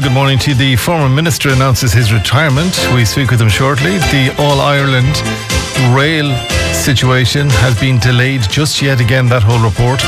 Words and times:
very 0.00 0.10
good 0.10 0.14
morning 0.14 0.38
to 0.38 0.50
you. 0.50 0.56
The 0.56 0.76
former 0.76 1.08
minister 1.08 1.48
announces 1.48 1.92
his 1.92 2.12
retirement. 2.12 2.78
We 2.94 3.04
speak 3.04 3.32
with 3.32 3.40
him 3.40 3.48
shortly. 3.48 3.98
The 3.98 4.32
All 4.38 4.60
Ireland 4.60 5.10
rail 5.92 6.30
situation 6.72 7.48
has 7.50 7.78
been 7.80 7.98
delayed 7.98 8.42
just 8.42 8.80
yet 8.80 9.00
again, 9.00 9.26
that 9.26 9.42
whole 9.42 9.58
report. 9.58 10.00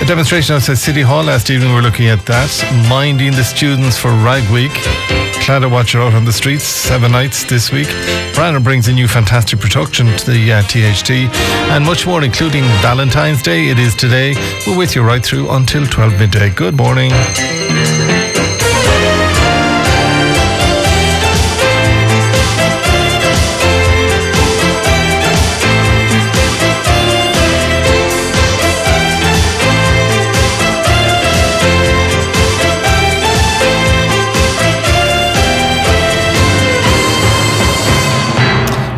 A 0.00 0.06
demonstration 0.06 0.54
outside 0.54 0.78
City 0.78 1.02
Hall 1.02 1.24
last 1.24 1.50
evening, 1.50 1.74
we're 1.74 1.82
looking 1.82 2.08
at 2.08 2.24
that. 2.24 2.48
Minding 2.88 3.32
the 3.32 3.44
students 3.44 3.98
for 3.98 4.12
Rag 4.12 4.48
Week. 4.50 4.72
Claddagh 5.44 5.70
Watcher 5.70 6.00
out 6.00 6.14
on 6.14 6.24
the 6.24 6.32
streets, 6.32 6.64
seven 6.64 7.12
nights 7.12 7.44
this 7.44 7.70
week. 7.70 7.88
Brandon 8.34 8.62
brings 8.62 8.88
a 8.88 8.92
new 8.94 9.08
fantastic 9.08 9.60
production 9.60 10.06
to 10.06 10.30
the 10.30 10.52
uh, 10.52 10.62
THT 10.62 11.28
and 11.74 11.84
much 11.84 12.06
more, 12.06 12.24
including 12.24 12.62
Valentine's 12.80 13.42
Day. 13.42 13.68
It 13.68 13.78
is 13.78 13.94
today. 13.94 14.34
We're 14.66 14.78
with 14.78 14.94
you 14.96 15.02
right 15.02 15.22
through 15.22 15.50
until 15.50 15.86
12 15.86 16.18
midday. 16.18 16.48
Good 16.48 16.78
morning. 16.78 17.10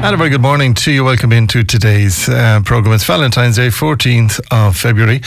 And 0.05 0.15
a 0.15 0.17
very 0.17 0.31
good 0.31 0.43
morning 0.43 0.75
to 0.75 0.91
you. 0.91 1.05
Welcome 1.05 1.31
into 1.31 1.63
today's 1.63 2.29
uh, 2.29 2.61
programme. 2.65 2.93
It's 2.93 3.05
Valentine's 3.05 3.55
Day, 3.55 3.69
14th 3.69 4.41
of 4.51 4.77
February. 4.77 5.21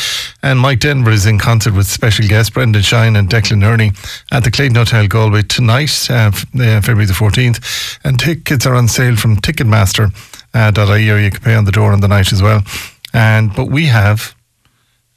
And 0.43 0.59
Mike 0.59 0.79
Denver 0.79 1.12
is 1.12 1.26
in 1.26 1.40
concert 1.40 1.73
with 1.73 1.87
special 1.87 2.27
guests 2.27 2.49
Brendan 2.49 2.81
Shine 2.81 3.15
and 3.15 3.29
Declan 3.29 3.63
Nerney 3.63 3.96
at 4.34 4.43
the 4.43 4.51
Clayton 4.51 4.76
Hotel 4.76 5.07
Galway 5.07 5.43
tonight, 5.43 6.12
uh, 6.12 6.29
February 6.31 7.05
the 7.05 7.13
14th. 7.13 7.99
And 8.03 8.20
tickets 8.20 8.65
are 8.65 8.76
on 8.76 8.90
sale 8.90 9.15
from 9.15 9.37
Ticketmaster.ie 9.37 10.12
uh, 11.09 11.13
or 11.13 11.20
you 11.20 11.31
can 11.31 11.41
pay 11.41 11.55
on 11.55 11.63
the 11.63 11.71
door 11.71 11.93
on 11.93 12.01
the 12.01 12.09
night 12.09 12.34
as 12.34 12.41
well. 12.41 12.62
And 13.13 13.55
But 13.55 13.68
we 13.68 13.85
have 13.85 14.35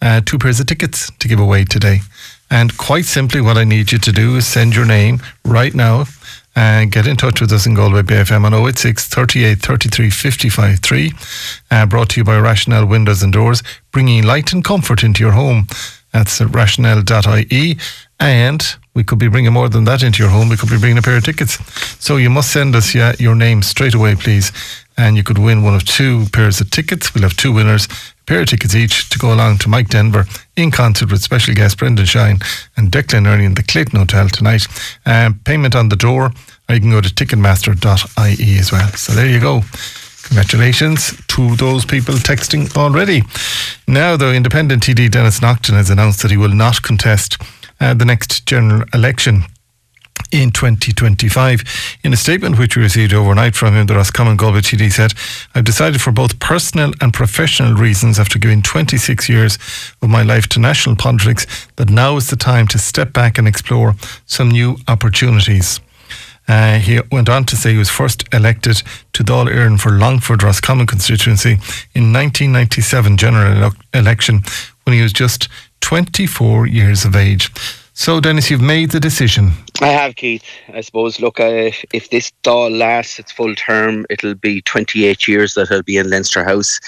uh, 0.00 0.20
two 0.24 0.38
pairs 0.38 0.60
of 0.60 0.66
tickets 0.66 1.10
to 1.18 1.26
give 1.26 1.40
away 1.40 1.64
today. 1.64 2.02
And 2.48 2.78
quite 2.78 3.06
simply, 3.06 3.40
what 3.40 3.58
I 3.58 3.64
need 3.64 3.90
you 3.90 3.98
to 3.98 4.12
do 4.12 4.36
is 4.36 4.46
send 4.46 4.76
your 4.76 4.86
name 4.86 5.20
right 5.44 5.74
now 5.74 6.04
and 6.58 6.90
get 6.90 7.06
in 7.06 7.16
touch 7.16 7.40
with 7.40 7.52
us 7.52 7.66
in 7.66 7.74
Galway 7.74 8.02
Bay 8.02 8.16
FM 8.16 8.44
on 8.44 8.52
086 8.52 9.06
38 9.06 9.60
33 9.60 10.10
55 10.10 10.80
3. 10.80 11.12
Uh, 11.70 11.86
brought 11.86 12.10
to 12.10 12.20
you 12.20 12.24
by 12.24 12.36
Rationel 12.36 12.84
Windows 12.84 13.22
and 13.22 13.32
Doors, 13.32 13.62
bringing 13.92 14.24
light 14.24 14.52
and 14.52 14.64
comfort 14.64 15.04
into 15.04 15.22
your 15.22 15.32
home. 15.32 15.68
That's 16.12 16.40
rationel.ie. 16.40 17.78
And 18.18 18.76
we 18.92 19.04
could 19.04 19.20
be 19.20 19.28
bringing 19.28 19.52
more 19.52 19.68
than 19.68 19.84
that 19.84 20.02
into 20.02 20.20
your 20.20 20.32
home. 20.32 20.48
We 20.48 20.56
could 20.56 20.70
be 20.70 20.78
bringing 20.78 20.98
a 20.98 21.02
pair 21.02 21.16
of 21.16 21.24
tickets. 21.24 21.58
So 22.04 22.16
you 22.16 22.28
must 22.28 22.52
send 22.52 22.74
us 22.74 22.92
yeah, 22.92 23.14
your 23.20 23.36
name 23.36 23.62
straight 23.62 23.94
away, 23.94 24.16
please. 24.16 24.50
And 24.98 25.16
you 25.16 25.22
could 25.22 25.38
win 25.38 25.62
one 25.62 25.74
of 25.74 25.84
two 25.84 26.26
pairs 26.32 26.60
of 26.60 26.70
tickets. 26.70 27.14
We'll 27.14 27.22
have 27.22 27.36
two 27.36 27.52
winners, 27.52 27.86
a 27.86 28.24
pair 28.26 28.40
of 28.40 28.48
tickets 28.48 28.74
each 28.74 29.08
to 29.10 29.18
go 29.18 29.32
along 29.32 29.58
to 29.58 29.68
Mike 29.68 29.88
Denver 29.88 30.26
in 30.56 30.70
concert 30.70 31.10
with 31.10 31.22
special 31.22 31.54
guest 31.54 31.78
Brendan 31.78 32.04
Shine 32.04 32.40
and 32.76 32.90
Declan 32.90 33.24
Nerney 33.24 33.44
in 33.44 33.54
the 33.54 33.62
Clayton 33.62 33.98
Hotel 33.98 34.28
tonight. 34.28 34.66
Um, 35.06 35.40
payment 35.44 35.76
on 35.76 35.88
the 35.88 35.96
door 35.96 36.32
or 36.68 36.74
you 36.74 36.80
can 36.80 36.90
go 36.90 37.00
to 37.00 37.08
ticketmaster.ie 37.08 38.58
as 38.58 38.72
well. 38.72 38.88
So 38.88 39.12
there 39.12 39.28
you 39.28 39.40
go. 39.40 39.62
Congratulations 40.24 41.16
to 41.28 41.56
those 41.56 41.86
people 41.86 42.14
texting 42.16 42.76
already. 42.76 43.22
Now, 43.86 44.16
the 44.16 44.34
independent 44.34 44.82
TD 44.82 45.10
Denis 45.10 45.40
Naughten 45.40 45.74
has 45.74 45.88
announced 45.88 46.20
that 46.22 46.30
he 46.30 46.36
will 46.36 46.54
not 46.54 46.82
contest 46.82 47.40
uh, 47.80 47.94
the 47.94 48.04
next 48.04 48.46
general 48.46 48.84
election 48.92 49.44
in 50.30 50.50
2025. 50.50 51.98
In 52.04 52.12
a 52.12 52.16
statement 52.16 52.58
which 52.58 52.76
we 52.76 52.82
received 52.82 53.12
overnight 53.14 53.54
from 53.54 53.74
him, 53.74 53.86
the 53.86 53.94
Roscommon 53.94 54.36
Galway 54.36 54.60
TD 54.60 54.92
said, 54.92 55.12
I've 55.54 55.64
decided 55.64 56.00
for 56.00 56.12
both 56.12 56.38
personal 56.40 56.92
and 57.00 57.12
professional 57.12 57.74
reasons 57.74 58.18
after 58.18 58.38
giving 58.38 58.62
26 58.62 59.28
years 59.28 59.58
of 60.02 60.08
my 60.10 60.22
life 60.22 60.46
to 60.48 60.60
national 60.60 60.96
politics 60.96 61.46
that 61.76 61.90
now 61.90 62.16
is 62.16 62.28
the 62.30 62.36
time 62.36 62.66
to 62.68 62.78
step 62.78 63.12
back 63.12 63.38
and 63.38 63.48
explore 63.48 63.94
some 64.26 64.50
new 64.50 64.76
opportunities. 64.86 65.80
Uh, 66.46 66.78
he 66.78 66.98
went 67.12 67.28
on 67.28 67.44
to 67.44 67.56
say 67.56 67.72
he 67.72 67.78
was 67.78 67.90
first 67.90 68.24
elected 68.32 68.82
to 69.12 69.22
Dáil 69.22 69.48
Éireann 69.52 69.78
for 69.78 69.90
Longford 69.90 70.42
Roscommon 70.42 70.86
constituency 70.86 71.52
in 71.94 72.10
1997 72.12 73.18
general 73.18 73.64
ele- 73.64 73.72
election 73.92 74.42
when 74.84 74.96
he 74.96 75.02
was 75.02 75.12
just 75.12 75.48
24 75.80 76.66
years 76.66 77.04
of 77.04 77.14
age. 77.14 77.50
So, 77.98 78.20
Denis, 78.20 78.48
you've 78.48 78.60
made 78.60 78.92
the 78.92 79.00
decision. 79.00 79.50
I 79.80 79.88
have, 79.88 80.14
Keith. 80.14 80.44
I 80.72 80.82
suppose, 80.82 81.18
look, 81.18 81.40
uh, 81.40 81.72
if 81.92 82.10
this 82.10 82.30
Dáil 82.44 82.78
lasts 82.78 83.18
its 83.18 83.32
full 83.32 83.56
term, 83.56 84.06
it'll 84.08 84.36
be 84.36 84.62
28 84.62 85.26
years 85.26 85.54
that 85.54 85.72
I'll 85.72 85.82
be 85.82 85.96
in 85.96 86.08
Leinster 86.08 86.44
House. 86.44 86.78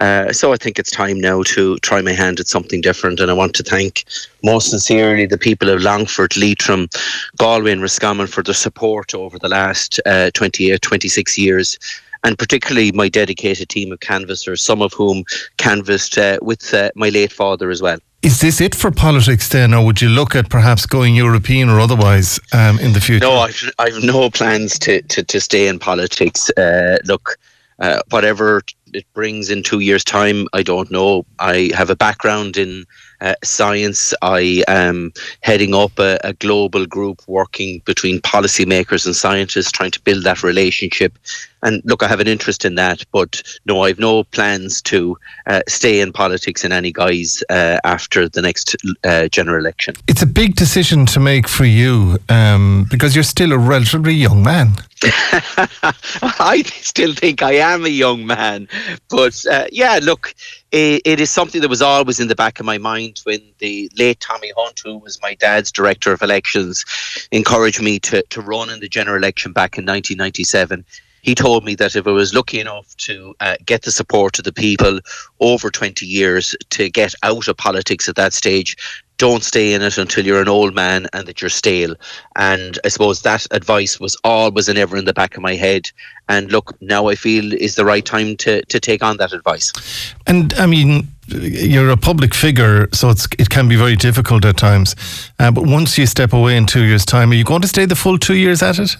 Uh, 0.00 0.32
so 0.32 0.52
I 0.52 0.56
think 0.56 0.78
it's 0.78 0.92
time 0.92 1.20
now 1.20 1.42
to 1.42 1.76
try 1.80 2.00
my 2.02 2.12
hand 2.12 2.38
at 2.38 2.46
something 2.46 2.80
different. 2.80 3.18
And 3.18 3.32
I 3.32 3.34
want 3.34 3.54
to 3.56 3.64
thank 3.64 4.04
most 4.44 4.70
sincerely 4.70 5.26
the 5.26 5.36
people 5.36 5.68
of 5.68 5.82
Longford, 5.82 6.36
Leitrim, 6.36 6.88
Galway, 7.36 7.72
and 7.72 7.82
Roscommon 7.82 8.28
for 8.28 8.44
their 8.44 8.54
support 8.54 9.12
over 9.12 9.40
the 9.40 9.48
last 9.48 10.00
uh, 10.06 10.30
20, 10.34 10.78
26 10.78 11.36
years. 11.36 11.80
And 12.22 12.38
particularly 12.38 12.92
my 12.92 13.08
dedicated 13.08 13.70
team 13.70 13.90
of 13.90 13.98
canvassers, 13.98 14.62
some 14.62 14.82
of 14.82 14.92
whom 14.92 15.24
canvassed 15.56 16.16
uh, 16.16 16.38
with 16.40 16.72
uh, 16.72 16.92
my 16.94 17.08
late 17.08 17.32
father 17.32 17.70
as 17.70 17.82
well. 17.82 17.98
Is 18.22 18.40
this 18.40 18.60
it 18.60 18.74
for 18.74 18.90
politics 18.90 19.48
then, 19.48 19.72
or 19.72 19.84
would 19.84 20.02
you 20.02 20.10
look 20.10 20.34
at 20.34 20.50
perhaps 20.50 20.84
going 20.84 21.14
European 21.14 21.70
or 21.70 21.80
otherwise 21.80 22.38
um, 22.52 22.78
in 22.78 22.92
the 22.92 23.00
future? 23.00 23.24
No, 23.24 23.36
I've, 23.36 23.72
I've 23.78 24.02
no 24.02 24.28
plans 24.28 24.78
to, 24.80 25.00
to, 25.00 25.22
to 25.22 25.40
stay 25.40 25.68
in 25.68 25.78
politics. 25.78 26.50
Uh, 26.50 26.98
look, 27.06 27.38
uh, 27.78 28.02
whatever 28.10 28.60
it 28.92 29.06
brings 29.14 29.48
in 29.48 29.62
two 29.62 29.80
years' 29.80 30.04
time, 30.04 30.46
I 30.52 30.62
don't 30.62 30.90
know. 30.90 31.24
I 31.38 31.70
have 31.74 31.88
a 31.88 31.96
background 31.96 32.58
in 32.58 32.84
uh, 33.20 33.34
science. 33.42 34.14
I 34.22 34.62
am 34.68 35.12
heading 35.42 35.74
up 35.74 35.98
a, 35.98 36.18
a, 36.24 36.32
global 36.34 36.86
group 36.86 37.20
working 37.26 37.82
between 37.84 38.20
policymakers 38.20 39.06
and 39.06 39.14
scientists, 39.14 39.70
trying 39.70 39.90
to 39.92 40.00
build 40.00 40.24
that 40.24 40.42
relationship. 40.42 41.18
And 41.62 41.82
look, 41.84 42.02
I 42.02 42.08
have 42.08 42.20
an 42.20 42.28
interest 42.28 42.64
in 42.64 42.76
that, 42.76 43.04
but 43.12 43.42
no, 43.66 43.82
I 43.82 43.88
have 43.88 43.98
no 43.98 44.24
plans 44.24 44.80
to 44.82 45.18
uh, 45.46 45.60
stay 45.68 46.00
in 46.00 46.12
politics 46.12 46.64
in 46.64 46.72
any 46.72 46.92
guise 46.92 47.42
uh, 47.50 47.78
after 47.84 48.28
the 48.28 48.40
next 48.40 48.76
uh, 49.04 49.28
general 49.28 49.58
election. 49.58 49.94
It's 50.08 50.22
a 50.22 50.26
big 50.26 50.54
decision 50.54 51.04
to 51.06 51.20
make 51.20 51.48
for 51.48 51.66
you 51.66 52.18
um, 52.28 52.86
because 52.90 53.14
you're 53.14 53.24
still 53.24 53.52
a 53.52 53.58
relatively 53.58 54.14
young 54.14 54.42
man. 54.42 54.72
I 55.02 56.62
still 56.66 57.14
think 57.14 57.42
I 57.42 57.52
am 57.52 57.84
a 57.84 57.88
young 57.88 58.26
man, 58.26 58.68
but 59.08 59.44
uh, 59.50 59.66
yeah, 59.72 59.98
look, 60.02 60.34
it, 60.72 61.02
it 61.04 61.20
is 61.20 61.30
something 61.30 61.60
that 61.60 61.68
was 61.68 61.82
always 61.82 62.20
in 62.20 62.28
the 62.28 62.34
back 62.34 62.60
of 62.60 62.66
my 62.66 62.78
mind 62.78 63.20
when 63.24 63.40
the 63.58 63.90
late 63.98 64.20
Tommy 64.20 64.52
Hunt, 64.56 64.80
who 64.84 64.98
was 64.98 65.20
my 65.22 65.34
dad's 65.34 65.72
director 65.72 66.12
of 66.12 66.22
elections, 66.22 66.84
encouraged 67.32 67.82
me 67.82 67.98
to, 68.00 68.22
to 68.22 68.40
run 68.40 68.70
in 68.70 68.80
the 68.80 68.88
general 68.88 69.16
election 69.16 69.52
back 69.52 69.78
in 69.78 69.84
1997 69.84 70.84
he 71.22 71.34
told 71.34 71.64
me 71.64 71.74
that 71.74 71.96
if 71.96 72.06
I 72.06 72.10
was 72.10 72.34
lucky 72.34 72.60
enough 72.60 72.96
to 72.98 73.34
uh, 73.40 73.56
get 73.64 73.82
the 73.82 73.92
support 73.92 74.38
of 74.38 74.44
the 74.44 74.52
people 74.52 75.00
over 75.40 75.70
20 75.70 76.06
years 76.06 76.56
to 76.70 76.90
get 76.90 77.14
out 77.22 77.48
of 77.48 77.56
politics 77.56 78.08
at 78.08 78.16
that 78.16 78.32
stage, 78.32 78.76
don't 79.20 79.44
stay 79.44 79.74
in 79.74 79.82
it 79.82 79.98
until 79.98 80.24
you're 80.24 80.40
an 80.40 80.48
old 80.48 80.74
man 80.74 81.06
and 81.12 81.28
that 81.28 81.42
you're 81.42 81.50
stale. 81.50 81.94
And 82.36 82.78
I 82.86 82.88
suppose 82.88 83.20
that 83.20 83.46
advice 83.50 84.00
was 84.00 84.16
always 84.24 84.66
and 84.66 84.78
ever 84.78 84.96
in 84.96 85.04
the 85.04 85.12
back 85.12 85.36
of 85.36 85.42
my 85.42 85.56
head. 85.56 85.90
And 86.30 86.50
look, 86.50 86.74
now 86.80 87.08
I 87.08 87.16
feel 87.16 87.52
is 87.52 87.74
the 87.74 87.84
right 87.84 88.04
time 88.04 88.34
to, 88.38 88.64
to 88.64 88.80
take 88.80 89.02
on 89.02 89.18
that 89.18 89.34
advice. 89.34 90.14
And 90.26 90.54
I 90.54 90.64
mean, 90.64 91.06
you're 91.28 91.90
a 91.90 91.98
public 91.98 92.32
figure, 92.32 92.88
so 92.94 93.10
it's, 93.10 93.28
it 93.38 93.50
can 93.50 93.68
be 93.68 93.76
very 93.76 93.94
difficult 93.94 94.46
at 94.46 94.56
times. 94.56 94.96
Uh, 95.38 95.50
but 95.50 95.66
once 95.66 95.98
you 95.98 96.06
step 96.06 96.32
away 96.32 96.56
in 96.56 96.64
two 96.64 96.84
years' 96.84 97.04
time, 97.04 97.30
are 97.30 97.34
you 97.34 97.44
going 97.44 97.60
to 97.60 97.68
stay 97.68 97.84
the 97.84 97.96
full 97.96 98.16
two 98.16 98.36
years 98.36 98.62
at 98.62 98.78
it? 98.78 98.96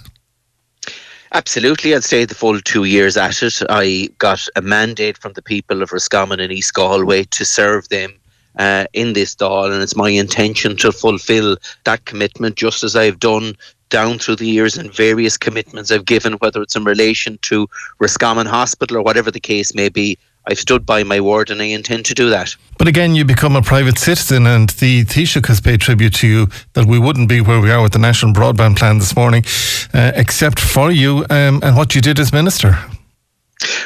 Absolutely, 1.32 1.94
I'd 1.94 2.04
stay 2.04 2.26
the 2.26 2.34
full 2.34 2.60
two 2.60 2.84
years 2.84 3.16
at 3.16 3.42
it. 3.42 3.62
I 3.70 4.10
got 4.18 4.46
a 4.54 4.60
mandate 4.60 5.16
from 5.16 5.32
the 5.32 5.42
people 5.42 5.80
of 5.80 5.92
Roscommon 5.92 6.40
and 6.40 6.52
East 6.52 6.74
Galway 6.74 7.24
to 7.24 7.44
serve 7.46 7.88
them 7.88 8.19
uh, 8.56 8.86
in 8.92 9.12
this 9.12 9.34
Dáil, 9.34 9.72
and 9.72 9.82
it's 9.82 9.96
my 9.96 10.10
intention 10.10 10.76
to 10.78 10.92
fulfil 10.92 11.56
that 11.84 12.04
commitment 12.04 12.56
just 12.56 12.84
as 12.84 12.96
I've 12.96 13.18
done 13.18 13.54
down 13.90 14.18
through 14.18 14.36
the 14.36 14.46
years 14.46 14.76
and 14.76 14.94
various 14.94 15.36
commitments 15.36 15.90
I've 15.90 16.04
given, 16.04 16.34
whether 16.34 16.62
it's 16.62 16.76
in 16.76 16.84
relation 16.84 17.38
to 17.42 17.68
Roscommon 17.98 18.46
Hospital 18.46 18.96
or 18.96 19.02
whatever 19.02 19.30
the 19.30 19.40
case 19.40 19.74
may 19.74 19.88
be. 19.88 20.16
I've 20.46 20.58
stood 20.58 20.86
by 20.86 21.02
my 21.02 21.20
word 21.20 21.50
and 21.50 21.60
I 21.60 21.66
intend 21.66 22.06
to 22.06 22.14
do 22.14 22.30
that. 22.30 22.56
But 22.78 22.88
again, 22.88 23.14
you 23.14 23.26
become 23.26 23.56
a 23.56 23.62
private 23.62 23.98
citizen, 23.98 24.46
and 24.46 24.70
the 24.70 25.04
Taoiseach 25.04 25.46
has 25.46 25.60
paid 25.60 25.82
tribute 25.82 26.14
to 26.14 26.26
you 26.26 26.48
that 26.72 26.86
we 26.86 26.98
wouldn't 26.98 27.28
be 27.28 27.42
where 27.42 27.60
we 27.60 27.70
are 27.70 27.82
with 27.82 27.92
the 27.92 27.98
National 27.98 28.32
Broadband 28.32 28.78
Plan 28.78 28.98
this 28.98 29.14
morning, 29.14 29.44
uh, 29.92 30.12
except 30.14 30.58
for 30.58 30.90
you 30.90 31.26
um, 31.28 31.60
and 31.62 31.76
what 31.76 31.94
you 31.94 32.00
did 32.00 32.18
as 32.18 32.32
Minister. 32.32 32.78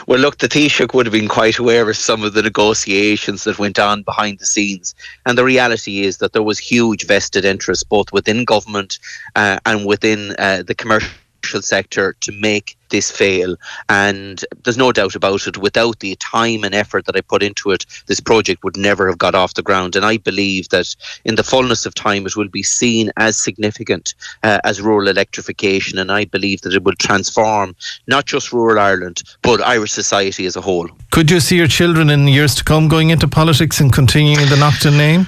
Well, 0.07 0.21
look, 0.21 0.39
the 0.39 0.49
Taoiseach 0.49 0.95
would 0.95 1.07
have 1.07 1.13
been 1.13 1.29
quite 1.29 1.59
aware 1.59 1.89
of 1.89 1.97
some 1.97 2.23
of 2.23 2.35
the 2.35 2.43
negotiations 2.43 3.45
that 3.45 3.59
went 3.59 3.79
on 3.79 4.03
behind 4.03 4.39
the 4.39 4.47
scenes. 4.47 4.95
And 5.27 5.37
the 5.37 5.45
reality 5.45 6.03
is 6.03 6.19
that 6.19 6.33
there 6.33 6.43
was 6.43 6.59
huge 6.59 7.07
vested 7.07 7.45
interest 7.45 7.89
both 7.89 8.13
within 8.13 8.45
government 8.45 8.99
uh, 9.35 9.59
and 9.67 9.87
within 9.87 10.35
uh, 10.39 10.63
the 10.63 10.75
commercial 10.75 11.11
sector 11.45 12.17
to 12.21 12.33
make 12.33 12.77
this 12.91 13.11
fail. 13.11 13.57
And 13.89 14.45
there's 14.63 14.79
no 14.79 14.93
doubt 14.93 15.15
about 15.15 15.47
it, 15.47 15.59
without 15.59 15.99
the 15.99 16.17
time 16.17 16.65
and 16.65 16.75
effort 16.75 17.07
that 17.07 17.17
I 17.17 17.21
put 17.21 17.43
into 17.43 17.71
it, 17.71 17.85
this 18.07 18.21
project 18.21 18.63
would 18.63 18.77
never 18.77 19.09
have 19.09 19.19
got 19.19 19.35
off 19.35 19.55
the 19.55 19.63
ground. 19.63 19.97
And 19.97 20.05
I 20.05 20.17
believe 20.17 20.69
that 20.69 20.95
in 21.25 21.35
the 21.35 21.43
fullness 21.43 21.87
of 21.87 21.95
time, 21.95 22.27
it 22.27 22.37
will 22.37 22.49
be 22.49 22.63
seen 22.63 23.11
as 23.17 23.37
significant 23.37 24.15
uh, 24.43 24.61
as 24.65 24.81
rural 24.81 25.09
electrification. 25.09 25.99
And 25.99 26.13
I 26.13 26.25
believe 26.25 26.61
that 26.63 26.75
it 26.75 26.85
will 26.85 26.95
transform 26.99 27.75
not 28.07 28.27
just 28.27 28.53
rural 28.53 28.79
Ireland, 28.79 29.23
but 29.43 29.61
Irish 29.63 29.93
society 29.93 30.47
as 30.47 30.57
a 30.57 30.61
whole. 30.61 30.89
Could 31.11 31.31
you 31.31 31.41
see 31.41 31.57
your 31.57 31.69
children 31.69 32.11
in 32.11 32.29
years 32.29 32.55
to 32.57 32.65
come 32.65 32.89
going 32.89 33.11
into 33.11 33.29
politics 33.29 33.81
and 33.81 33.93
continuing 33.93 34.49
the 34.49 34.57
Naughten 34.57 34.97
name? 34.97 35.27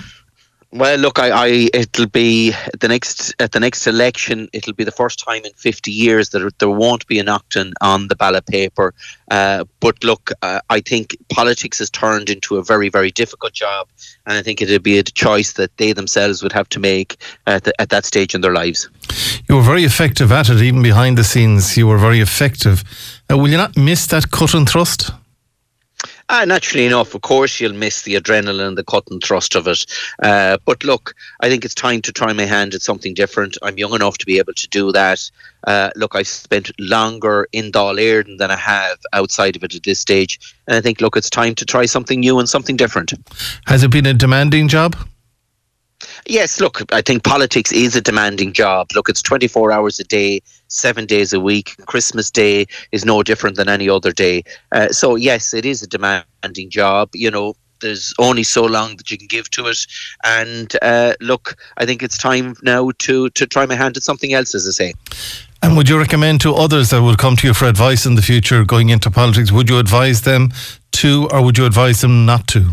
Well, 0.73 0.99
look, 0.99 1.19
I, 1.19 1.31
I, 1.31 1.69
it'll 1.73 2.09
be 2.09 2.53
the 2.81 2.89
next 2.89 3.35
at 3.39 3.53
the 3.53 3.61
next 3.61 3.87
election. 3.87 4.49
It'll 4.53 4.75
be 4.75 4.85
the 4.85 4.91
first 4.91 5.19
time 5.19 5.45
in 5.45 5.53
50 5.53 5.91
years 5.91 6.31
that 6.31 6.59
there 6.59 6.69
won't 6.69 7.07
be 7.07 7.19
an 7.19 7.27
Naughten 7.27 7.73
on 7.81 8.09
the 8.09 8.17
ballot 8.17 8.47
paper. 8.47 8.93
Uh, 9.31 9.65
but 9.81 10.03
look, 10.03 10.31
uh, 10.43 10.61
I 10.69 10.81
think 10.81 11.17
politics 11.29 11.79
has 11.79 11.89
turned 11.91 12.31
into 12.31 12.57
a 12.57 12.65
very, 12.65 12.89
very 12.89 13.11
difficult 13.11 13.53
job, 13.53 13.89
and 14.27 14.37
I 14.37 14.43
think 14.43 14.61
it'd 14.61 14.83
be 14.83 14.99
a 14.99 15.03
choice 15.03 15.53
that 15.55 15.77
they 15.77 15.93
themselves 15.93 16.43
would 16.43 16.53
have 16.53 16.69
to 16.71 16.81
make 16.81 17.17
at, 17.47 17.65
the, 17.65 17.73
at 17.81 17.91
that 17.91 18.05
stage 18.05 18.35
in 18.35 18.41
their 18.41 18.53
lives. 18.53 18.89
You 19.49 19.57
were 19.57 19.63
very 19.63 19.85
effective 19.85 20.33
at 20.33 20.49
it, 20.49 20.61
even 20.63 20.83
behind 20.83 21.17
the 21.17 21.25
scenes. 21.25 21.77
You 21.77 21.87
were 21.87 21.99
very 21.99 22.21
effective. 22.21 22.85
Uh, 23.31 23.39
will 23.39 23.49
you 23.49 23.57
not 23.57 23.77
miss 23.77 24.07
that 24.09 24.31
cut 24.31 24.55
and 24.55 24.69
thrust? 24.69 25.11
Ah, 26.29 26.45
naturally 26.45 26.87
enough, 26.87 27.15
of 27.15 27.23
course, 27.23 27.61
you'll 27.61 27.73
miss 27.73 28.03
the 28.03 28.15
adrenaline, 28.15 28.75
the 28.75 28.83
cut 28.83 29.05
and 29.11 29.23
thrust 29.23 29.55
of 29.55 29.69
it. 29.69 29.87
Uh, 30.23 30.59
but 30.65 30.83
look, 30.83 31.15
I 31.41 31.49
think 31.49 31.65
it's 31.65 31.75
time 31.75 32.03
to 32.03 32.13
try 32.13 32.33
my 32.33 32.45
hand 32.45 32.75
at 32.75 32.83
something 32.83 33.15
different. 33.15 33.57
I'm 33.63 33.79
young 33.79 33.95
enough 33.95 34.19
to 34.19 34.27
be 34.27 34.39
able 34.39 34.55
to 34.55 34.69
do 34.69 34.91
that. 34.91 35.31
Uh, 35.69 35.91
look, 35.95 36.17
I've 36.17 36.27
spent 36.27 36.73
longer 36.81 37.47
in 37.53 37.71
Dáil 37.71 38.01
Éireann 38.01 38.39
than 38.39 38.51
I 38.51 38.57
have 38.57 38.99
outside 39.13 39.55
of 39.55 39.63
it 39.63 39.77
at 39.77 39.85
this 39.85 40.01
stage. 40.01 40.41
And 40.67 40.77
I 40.77 40.81
think, 40.81 41.01
look, 41.01 41.17
it's 41.17 41.31
time 41.31 41.55
to 41.55 41.65
try 41.65 41.87
something 41.87 42.19
new 42.19 42.41
and 42.41 42.49
something 42.49 42.77
different. 42.77 43.13
Has 43.67 43.85
it 43.85 43.93
been 43.93 44.07
a 44.07 44.15
demanding 44.15 44.67
job? 44.67 44.97
Yes, 46.27 46.61
look, 46.61 46.83
I 46.93 47.03
think 47.03 47.25
politics 47.25 47.73
is 47.73 47.97
a 47.97 48.01
demanding 48.01 48.53
job. 48.53 48.89
Look, 48.95 49.09
it's 49.09 49.23
24 49.23 49.73
hours 49.73 49.99
a 49.99 50.05
day, 50.05 50.41
seven 50.69 51.07
days 51.07 51.33
a 51.33 51.41
week. 51.41 51.75
Christmas 51.87 52.31
Day 52.31 52.67
is 52.93 53.05
no 53.05 53.23
different 53.23 53.57
than 53.57 53.69
any 53.69 53.89
other 53.89 54.13
day. 54.13 54.43
Uh, 54.73 54.89
so, 54.89 55.17
yes, 55.17 55.55
it 55.55 55.65
is 55.65 55.83
a 55.83 55.87
demanding 55.87 56.71
job. 56.71 57.11
You 57.15 57.31
know, 57.31 57.55
there's 57.81 58.13
only 58.19 58.43
so 58.43 58.65
long 58.65 58.97
that 58.97 59.11
you 59.11 59.19
can 59.19 59.27
give 59.27 59.51
to 59.51 59.67
it. 59.67 59.79
And 60.25 60.75
uh, 60.83 61.15
look, 61.21 61.57
I 61.77 61.87
think 61.87 62.03
it's 62.03 62.19
time 62.19 62.57
now 62.63 62.91
to, 62.99 63.31
to 63.31 63.47
try 63.47 63.67
my 63.67 63.75
hand 63.75 63.97
at 63.97 64.03
something 64.03 64.33
else, 64.33 64.55
as 64.55 64.67
I 64.67 64.73
say. 64.73 64.95
And 65.63 65.77
would 65.77 65.89
you 65.89 65.99
recommend 65.99 66.41
to 66.43 66.55
others 66.55 66.91
that 66.91 67.03
would 67.03 67.19
come 67.19 67.37
to 67.37 67.47
you 67.47 67.55
for 67.55 67.67
advice 67.67 68.07
in 68.07 68.15
the 68.15 68.23
future 68.23 68.65
going 68.65 68.91
into 68.91 69.11
politics, 69.11 69.51
would 69.51 69.69
you 69.69 69.79
advise 69.79 70.23
them 70.23 70.53
to, 70.93 71.29
or 71.31 71.43
would 71.43 71.59
you 71.59 71.67
advise 71.67 72.01
them 72.03 72.27
not 72.27 72.47
to? 72.49 72.71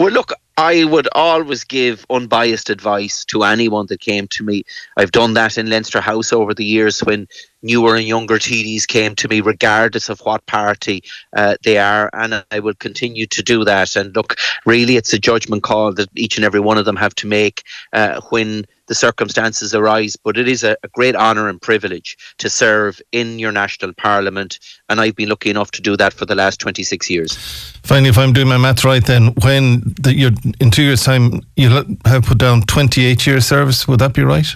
Well, 0.00 0.10
look, 0.10 0.32
I 0.58 0.84
would 0.84 1.06
always 1.12 1.64
give 1.64 2.06
unbiased 2.08 2.70
advice 2.70 3.26
to 3.26 3.42
anyone 3.42 3.86
that 3.88 4.00
came 4.00 4.26
to 4.28 4.42
me. 4.42 4.64
I've 4.96 5.12
done 5.12 5.34
that 5.34 5.58
in 5.58 5.68
Leinster 5.68 6.00
House 6.00 6.32
over 6.32 6.54
the 6.54 6.64
years 6.64 7.00
when 7.00 7.28
newer 7.62 7.94
and 7.94 8.06
younger 8.06 8.38
TDs 8.38 8.86
came 8.86 9.14
to 9.16 9.28
me, 9.28 9.42
regardless 9.42 10.08
of 10.08 10.20
what 10.20 10.46
party 10.46 11.02
uh, 11.36 11.56
they 11.62 11.76
are, 11.76 12.08
and 12.14 12.42
I 12.50 12.60
will 12.60 12.74
continue 12.74 13.26
to 13.26 13.42
do 13.42 13.64
that. 13.64 13.96
And 13.96 14.16
look, 14.16 14.36
really, 14.64 14.96
it's 14.96 15.12
a 15.12 15.18
judgment 15.18 15.62
call 15.62 15.92
that 15.92 16.08
each 16.16 16.36
and 16.36 16.44
every 16.44 16.60
one 16.60 16.78
of 16.78 16.86
them 16.86 16.96
have 16.96 17.14
to 17.16 17.26
make 17.26 17.62
uh, 17.92 18.22
when 18.30 18.64
the 18.86 18.94
circumstances 18.94 19.74
arise. 19.74 20.16
But 20.16 20.36
it 20.36 20.48
is 20.48 20.64
a, 20.64 20.76
a 20.82 20.88
great 20.88 21.16
honour 21.16 21.48
and 21.48 21.60
privilege 21.60 22.16
to 22.38 22.48
serve 22.48 23.00
in 23.12 23.38
your 23.38 23.52
national 23.52 23.92
parliament, 23.94 24.58
and 24.88 25.00
I've 25.00 25.16
been 25.16 25.28
lucky 25.28 25.50
enough 25.50 25.70
to 25.72 25.82
do 25.82 25.96
that 25.96 26.12
for 26.12 26.26
the 26.26 26.34
last 26.34 26.60
26 26.60 27.10
years. 27.10 27.36
Finally, 27.82 28.10
if 28.10 28.18
I'm 28.18 28.32
doing 28.32 28.48
my 28.48 28.58
math 28.58 28.84
right, 28.84 29.04
then 29.04 29.28
when 29.42 29.94
the, 30.00 30.14
you're 30.14 30.32
in 30.60 30.70
two 30.70 30.82
years' 30.82 31.04
time, 31.04 31.40
you'll 31.56 31.84
have 32.04 32.24
put 32.24 32.38
down 32.38 32.62
28 32.62 33.26
years 33.26 33.46
service. 33.46 33.86
Would 33.88 34.00
that 34.00 34.14
be 34.14 34.22
right? 34.22 34.46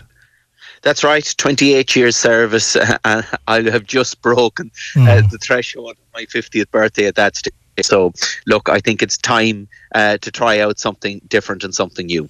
That's 0.83 1.05
right, 1.05 1.35
28 1.37 1.95
years 1.95 2.17
service, 2.17 2.77
and 3.05 3.27
I 3.47 3.63
have 3.63 3.85
just 3.85 4.23
broken 4.23 4.71
mm. 4.95 5.07
uh, 5.07 5.29
the 5.31 5.39
threshold 5.39 5.91
of 5.91 6.15
my 6.15 6.25
50th 6.25 6.71
birthday 6.71 7.07
at 7.07 7.17
that 7.17 7.37
stage. 7.37 7.55
So, 7.83 8.13
look, 8.47 8.69
I 8.69 8.81
think 8.81 9.03
it's 9.03 9.17
time 9.17 9.69
uh, 9.95 10.19
to 10.19 10.31
try 10.31 10.59
out 10.59 10.79
something 10.79 11.21
different 11.29 11.65
and 11.65 11.75
something 11.75 12.07
new. 12.07 12.29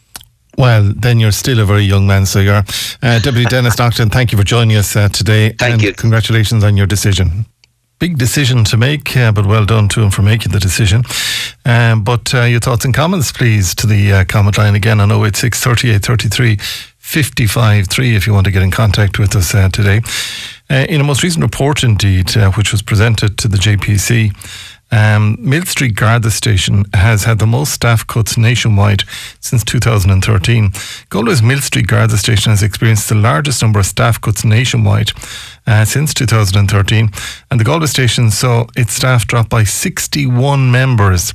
Well, 0.59 0.93
then 0.95 1.21
you're 1.21 1.33
still 1.33 1.61
a 1.61 1.65
very 1.65 1.83
young 1.83 2.07
man, 2.07 2.27
so 2.27 2.41
you're. 2.41 2.65
Uh, 3.03 3.19
Deputy 3.23 3.45
Denis 3.45 3.79
Naughten, 3.79 4.11
thank 4.11 4.33
you 4.33 4.39
for 4.39 4.45
joining 4.45 4.77
us 4.77 4.95
uh, 4.97 5.09
today. 5.09 5.53
Thank 5.53 5.75
and 5.75 5.83
you. 5.83 5.93
Congratulations 5.95 6.65
on 6.65 6.77
your 6.77 6.87
decision. 6.87 7.47
Big 7.99 8.17
decision 8.19 8.65
to 8.65 8.77
make, 8.77 9.15
uh, 9.17 9.31
but 9.31 9.47
well 9.47 9.67
done 9.67 9.89
to 9.91 10.01
him 10.01 10.11
for 10.11 10.23
making 10.23 10.53
the 10.53 10.61
decision. 10.61 11.03
Um, 11.67 12.03
but 12.03 12.35
uh, 12.35 12.43
your 12.43 12.61
thoughts 12.61 12.85
and 12.85 12.95
comments, 12.95 13.31
please, 13.31 13.75
to 13.75 13.87
the 13.87 14.13
uh, 14.13 14.25
comment 14.25 14.57
line 14.57 14.75
again 14.75 15.01
on 15.01 15.13
086 15.13 15.61
38 15.61 16.03
33 16.03 16.57
55 16.99 17.89
3 17.89 18.17
if 18.17 18.27
you 18.27 18.33
want 18.33 18.47
to 18.47 18.51
get 18.51 18.63
in 18.63 18.71
contact 18.71 19.19
with 19.19 19.37
us 19.37 19.55
uh, 19.55 19.69
today. 19.69 20.01
in 20.71 21.01
a 21.01 21.05
most 21.05 21.23
recent 21.23 21.43
report, 21.43 21.83
indeed, 21.83 22.31
which 22.57 22.73
was 22.73 22.81
presented 22.81 23.37
to 23.39 23.49
the 23.49 23.59
JPC, 23.59 24.33
um, 24.91 25.37
Millstreet 25.39 25.95
Garda 25.95 26.31
Station 26.31 26.85
has 26.95 27.25
had 27.25 27.39
the 27.39 27.47
most 27.47 27.73
staff 27.73 28.07
cuts 28.07 28.37
nationwide 28.37 29.05
since 29.39 29.63
2013. 29.65 30.73
Galway's 31.09 31.43
Millstreet 31.43 31.87
Garda 31.87 32.17
Station 32.17 32.51
has 32.51 32.63
experienced 32.63 33.09
the 33.09 33.15
largest 33.15 33.63
number 33.63 33.79
of 33.79 33.87
staff 33.87 34.21
cuts 34.21 34.45
nationwide 34.45 35.13
uh, 35.67 35.85
since 35.85 36.13
2013, 36.15 37.11
and 37.51 37.61
the 37.61 37.65
Galway 37.65 37.87
Station 37.87 38.31
saw 38.31 38.67
its 38.77 38.95
staff 38.95 39.27
drop 39.27 39.49
by 39.49 39.65
61 39.65 40.71
members. 40.71 41.33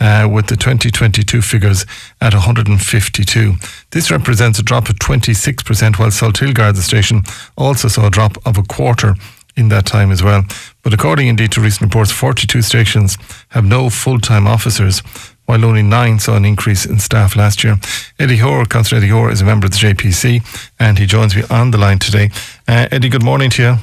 Uh, 0.00 0.28
with 0.32 0.46
the 0.46 0.54
2022 0.54 1.42
figures 1.42 1.84
at 2.20 2.32
152. 2.32 3.54
This 3.90 4.12
represents 4.12 4.60
a 4.60 4.62
drop 4.62 4.88
of 4.88 4.94
26%, 4.94 5.98
while 5.98 6.10
Salthill 6.10 6.54
Garda 6.54 6.82
Station 6.82 7.24
also 7.56 7.88
saw 7.88 8.06
a 8.06 8.10
drop 8.10 8.36
of 8.46 8.56
a 8.56 8.62
quarter 8.62 9.16
in 9.58 9.68
that 9.68 9.84
time 9.84 10.10
as 10.10 10.22
well. 10.22 10.44
But 10.82 10.94
according 10.94 11.26
indeed 11.26 11.52
to 11.52 11.60
recent 11.60 11.82
reports, 11.82 12.12
42 12.12 12.62
stations 12.62 13.18
have 13.50 13.64
no 13.64 13.90
full 13.90 14.20
time 14.20 14.46
officers, 14.46 15.00
while 15.46 15.64
only 15.64 15.82
nine 15.82 16.18
saw 16.18 16.36
an 16.36 16.44
increase 16.44 16.86
in 16.86 16.98
staff 16.98 17.36
last 17.36 17.64
year. 17.64 17.76
Eddie 18.18 18.36
Hoare, 18.36 18.64
Councillor 18.64 18.98
Eddie 19.00 19.10
Hoare, 19.10 19.30
is 19.30 19.40
a 19.40 19.44
member 19.44 19.66
of 19.66 19.72
the 19.72 19.78
JPC, 19.78 20.42
and 20.78 20.98
he 20.98 21.06
joins 21.06 21.34
me 21.34 21.42
on 21.50 21.72
the 21.72 21.78
line 21.78 21.98
today. 21.98 22.30
Uh, 22.66 22.86
Eddie, 22.90 23.08
good 23.08 23.24
morning 23.24 23.50
to 23.50 23.62
you. 23.62 23.76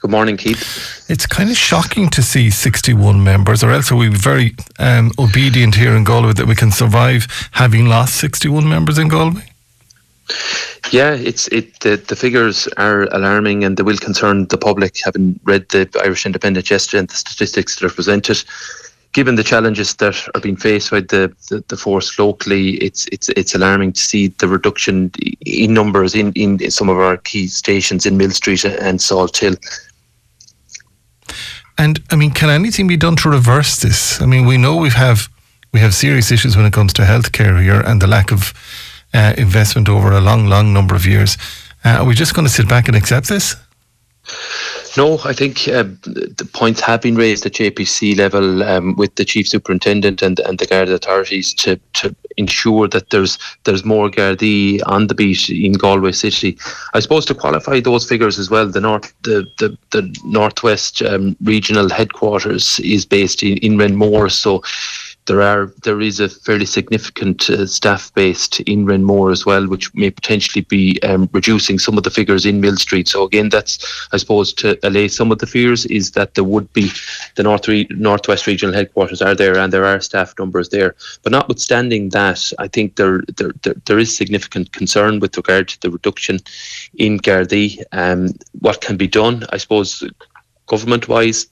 Good 0.00 0.10
morning, 0.10 0.36
Keith. 0.36 1.06
It's 1.08 1.26
kind 1.26 1.48
of 1.48 1.56
shocking 1.56 2.10
to 2.10 2.22
see 2.22 2.50
61 2.50 3.22
members, 3.22 3.62
or 3.62 3.70
else 3.70 3.90
are 3.92 3.96
we 3.96 4.08
very 4.08 4.54
um, 4.78 5.12
obedient 5.18 5.76
here 5.76 5.94
in 5.94 6.04
Galway 6.04 6.32
that 6.34 6.46
we 6.46 6.54
can 6.54 6.70
survive 6.72 7.26
having 7.52 7.86
lost 7.86 8.16
61 8.16 8.68
members 8.68 8.98
in 8.98 9.08
Galway? 9.08 9.51
Yeah, 10.90 11.14
it's 11.14 11.48
it. 11.48 11.80
The, 11.80 11.96
the 11.96 12.16
figures 12.16 12.68
are 12.76 13.04
alarming, 13.14 13.64
and 13.64 13.76
they 13.76 13.82
will 13.82 13.96
concern 13.96 14.46
the 14.46 14.58
public. 14.58 14.98
Having 15.04 15.40
read 15.44 15.68
the 15.70 15.88
Irish 16.04 16.26
Independent 16.26 16.70
yesterday 16.70 17.00
and 17.00 17.08
the 17.08 17.16
statistics 17.16 17.76
that 17.76 17.86
are 17.86 17.94
presented, 17.94 18.44
given 19.12 19.36
the 19.36 19.44
challenges 19.44 19.94
that 19.96 20.16
are 20.34 20.40
being 20.40 20.56
faced 20.56 20.90
by 20.90 21.00
the, 21.00 21.34
the, 21.48 21.64
the, 21.68 21.76
force 21.76 22.18
locally, 22.18 22.74
it's 22.74 23.06
it's 23.06 23.28
it's 23.30 23.54
alarming 23.54 23.92
to 23.92 24.00
see 24.00 24.28
the 24.28 24.48
reduction 24.48 25.10
in 25.46 25.72
numbers 25.72 26.14
in, 26.14 26.32
in 26.34 26.70
some 26.70 26.88
of 26.88 26.98
our 26.98 27.16
key 27.16 27.46
stations 27.46 28.06
in 28.06 28.16
Mill 28.16 28.30
Street 28.30 28.64
and 28.64 28.98
Salthill. 28.98 29.56
And 31.78 32.02
I 32.10 32.16
mean, 32.16 32.32
can 32.32 32.50
anything 32.50 32.86
be 32.86 32.96
done 32.96 33.16
to 33.16 33.30
reverse 33.30 33.80
this? 33.80 34.20
I 34.20 34.26
mean, 34.26 34.46
we 34.46 34.58
know 34.58 34.76
we 34.76 34.90
have 34.90 35.28
we 35.72 35.80
have 35.80 35.94
serious 35.94 36.30
issues 36.30 36.56
when 36.56 36.66
it 36.66 36.72
comes 36.72 36.92
to 36.94 37.02
healthcare 37.02 37.62
here 37.62 37.80
and 37.80 38.00
the 38.00 38.06
lack 38.06 38.30
of 38.30 38.52
uh, 39.14 39.34
investment 39.36 39.88
over 39.88 40.12
a 40.12 40.20
long, 40.20 40.46
long 40.46 40.72
number 40.72 40.94
of 40.94 41.06
years. 41.06 41.36
Uh, 41.84 41.98
are 42.00 42.04
we 42.04 42.14
just 42.14 42.34
going 42.34 42.46
to 42.46 42.52
sit 42.52 42.68
back 42.68 42.88
and 42.88 42.96
accept 42.96 43.28
this? 43.28 43.56
No, 44.96 45.18
I 45.24 45.32
think 45.32 45.66
uh, 45.68 45.84
the 46.04 46.48
points 46.52 46.80
have 46.82 47.00
been 47.00 47.16
raised 47.16 47.46
at 47.46 47.52
JPC 47.52 48.16
level 48.16 48.62
um, 48.62 48.94
with 48.96 49.14
the 49.14 49.24
chief 49.24 49.48
superintendent 49.48 50.20
and, 50.22 50.38
and 50.40 50.58
the 50.58 50.66
Garda 50.66 50.94
authorities 50.94 51.54
to, 51.54 51.80
to 51.94 52.14
ensure 52.36 52.86
that 52.88 53.10
there's 53.10 53.38
there's 53.64 53.84
more 53.84 54.10
Gardaí 54.10 54.80
on 54.86 55.06
the 55.06 55.14
beat 55.14 55.48
in 55.48 55.72
Galway 55.72 56.12
City. 56.12 56.58
I 56.94 57.00
suppose 57.00 57.24
to 57.26 57.34
qualify 57.34 57.80
those 57.80 58.06
figures 58.06 58.38
as 58.38 58.50
well, 58.50 58.68
the 58.68 58.80
north 58.80 59.12
the 59.22 59.46
the, 59.58 59.76
the 59.90 60.16
northwest 60.24 61.02
um, 61.02 61.36
regional 61.42 61.88
headquarters 61.88 62.78
is 62.80 63.06
based 63.06 63.42
in 63.42 63.56
in 63.58 63.78
Renmore, 63.78 64.30
so 64.30 64.62
there 65.26 65.40
are 65.40 65.72
there 65.84 66.00
is 66.00 66.18
a 66.18 66.28
fairly 66.28 66.66
significant 66.66 67.48
uh, 67.48 67.66
staff 67.66 68.12
based 68.14 68.60
in 68.60 68.86
Renmore 68.86 69.30
as 69.30 69.46
well, 69.46 69.68
which 69.68 69.94
may 69.94 70.10
potentially 70.10 70.62
be 70.62 71.00
um, 71.02 71.28
reducing 71.32 71.78
some 71.78 71.96
of 71.96 72.04
the 72.04 72.10
figures 72.10 72.44
in 72.44 72.60
Mill 72.60 72.76
Street. 72.76 73.06
So 73.06 73.24
again, 73.24 73.48
that's 73.48 74.08
I 74.12 74.16
suppose 74.16 74.52
to 74.54 74.78
allay 74.82 75.08
some 75.08 75.30
of 75.30 75.38
the 75.38 75.46
fears 75.46 75.86
is 75.86 76.12
that 76.12 76.34
there 76.34 76.44
would 76.44 76.72
be 76.72 76.90
the 77.36 77.44
North 77.44 77.68
Re- 77.68 77.86
Northwest 77.90 78.46
Regional 78.46 78.74
Headquarters 78.74 79.22
are 79.22 79.34
there 79.34 79.56
and 79.56 79.72
there 79.72 79.84
are 79.84 80.00
staff 80.00 80.34
numbers 80.38 80.70
there. 80.70 80.96
But 81.22 81.32
notwithstanding 81.32 82.08
that, 82.10 82.52
I 82.58 82.66
think 82.66 82.96
there 82.96 83.22
there, 83.36 83.52
there, 83.62 83.74
there 83.84 83.98
is 83.98 84.16
significant 84.16 84.72
concern 84.72 85.20
with 85.20 85.36
regard 85.36 85.68
to 85.68 85.80
the 85.80 85.90
reduction 85.90 86.40
in 86.94 87.18
Gardaí. 87.18 87.82
Um, 87.92 88.30
what 88.60 88.80
can 88.80 88.96
be 88.96 89.06
done, 89.06 89.44
I 89.50 89.58
suppose, 89.58 90.02
government 90.66 91.08
wise 91.08 91.46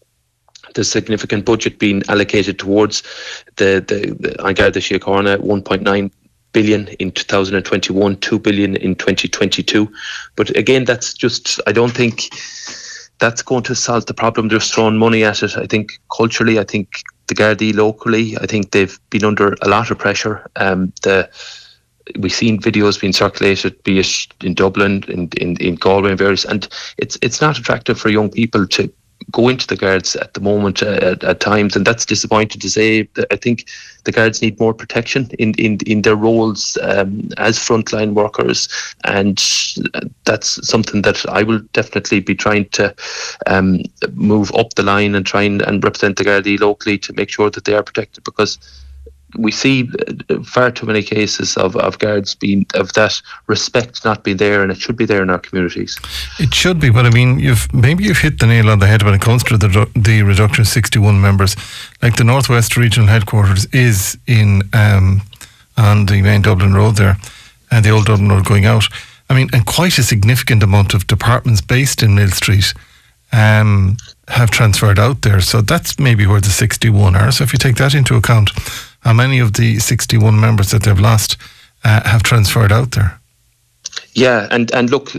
there's 0.75 0.91
significant 0.91 1.45
budget 1.45 1.79
being 1.79 2.03
allocated 2.09 2.59
towards 2.59 3.03
the 3.61 3.85
the, 3.87 3.99
the 4.19 4.55
Garda 4.55 4.81
Síochána, 4.81 5.39
1.9 5.39 6.11
billion 6.53 6.89
in 6.99 7.13
2021, 7.13 8.17
2 8.17 8.39
billion 8.39 8.77
in 8.77 8.97
2022. 8.97 9.93
But 10.35 10.57
again, 10.57 10.85
that's 10.85 11.15
just 11.15 11.61
I 11.67 11.73
don't 11.73 11.93
think 11.93 12.31
that's 13.19 13.43
going 13.43 13.63
to 13.65 13.75
solve 13.75 14.07
the 14.07 14.15
problem. 14.15 14.49
They're 14.49 14.61
throwing 14.61 14.99
money 14.99 15.23
at 15.25 15.43
it. 15.43 15.57
I 15.57 15.67
think 15.67 16.01
culturally, 16.17 16.59
I 16.59 16.65
think 16.65 17.03
the 17.29 17.35
Gardaí 17.35 17.75
locally, 17.75 18.37
I 18.39 18.47
think 18.47 18.73
they've 18.73 18.99
been 19.11 19.25
under 19.25 19.55
a 19.63 19.69
lot 19.69 19.91
of 19.91 19.99
pressure. 19.99 20.51
Um, 20.57 20.93
the 21.03 21.31
we've 22.19 22.33
seen 22.33 22.61
videos 22.61 23.01
being 23.01 23.13
circulated, 23.13 23.81
be 23.85 24.01
it 24.01 24.27
in 24.43 24.55
Dublin, 24.55 25.05
in, 25.07 25.29
in, 25.37 25.57
in 25.59 25.77
Galway, 25.77 26.11
and 26.11 26.19
various, 26.19 26.45
and 26.45 26.67
it's 26.97 27.19
it's 27.23 27.41
not 27.41 27.59
attractive 27.59 28.01
for 28.01 28.09
young 28.09 28.31
people 28.31 28.67
to 28.67 28.93
go 29.31 29.49
into 29.49 29.67
the 29.67 29.77
guards 29.77 30.17
at 30.17 30.35
the 30.35 30.41
moment 30.41 30.83
uh, 30.83 30.99
at, 31.03 31.25
at, 31.25 31.41
times, 31.41 31.77
and 31.77 31.87
that's 31.87 32.07
disappointing 32.07 32.61
to 32.61 32.71
say. 32.71 33.09
I 33.31 33.37
think 33.37 33.69
the 34.05 34.13
guards 34.13 34.43
need 34.43 34.59
more 34.59 34.75
protection 34.75 35.31
in 35.39 35.55
in, 35.55 35.79
in 35.87 36.03
their 36.03 36.17
roles 36.17 36.79
um, 36.83 37.29
as 37.39 37.59
frontline 37.59 38.15
workers, 38.15 38.69
and 39.05 39.39
that's 40.25 40.67
something 40.69 41.03
that 41.03 41.25
I 41.29 41.43
will 41.43 41.61
definitely 41.73 42.21
be 42.21 42.35
trying 42.35 42.69
to 42.71 42.95
um, 43.47 43.83
move 44.13 44.53
up 44.55 44.75
the 44.75 44.83
line 44.83 45.15
and 45.15 45.27
try 45.27 45.43
and, 45.43 45.63
and 45.63 45.83
represent 45.83 46.17
the 46.17 46.25
Gardaí 46.25 46.59
locally 46.61 46.99
to 46.99 47.13
make 47.13 47.31
sure 47.31 47.51
that 47.51 47.65
they 47.65 47.75
are 47.75 47.83
protected 47.83 48.25
because 48.25 48.59
we 49.37 49.51
see 49.51 49.89
far 50.45 50.71
too 50.71 50.87
many 50.87 51.03
cases 51.03 51.57
of, 51.57 51.77
of 51.77 51.99
guards 51.99 52.35
being 52.35 52.67
of 52.75 52.93
that 52.95 53.21
respect 53.47 54.05
not 54.05 54.25
being 54.25 54.37
there, 54.37 54.63
and 54.63 54.71
it 54.71 54.79
should 54.79 54.97
be 54.97 55.05
there 55.05 55.23
in 55.23 55.31
our 55.31 55.39
communities. 55.39 55.99
It 56.39 56.55
should 56.55 56.81
be, 56.81 56.91
but 56.91 57.07
I 57.07 57.11
mean, 57.11 57.39
you've 57.39 57.73
maybe 57.73 58.05
you've 58.05 58.19
hit 58.19 58.39
the 58.41 58.47
nail 58.47 58.71
on 58.71 58.79
the 58.79 58.87
head 58.87 59.03
when 59.03 59.15
it 59.15 59.21
comes 59.21 59.43
to 59.45 59.57
the 59.57 59.89
the 59.95 60.23
reduction 60.23 60.63
of 60.63 60.69
sixty 60.69 60.99
one 60.99 61.21
members. 61.21 61.57
Like 62.03 62.17
the 62.17 62.25
Northwest 62.25 62.77
Regional 62.77 63.09
Headquarters 63.09 63.67
is 63.73 64.19
in 64.27 64.63
um, 64.73 65.23
on 65.77 66.07
the 66.07 66.23
main 66.23 66.43
Dublin 66.43 66.75
Road 66.75 66.97
there, 66.97 67.17
and 67.71 67.85
the 67.85 67.91
old 67.91 68.07
Dublin 68.07 68.29
Road 68.29 68.45
going 68.45 68.67
out. 68.67 68.85
I 69.29 69.35
mean, 69.35 69.49
and 69.53 69.65
quite 69.65 69.97
a 69.99 70.03
significant 70.03 70.63
amount 70.63 70.93
of 70.93 71.07
departments 71.07 71.61
based 71.61 72.03
in 72.03 72.17
Millstreet 72.17 72.75
um, 73.33 73.97
have 74.29 74.51
transferred 74.51 74.99
out 74.99 75.23
there. 75.23 75.41
So 75.41 75.61
that's 75.61 75.99
maybe 75.99 76.27
where 76.27 76.41
the 76.41 76.49
61 76.49 77.15
are. 77.15 77.31
So 77.31 77.45
if 77.45 77.53
you 77.53 77.59
take 77.59 77.77
that 77.77 77.95
into 77.95 78.17
account, 78.17 78.51
how 79.01 79.13
many 79.13 79.39
of 79.39 79.55
the 79.55 79.79
61 79.79 80.39
members 80.41 80.71
that 80.71 80.83
they've 80.83 80.99
lost 80.99 81.37
uh, 81.85 82.09
have 82.09 82.23
transferred 82.23 82.73
out 82.73 82.93
there? 82.93 83.21
Yeah, 84.13 84.49
and, 84.51 84.73
and 84.73 84.91
look, 84.91 85.13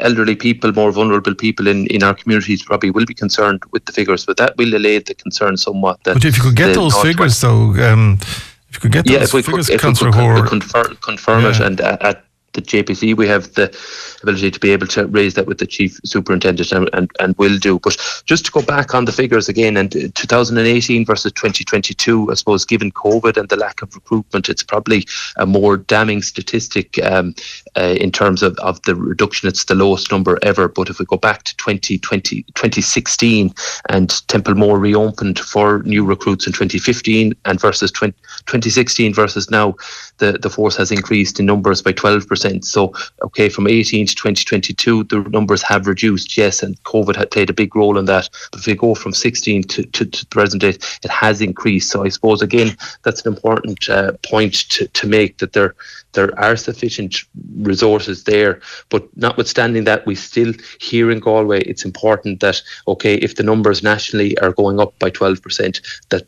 elderly 0.00 0.34
people, 0.34 0.72
more 0.72 0.90
vulnerable 0.90 1.34
people 1.34 1.68
in, 1.68 1.86
in 1.88 2.02
our 2.02 2.14
communities 2.14 2.62
probably 2.62 2.90
will 2.90 3.06
be 3.06 3.14
concerned 3.14 3.62
with 3.70 3.84
the 3.84 3.92
figures, 3.92 4.26
but 4.26 4.36
that 4.36 4.56
will 4.56 4.74
allay 4.74 4.98
the 4.98 5.14
concern 5.14 5.56
somewhat. 5.56 6.02
That 6.04 6.14
but 6.14 6.24
if 6.24 6.36
you 6.36 6.42
could 6.42 6.56
get 6.56 6.74
those 6.74 6.96
figures, 7.00 7.40
though, 7.40 7.74
um, 7.90 8.18
if 8.20 8.74
you 8.74 8.80
could 8.80 8.92
get 8.92 9.06
those 9.06 9.14
yeah, 9.14 9.22
if 9.22 9.34
we 9.34 9.42
figures, 9.42 9.66
could, 9.66 9.74
if 9.76 10.02
we 10.02 10.12
could, 10.12 10.48
confirm, 10.48 10.96
confirm 10.96 11.44
yeah. 11.44 11.50
it 11.50 11.60
and 11.60 11.80
at, 11.80 12.24
the 12.52 12.62
JPC, 12.62 13.16
we 13.16 13.26
have 13.28 13.52
the 13.54 13.74
ability 14.22 14.50
to 14.50 14.60
be 14.60 14.70
able 14.70 14.86
to 14.88 15.06
raise 15.06 15.34
that 15.34 15.46
with 15.46 15.58
the 15.58 15.66
chief 15.66 15.98
superintendent 16.04 16.70
and, 16.72 16.88
and, 16.92 17.10
and 17.18 17.36
will 17.36 17.58
do. 17.58 17.78
But 17.78 17.96
just 18.26 18.46
to 18.46 18.52
go 18.52 18.62
back 18.62 18.94
on 18.94 19.04
the 19.04 19.12
figures 19.12 19.48
again, 19.48 19.76
and 19.76 19.92
2018 20.14 21.04
versus 21.06 21.32
2022, 21.32 22.30
I 22.30 22.34
suppose, 22.34 22.64
given 22.64 22.92
COVID 22.92 23.36
and 23.36 23.48
the 23.48 23.56
lack 23.56 23.82
of 23.82 23.94
recruitment, 23.94 24.48
it's 24.48 24.62
probably 24.62 25.06
a 25.36 25.46
more 25.46 25.76
damning 25.76 26.22
statistic 26.22 27.02
um, 27.04 27.34
uh, 27.76 27.94
in 27.98 28.12
terms 28.12 28.42
of, 28.42 28.56
of 28.58 28.82
the 28.82 28.94
reduction. 28.94 29.48
It's 29.48 29.64
the 29.64 29.74
lowest 29.74 30.10
number 30.10 30.38
ever. 30.42 30.68
But 30.68 30.90
if 30.90 30.98
we 30.98 31.06
go 31.06 31.16
back 31.16 31.44
to 31.44 31.56
2020, 31.56 32.42
2016 32.54 33.54
and 33.88 34.28
Templemore 34.28 34.78
reopened 34.78 35.38
for 35.38 35.82
new 35.84 36.04
recruits 36.04 36.46
in 36.46 36.52
2015 36.52 37.34
and 37.44 37.60
versus 37.60 37.90
20, 37.90 38.12
2016 38.46 39.14
versus 39.14 39.50
now, 39.50 39.74
the, 40.18 40.32
the 40.32 40.50
force 40.50 40.76
has 40.76 40.92
increased 40.92 41.40
in 41.40 41.46
numbers 41.46 41.82
by 41.82 41.92
12%. 41.92 42.41
So, 42.64 42.92
okay, 43.22 43.48
from 43.48 43.66
18 43.66 44.06
to 44.06 44.14
2022, 44.14 45.04
the 45.04 45.20
numbers 45.30 45.62
have 45.62 45.86
reduced, 45.86 46.36
yes, 46.36 46.62
and 46.62 46.82
COVID 46.84 47.16
had 47.16 47.30
played 47.30 47.50
a 47.50 47.54
big 47.54 47.74
role 47.74 47.98
in 47.98 48.06
that. 48.06 48.28
But 48.50 48.60
if 48.60 48.66
we 48.66 48.74
go 48.74 48.94
from 48.94 49.12
16 49.12 49.62
to, 49.64 49.82
to, 49.84 50.04
to 50.04 50.20
the 50.20 50.26
present 50.26 50.62
date, 50.62 50.98
it 51.02 51.10
has 51.10 51.40
increased. 51.40 51.90
So 51.90 52.04
I 52.04 52.08
suppose, 52.08 52.42
again, 52.42 52.76
that's 53.02 53.24
an 53.24 53.32
important 53.32 53.88
uh, 53.88 54.12
point 54.22 54.54
to, 54.70 54.86
to 54.88 55.06
make 55.06 55.38
that 55.38 55.52
there 55.52 55.74
there 56.12 56.38
are 56.38 56.56
sufficient 56.56 57.16
resources 57.56 58.24
there. 58.24 58.60
But 58.90 59.08
notwithstanding 59.16 59.84
that, 59.84 60.06
we 60.06 60.14
still 60.14 60.52
here 60.80 61.10
in 61.10 61.20
Galway, 61.20 61.62
it's 61.62 61.84
important 61.84 62.40
that 62.40 62.62
okay, 62.86 63.14
if 63.14 63.36
the 63.36 63.42
numbers 63.42 63.82
nationally 63.82 64.38
are 64.38 64.52
going 64.52 64.80
up 64.80 64.98
by 64.98 65.10
12%, 65.10 65.80
that 66.10 66.26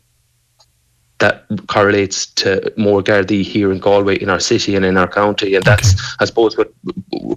that 1.19 1.45
correlates 1.67 2.25
to 2.25 2.73
more 2.75 3.01
Gardaí 3.01 3.41
here 3.41 3.71
in 3.71 3.79
Galway, 3.79 4.17
in 4.17 4.29
our 4.29 4.39
city 4.39 4.75
and 4.75 4.83
in 4.83 4.97
our 4.97 5.07
county. 5.07 5.55
And 5.55 5.63
that's, 5.63 5.93
okay. 5.93 6.03
I 6.19 6.25
suppose, 6.25 6.57
what 6.57 6.73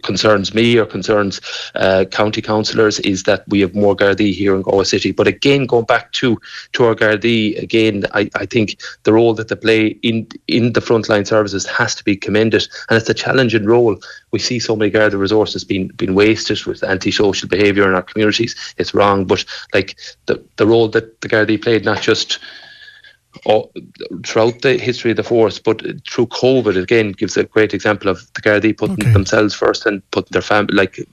concerns 0.02 0.52
me 0.52 0.76
or 0.76 0.84
concerns 0.84 1.40
uh, 1.76 2.04
county 2.10 2.42
councillors 2.42 2.98
is 3.00 3.22
that 3.24 3.44
we 3.46 3.60
have 3.60 3.76
more 3.76 3.94
Gardaí 3.94 4.34
here 4.34 4.56
in 4.56 4.62
Galway 4.62 4.84
City. 4.84 5.12
But 5.12 5.28
again, 5.28 5.66
going 5.66 5.84
back 5.84 6.10
to, 6.14 6.40
to 6.72 6.84
our 6.86 6.96
Gardaí, 6.96 7.56
again, 7.62 8.04
I, 8.14 8.28
I 8.34 8.46
think 8.46 8.80
the 9.04 9.12
role 9.12 9.32
that 9.34 9.46
they 9.46 9.56
play 9.56 9.86
in, 10.02 10.26
in 10.48 10.72
the 10.72 10.80
frontline 10.80 11.26
services 11.26 11.64
has 11.66 11.94
to 11.94 12.04
be 12.04 12.16
commended. 12.16 12.66
And 12.88 12.98
it's 12.98 13.08
a 13.08 13.14
challenging 13.14 13.64
role. 13.64 13.96
We 14.32 14.40
see 14.40 14.58
so 14.58 14.74
many 14.74 14.90
Garda 14.90 15.16
resources 15.16 15.62
being, 15.62 15.88
being 15.96 16.14
wasted 16.14 16.64
with 16.64 16.82
antisocial 16.82 17.48
behaviour 17.48 17.88
in 17.88 17.94
our 17.94 18.02
communities. 18.02 18.56
It's 18.76 18.92
wrong. 18.92 19.24
But 19.24 19.44
like 19.72 19.96
the, 20.26 20.44
the 20.56 20.66
role 20.66 20.88
that 20.88 21.20
the 21.20 21.28
Gardaí 21.28 21.62
played, 21.62 21.84
not 21.84 22.02
just 22.02 22.40
throughout 24.24 24.62
the 24.62 24.78
history 24.78 25.10
of 25.10 25.16
the 25.16 25.22
force, 25.22 25.58
but 25.58 25.80
through 26.08 26.26
COVID 26.26 26.80
again 26.80 27.12
gives 27.12 27.36
a 27.36 27.44
great 27.44 27.74
example 27.74 28.10
of 28.10 28.20
the 28.34 28.42
Gardaí 28.42 28.76
putting 28.76 29.02
okay. 29.02 29.12
themselves 29.12 29.54
first 29.54 29.86
and 29.86 30.08
putting 30.10 30.30
their 30.32 30.42
family 30.42 30.74
like 30.74 31.06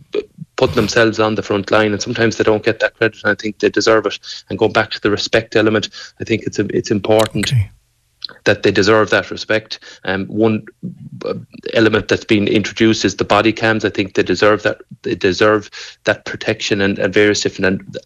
putting 0.56 0.76
themselves 0.76 1.20
on 1.20 1.36
the 1.36 1.44
front 1.44 1.72
line, 1.72 1.92
and 1.92 2.02
sometimes 2.02 2.38
they 2.38 2.44
don't 2.44 2.64
get 2.64 2.80
that 2.80 2.96
credit, 2.96 3.22
and 3.24 3.32
I 3.32 3.36
think 3.36 3.60
they 3.60 3.70
deserve 3.70 4.06
it. 4.06 4.18
And 4.50 4.58
going 4.58 4.72
back 4.72 4.92
to 4.92 5.02
the 5.02 5.12
respect 5.12 5.56
element, 5.56 5.90
I 6.20 6.24
think 6.24 6.44
it's 6.44 6.60
a, 6.60 6.66
it's 6.76 6.92
important. 6.92 7.52
Okay. 7.52 7.70
That 8.46 8.64
they 8.64 8.72
deserve 8.72 9.12
that 9.12 9.30
respect. 9.30 9.80
Um, 10.04 10.26
one 10.26 10.66
uh, 11.26 11.36
element 11.74 12.08
that's 12.08 12.26
been 12.26 12.48
introduced 12.48 13.06
is 13.06 13.18
the 13.18 13.24
body 13.24 13.54
cams. 13.54 13.86
I 13.86 13.92
think 13.92 14.16
they 14.16 14.24
deserve 14.24 14.64
that. 14.64 14.82
They 15.04 15.14
deserve 15.14 15.70
that 16.06 16.26
protection 16.26 16.82
and, 16.82 16.98
and 16.98 17.14
various 17.14 17.42
different. 17.42 17.82
And 17.82 17.98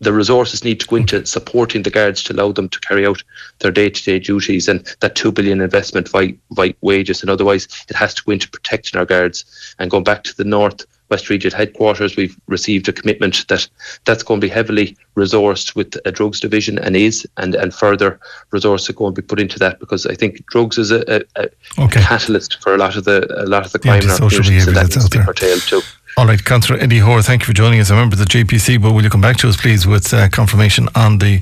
the 0.00 0.12
resources 0.12 0.64
need 0.64 0.80
to 0.80 0.86
go 0.86 0.96
into 0.96 1.24
supporting 1.26 1.82
the 1.82 1.90
guards 1.90 2.22
to 2.22 2.32
allow 2.32 2.52
them 2.52 2.68
to 2.68 2.80
carry 2.80 3.06
out 3.06 3.22
their 3.58 3.72
day-to-day 3.72 4.18
duties 4.18 4.68
and 4.68 4.94
that 5.00 5.14
2 5.14 5.32
billion 5.32 5.60
investment 5.60 6.10
by, 6.12 6.34
by 6.50 6.74
wages 6.80 7.20
and 7.20 7.30
otherwise 7.30 7.68
it 7.88 7.96
has 7.96 8.14
to 8.14 8.22
go 8.24 8.32
into 8.32 8.48
protecting 8.50 8.98
our 8.98 9.06
guards 9.06 9.44
and 9.78 9.90
going 9.90 10.04
back 10.04 10.24
to 10.24 10.36
the 10.36 10.44
north 10.44 10.84
West 11.10 11.30
Region 11.30 11.50
headquarters, 11.50 12.16
we've 12.16 12.36
received 12.46 12.88
a 12.88 12.92
commitment 12.92 13.46
that 13.48 13.68
that's 14.04 14.22
going 14.22 14.40
to 14.40 14.46
be 14.46 14.50
heavily 14.50 14.96
resourced 15.16 15.74
with 15.74 15.96
a 16.04 16.12
drugs 16.12 16.40
division 16.40 16.78
and 16.78 16.96
is, 16.96 17.26
and, 17.38 17.54
and 17.54 17.74
further 17.74 18.20
resources 18.50 18.90
are 18.90 18.92
going 18.94 19.14
to 19.14 19.22
be 19.22 19.26
put 19.26 19.40
into 19.40 19.58
that 19.58 19.80
because 19.80 20.06
I 20.06 20.14
think 20.14 20.44
drugs 20.46 20.76
is 20.78 20.90
a, 20.90 21.02
a, 21.08 21.22
a 21.36 21.48
okay. 21.84 22.00
catalyst 22.00 22.62
for 22.62 22.74
a 22.74 22.78
lot 22.78 22.96
of 22.96 23.04
the 23.04 23.26
a 23.42 23.46
lot 23.46 23.64
of 23.64 23.72
the 23.72 23.78
crime 23.78 24.02
yeah, 24.02 24.04
in 24.04 24.10
our 24.10 24.28
communities, 24.28 24.66
and 24.66 24.76
that 24.76 24.88
needs 24.88 25.08
to 25.08 25.18
be 25.18 25.24
curtailed 25.24 25.62
too. 25.62 25.80
All 26.18 26.26
right, 26.26 26.44
Councillor 26.44 26.80
Eddie 26.80 26.98
Hoare, 26.98 27.22
thank 27.22 27.42
you 27.42 27.46
for 27.46 27.52
joining 27.52 27.78
us. 27.78 27.92
I 27.92 27.94
remember 27.94 28.16
the 28.16 28.24
JPC, 28.24 28.82
but 28.82 28.90
will 28.90 29.04
you 29.04 29.08
come 29.08 29.20
back 29.20 29.36
to 29.36 29.48
us, 29.48 29.56
please, 29.56 29.86
with 29.86 30.12
uh, 30.12 30.28
confirmation 30.28 30.88
on 30.96 31.18
the 31.18 31.40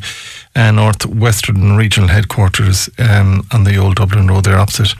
uh, 0.54 0.70
Northwestern 0.70 1.76
Regional 1.76 2.10
Headquarters 2.10 2.90
um, 2.98 3.46
on 3.50 3.64
the 3.64 3.78
old 3.78 3.96
Dublin 3.96 4.26
Road 4.26 4.44
there 4.44 4.58
opposite 4.58 4.94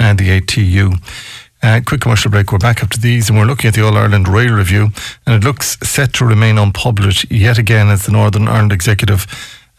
and 0.00 0.18
the 0.18 0.40
ATU. 0.40 1.00
Uh, 1.62 1.80
quick 1.86 2.00
commercial 2.00 2.32
break. 2.32 2.50
We're 2.50 2.58
back 2.58 2.82
up 2.82 2.90
to 2.90 2.98
these, 2.98 3.28
and 3.28 3.38
we're 3.38 3.44
looking 3.44 3.68
at 3.68 3.74
the 3.74 3.86
All 3.86 3.96
Ireland 3.96 4.26
Rail 4.26 4.52
Review, 4.52 4.88
and 5.24 5.36
it 5.36 5.46
looks 5.46 5.78
set 5.78 6.12
to 6.14 6.24
remain 6.24 6.58
unpublished 6.58 7.30
yet 7.30 7.56
again 7.56 7.86
as 7.88 8.06
the 8.06 8.10
Northern 8.10 8.48
Ireland 8.48 8.72
Executive 8.72 9.28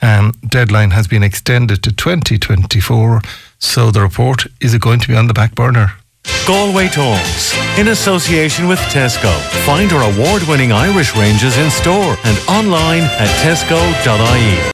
um, 0.01 0.31
deadline 0.47 0.91
has 0.91 1.09
been 1.09 1.23
extended 1.23 1.83
to 1.83 1.91
2024. 1.91 3.19
So 3.59 3.91
the 3.91 3.99
report 3.99 4.45
is 4.61 4.73
it 4.73 4.79
going 4.79 5.01
to 5.01 5.09
be 5.09 5.15
on 5.17 5.27
the 5.27 5.33
back 5.33 5.55
burner? 5.55 5.95
Galway 6.47 6.87
Talks, 6.87 7.55
in 7.77 7.89
association 7.89 8.67
with 8.67 8.79
Tesco. 8.91 9.31
Find 9.65 9.91
our 9.93 10.11
award 10.13 10.43
winning 10.43 10.71
Irish 10.71 11.15
ranges 11.15 11.57
in 11.57 11.69
store 11.69 12.15
and 12.23 12.37
online 12.47 13.03
at 13.03 13.29
tesco.ie. 13.43 14.71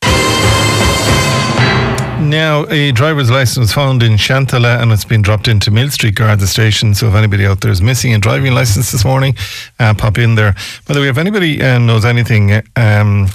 Now, 2.29 2.65
a 2.69 2.91
driver's 2.91 3.29
license 3.29 3.57
was 3.57 3.73
found 3.73 4.03
in 4.03 4.13
Shantalla 4.13 4.81
and 4.81 4.91
it's 4.91 5.05
been 5.05 5.21
dropped 5.21 5.47
into 5.47 5.71
Mill 5.71 5.89
Street 5.89 6.15
Garda 6.15 6.47
station. 6.47 6.93
So, 6.93 7.07
if 7.07 7.15
anybody 7.15 7.45
out 7.45 7.61
there 7.61 7.71
is 7.71 7.81
missing 7.81 8.13
a 8.13 8.19
driving 8.19 8.53
license 8.53 8.91
this 8.91 9.05
morning, 9.05 9.35
uh, 9.79 9.93
pop 9.93 10.17
in 10.17 10.35
there. 10.35 10.53
By 10.87 10.93
the 10.93 10.99
way, 11.01 11.09
if 11.09 11.17
anybody 11.17 11.61
uh, 11.61 11.79
knows 11.79 12.03
anything, 12.05 12.61
um, 12.75 13.27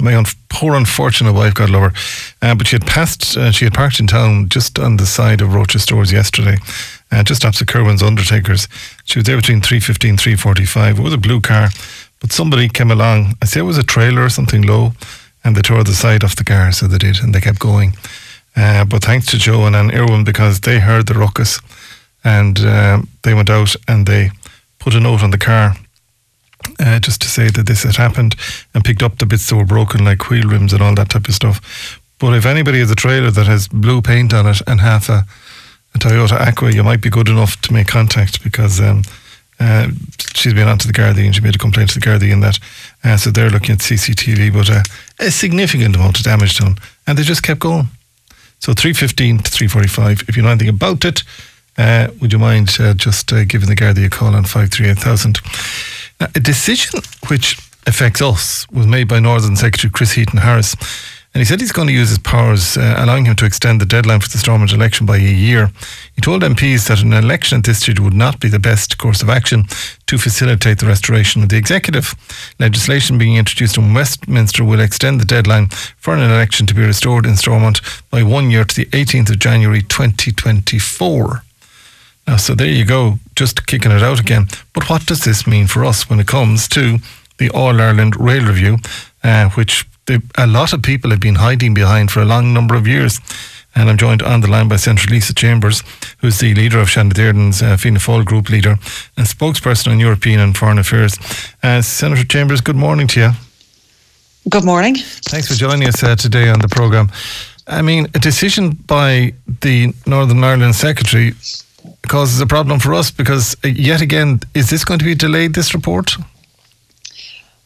my 0.00 0.14
un- 0.14 0.24
poor 0.48 0.74
unfortunate 0.74 1.32
wife, 1.32 1.54
God 1.54 1.70
love 1.70 1.82
her, 1.92 1.92
uh, 2.42 2.54
but 2.54 2.66
she 2.68 2.76
had 2.76 2.86
passed, 2.86 3.36
uh, 3.36 3.50
she 3.50 3.64
had 3.64 3.74
parked 3.74 3.98
in 3.98 4.06
town 4.06 4.48
just 4.48 4.78
on 4.78 4.96
the 4.98 5.06
side 5.06 5.40
of 5.40 5.54
Roche's 5.54 5.82
stores 5.82 6.12
yesterday, 6.12 6.56
uh, 7.12 7.22
just 7.22 7.44
opposite 7.44 7.68
Kerwin's 7.68 8.02
Undertakers. 8.02 8.66
She 9.04 9.18
was 9.18 9.26
there 9.26 9.36
between 9.36 9.60
3.15 9.60 10.08
and 10.10 10.18
3.45. 10.18 10.98
It 10.98 11.02
was 11.02 11.12
a 11.12 11.18
blue 11.18 11.40
car, 11.40 11.68
but 12.20 12.32
somebody 12.32 12.68
came 12.68 12.90
along. 12.90 13.34
I 13.40 13.46
say 13.46 13.60
it 13.60 13.64
was 13.64 13.78
a 13.78 13.84
trailer 13.84 14.24
or 14.24 14.30
something 14.30 14.62
low, 14.62 14.92
and 15.44 15.54
they 15.54 15.62
tore 15.62 15.84
the 15.84 15.92
side 15.92 16.24
off 16.24 16.36
the 16.36 16.44
car, 16.44 16.72
so 16.72 16.86
they 16.86 16.98
did, 16.98 17.20
and 17.22 17.34
they 17.34 17.40
kept 17.40 17.58
going. 17.58 17.94
Uh, 18.56 18.84
but 18.84 19.04
thanks 19.04 19.26
to 19.26 19.38
Joe 19.38 19.66
and 19.66 19.76
Anne 19.76 19.94
Irwin 19.94 20.24
because 20.24 20.60
they 20.60 20.78
heard 20.78 21.06
the 21.06 21.14
ruckus 21.14 21.60
and 22.24 22.60
uh, 22.60 23.02
they 23.22 23.34
went 23.34 23.50
out 23.50 23.74
and 23.88 24.06
they 24.06 24.30
put 24.78 24.94
a 24.94 25.00
note 25.00 25.22
on 25.22 25.30
the 25.30 25.38
car 25.38 25.74
uh, 26.78 26.98
just 27.00 27.20
to 27.22 27.28
say 27.28 27.48
that 27.48 27.66
this 27.66 27.82
had 27.82 27.96
happened 27.96 28.36
and 28.74 28.84
picked 28.84 29.02
up 29.02 29.18
the 29.18 29.26
bits 29.26 29.48
that 29.48 29.56
were 29.56 29.64
broken, 29.64 30.04
like 30.04 30.28
wheel 30.30 30.48
rims 30.48 30.72
and 30.72 30.82
all 30.82 30.94
that 30.94 31.10
type 31.10 31.28
of 31.28 31.34
stuff. 31.34 31.98
But 32.18 32.34
if 32.34 32.46
anybody 32.46 32.78
has 32.78 32.90
a 32.90 32.94
trailer 32.94 33.30
that 33.30 33.46
has 33.46 33.68
blue 33.68 34.02
paint 34.02 34.32
on 34.32 34.46
it 34.46 34.60
and 34.66 34.80
half 34.80 35.08
a, 35.08 35.24
a 35.94 35.98
Toyota 35.98 36.40
Aqua, 36.40 36.72
you 36.72 36.82
might 36.82 37.00
be 37.00 37.10
good 37.10 37.28
enough 37.28 37.60
to 37.62 37.72
make 37.72 37.88
contact 37.88 38.42
because 38.42 38.80
um, 38.80 39.02
uh, 39.60 39.88
she's 40.34 40.54
been 40.54 40.68
onto 40.68 40.86
the 40.86 40.92
Gardaí 40.92 41.32
she 41.34 41.40
made 41.40 41.54
a 41.54 41.58
complaint 41.58 41.90
to 41.90 42.00
the 42.00 42.06
Gardaí 42.06 42.32
in 42.32 42.40
that. 42.40 42.58
Uh, 43.04 43.16
so 43.16 43.30
they're 43.30 43.50
looking 43.50 43.72
at 43.72 43.78
CCTV, 43.78 44.52
but 44.52 44.70
uh, 44.70 44.82
a 45.18 45.30
significant 45.30 45.94
amount 45.94 46.18
of 46.18 46.24
damage 46.24 46.58
done. 46.58 46.76
And 47.06 47.16
they 47.16 47.22
just 47.22 47.42
kept 47.42 47.60
going. 47.60 47.88
So 48.58 48.72
315 48.72 49.38
to 49.38 49.50
345. 49.50 50.28
If 50.28 50.36
you 50.36 50.42
know 50.42 50.50
anything 50.50 50.68
about 50.68 51.04
it, 51.04 51.22
uh, 51.78 52.08
would 52.20 52.32
you 52.32 52.38
mind 52.38 52.76
uh, 52.78 52.94
just 52.94 53.32
uh, 53.32 53.44
giving 53.44 53.68
the 53.68 53.74
Gardaí 53.74 54.06
a 54.06 54.10
call 54.10 54.34
on 54.34 54.44
538,000? 54.44 55.40
Now, 56.20 56.28
a 56.34 56.40
decision 56.40 57.00
which 57.28 57.58
affects 57.86 58.22
us 58.22 58.68
was 58.70 58.86
made 58.86 59.08
by 59.08 59.18
Northern 59.18 59.56
Secretary 59.56 59.90
Chris 59.90 60.12
Heaton 60.12 60.38
Harris. 60.38 60.76
And 61.34 61.40
he 61.40 61.46
said 61.46 61.60
he's 61.60 61.72
going 61.72 61.88
to 61.88 61.94
use 61.94 62.10
his 62.10 62.18
powers, 62.18 62.76
uh, 62.76 62.94
allowing 62.98 63.24
him 63.24 63.36
to 63.36 63.46
extend 63.46 63.80
the 63.80 63.86
deadline 63.86 64.20
for 64.20 64.28
the 64.28 64.36
Stormont 64.36 64.72
election 64.72 65.06
by 65.06 65.16
a 65.16 65.20
year. 65.20 65.70
He 66.14 66.20
told 66.20 66.42
MPs 66.42 66.88
that 66.88 67.00
an 67.00 67.14
election 67.14 67.58
at 67.58 67.64
this 67.64 67.78
stage 67.78 67.98
would 67.98 68.12
not 68.12 68.38
be 68.38 68.48
the 68.48 68.58
best 68.58 68.98
course 68.98 69.22
of 69.22 69.30
action 69.30 69.64
to 70.06 70.18
facilitate 70.18 70.80
the 70.80 70.86
restoration 70.86 71.42
of 71.42 71.48
the 71.48 71.56
executive. 71.56 72.14
Legislation 72.60 73.16
being 73.16 73.36
introduced 73.36 73.78
in 73.78 73.94
Westminster 73.94 74.62
will 74.62 74.80
extend 74.80 75.22
the 75.22 75.24
deadline 75.24 75.68
for 75.96 76.14
an 76.14 76.20
election 76.20 76.66
to 76.66 76.74
be 76.74 76.82
restored 76.84 77.24
in 77.24 77.36
Stormont 77.36 77.80
by 78.10 78.22
one 78.22 78.50
year 78.50 78.64
to 78.64 78.76
the 78.76 78.86
18th 78.86 79.30
of 79.30 79.38
January 79.38 79.80
2024. 79.80 81.42
Now, 82.26 82.36
so 82.36 82.54
there 82.54 82.68
you 82.68 82.84
go, 82.84 83.18
just 83.34 83.66
kicking 83.66 83.90
it 83.90 84.02
out 84.02 84.20
again. 84.20 84.48
But 84.74 84.90
what 84.90 85.06
does 85.06 85.24
this 85.24 85.46
mean 85.46 85.66
for 85.66 85.82
us 85.82 86.10
when 86.10 86.20
it 86.20 86.26
comes 86.26 86.68
to 86.68 86.98
the 87.38 87.48
All 87.50 87.80
Ireland 87.80 88.20
Rail 88.20 88.44
Review, 88.44 88.76
uh, 89.24 89.48
which 89.50 89.86
the, 90.06 90.22
a 90.36 90.46
lot 90.46 90.72
of 90.72 90.82
people 90.82 91.10
have 91.10 91.20
been 91.20 91.36
hiding 91.36 91.74
behind 91.74 92.10
for 92.10 92.20
a 92.20 92.24
long 92.24 92.52
number 92.52 92.74
of 92.74 92.86
years? 92.86 93.20
And 93.74 93.88
I'm 93.88 93.96
joined 93.96 94.22
on 94.22 94.42
the 94.42 94.48
line 94.48 94.68
by 94.68 94.76
Senator 94.76 95.10
Lisa 95.10 95.32
Chambers, 95.32 95.82
who's 96.18 96.38
the 96.38 96.54
leader 96.54 96.78
of 96.78 96.88
Seanad 96.88 97.62
uh, 97.62 97.76
Fianna 97.76 97.98
Fáil 97.98 98.24
group 98.24 98.50
leader 98.50 98.76
and 99.16 99.26
spokesperson 99.26 99.92
on 99.92 99.98
European 99.98 100.40
and 100.40 100.56
Foreign 100.56 100.78
Affairs. 100.78 101.16
Uh, 101.62 101.80
Senator 101.80 102.24
Chambers, 102.24 102.60
good 102.60 102.76
morning 102.76 103.06
to 103.08 103.20
you. 103.20 103.30
Good 104.50 104.64
morning. 104.64 104.96
Thanks 104.96 105.48
for 105.48 105.54
joining 105.54 105.88
us 105.88 106.02
uh, 106.02 106.16
today 106.16 106.50
on 106.50 106.58
the 106.58 106.68
programme. 106.68 107.10
I 107.66 107.80
mean, 107.80 108.06
a 108.14 108.18
decision 108.18 108.70
by 108.70 109.34
the 109.60 109.94
Northern 110.04 110.42
Ireland 110.42 110.74
Secretary 110.74 111.32
causes 112.08 112.40
a 112.40 112.46
problem 112.46 112.80
for 112.80 112.92
us 112.92 113.10
because, 113.10 113.56
uh, 113.64 113.68
yet 113.68 114.00
again, 114.00 114.40
is 114.54 114.68
this 114.68 114.84
going 114.84 114.98
to 114.98 115.04
be 115.04 115.14
delayed, 115.14 115.54
this 115.54 115.72
report? 115.72 116.16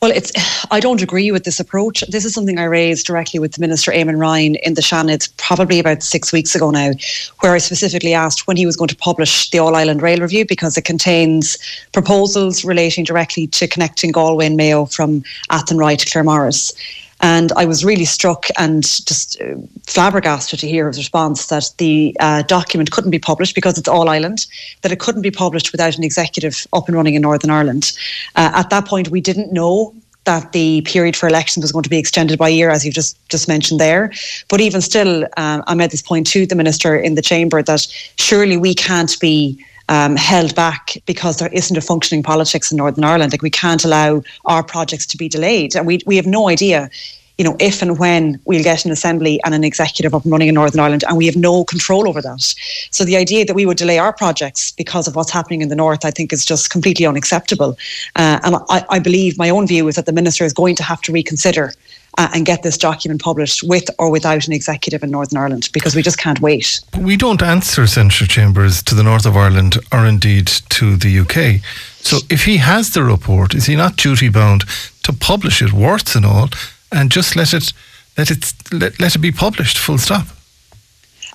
Well, 0.02 0.10
it's. 0.10 0.30
I 0.70 0.78
don't 0.78 1.00
agree 1.00 1.32
with 1.32 1.44
this 1.44 1.58
approach. 1.58 2.04
This 2.08 2.24
is 2.24 2.34
something 2.34 2.58
I 2.58 2.64
raised 2.64 3.06
directly 3.06 3.40
with 3.40 3.58
Minister 3.58 3.90
Eamon 3.92 4.18
Ryan 4.18 4.56
in 4.56 4.74
the 4.74 4.82
Shannons 4.82 5.28
probably 5.38 5.78
about 5.78 6.02
six 6.02 6.32
weeks 6.32 6.54
ago 6.54 6.70
now, 6.70 6.92
where 7.40 7.54
I 7.54 7.58
specifically 7.58 8.12
asked 8.12 8.46
when 8.46 8.58
he 8.58 8.66
was 8.66 8.76
going 8.76 8.88
to 8.88 8.96
publish 8.96 9.48
the 9.50 9.58
All 9.58 9.74
Ireland 9.74 10.02
Rail 10.02 10.20
Review 10.20 10.44
because 10.44 10.76
it 10.76 10.84
contains 10.84 11.56
proposals 11.92 12.62
relating 12.64 13.04
directly 13.04 13.46
to 13.46 13.66
connecting 13.66 14.12
Galway 14.12 14.46
and 14.46 14.56
Mayo 14.56 14.84
from 14.84 15.22
Athenry 15.50 15.96
to 15.96 16.06
Claremorris. 16.06 16.72
And 17.26 17.50
I 17.56 17.64
was 17.64 17.84
really 17.84 18.04
struck 18.04 18.46
and 18.56 18.84
just 18.84 19.42
uh, 19.42 19.56
flabbergasted 19.88 20.60
to 20.60 20.68
hear 20.68 20.86
his 20.86 20.98
response 20.98 21.46
that 21.46 21.72
the 21.78 22.16
uh, 22.20 22.42
document 22.42 22.92
couldn't 22.92 23.10
be 23.10 23.18
published 23.18 23.56
because 23.56 23.76
it's 23.76 23.88
all 23.88 24.08
Ireland, 24.08 24.46
that 24.82 24.92
it 24.92 25.00
couldn't 25.00 25.22
be 25.22 25.32
published 25.32 25.72
without 25.72 25.96
an 25.98 26.04
executive 26.04 26.68
up 26.72 26.86
and 26.86 26.96
running 26.96 27.14
in 27.14 27.22
Northern 27.22 27.50
Ireland. 27.50 27.92
Uh, 28.36 28.52
at 28.54 28.70
that 28.70 28.86
point, 28.86 29.08
we 29.08 29.20
didn't 29.20 29.52
know 29.52 29.92
that 30.22 30.52
the 30.52 30.82
period 30.82 31.16
for 31.16 31.26
elections 31.28 31.64
was 31.64 31.72
going 31.72 31.82
to 31.82 31.90
be 31.90 31.98
extended 31.98 32.38
by 32.38 32.48
a 32.48 32.52
year, 32.52 32.70
as 32.70 32.84
you've 32.84 32.94
just 32.94 33.18
just 33.28 33.48
mentioned 33.48 33.80
there. 33.80 34.12
But 34.48 34.60
even 34.60 34.80
still, 34.80 35.24
um, 35.36 35.64
I 35.66 35.74
made 35.74 35.90
this 35.90 36.02
point 36.02 36.28
to 36.28 36.46
the 36.46 36.54
minister 36.54 36.96
in 36.96 37.16
the 37.16 37.22
chamber 37.22 37.60
that 37.60 37.88
surely 38.18 38.56
we 38.56 38.72
can't 38.72 39.18
be 39.18 39.58
um, 39.88 40.16
held 40.16 40.54
back 40.54 40.96
because 41.06 41.38
there 41.38 41.52
isn't 41.52 41.76
a 41.76 41.80
functioning 41.80 42.22
politics 42.22 42.70
in 42.70 42.76
Northern 42.76 43.04
Ireland. 43.04 43.32
Like 43.32 43.42
we 43.42 43.50
can't 43.50 43.84
allow 43.84 44.22
our 44.44 44.62
projects 44.62 45.06
to 45.06 45.16
be 45.16 45.28
delayed, 45.28 45.76
and 45.76 45.86
we 45.86 46.00
we 46.06 46.16
have 46.16 46.26
no 46.26 46.48
idea. 46.48 46.90
You 47.38 47.44
know, 47.44 47.56
if 47.60 47.82
and 47.82 47.98
when 47.98 48.40
we'll 48.46 48.62
get 48.62 48.86
an 48.86 48.90
assembly 48.90 49.38
and 49.44 49.52
an 49.52 49.62
executive 49.62 50.14
up 50.14 50.22
and 50.24 50.32
running 50.32 50.48
in 50.48 50.54
Northern 50.54 50.80
Ireland, 50.80 51.04
and 51.06 51.18
we 51.18 51.26
have 51.26 51.36
no 51.36 51.64
control 51.64 52.08
over 52.08 52.22
that. 52.22 52.54
So 52.90 53.04
the 53.04 53.18
idea 53.18 53.44
that 53.44 53.54
we 53.54 53.66
would 53.66 53.76
delay 53.76 53.98
our 53.98 54.14
projects 54.14 54.72
because 54.72 55.06
of 55.06 55.16
what's 55.16 55.30
happening 55.30 55.60
in 55.60 55.68
the 55.68 55.76
north, 55.76 56.06
I 56.06 56.10
think, 56.10 56.32
is 56.32 56.46
just 56.46 56.70
completely 56.70 57.04
unacceptable. 57.04 57.76
Uh, 58.16 58.40
and 58.42 58.56
I, 58.70 58.86
I 58.88 58.98
believe 59.00 59.36
my 59.36 59.50
own 59.50 59.66
view 59.66 59.86
is 59.86 59.96
that 59.96 60.06
the 60.06 60.14
minister 60.14 60.46
is 60.46 60.54
going 60.54 60.76
to 60.76 60.82
have 60.82 61.02
to 61.02 61.12
reconsider 61.12 61.74
uh, 62.18 62.28
and 62.34 62.46
get 62.46 62.62
this 62.62 62.78
document 62.78 63.22
published 63.22 63.62
with 63.62 63.88
or 63.98 64.10
without 64.10 64.46
an 64.46 64.52
executive 64.52 65.02
in 65.02 65.10
Northern 65.10 65.38
Ireland 65.38 65.68
because 65.72 65.94
we 65.94 66.02
just 66.02 66.18
can't 66.18 66.40
wait. 66.40 66.80
We 66.98 67.16
don't 67.16 67.42
answer 67.42 67.86
Senator 67.86 68.26
Chambers 68.26 68.82
to 68.84 68.94
the 68.94 69.02
north 69.02 69.26
of 69.26 69.36
Ireland 69.36 69.76
or 69.92 70.06
indeed 70.06 70.46
to 70.70 70.96
the 70.96 71.18
UK. 71.20 71.62
So 71.98 72.18
if 72.30 72.44
he 72.44 72.58
has 72.58 72.90
the 72.90 73.02
report, 73.02 73.54
is 73.54 73.66
he 73.66 73.76
not 73.76 73.96
duty 73.96 74.28
bound 74.28 74.64
to 75.02 75.12
publish 75.12 75.60
it, 75.62 75.72
warts 75.72 76.14
and 76.14 76.24
all, 76.24 76.50
and 76.92 77.10
just 77.10 77.36
let 77.36 77.52
it 77.52 77.72
let 78.16 78.30
it 78.30 78.52
let, 78.72 78.98
let 78.98 79.14
it 79.14 79.18
be 79.18 79.32
published, 79.32 79.78
full 79.78 79.98
stop? 79.98 80.26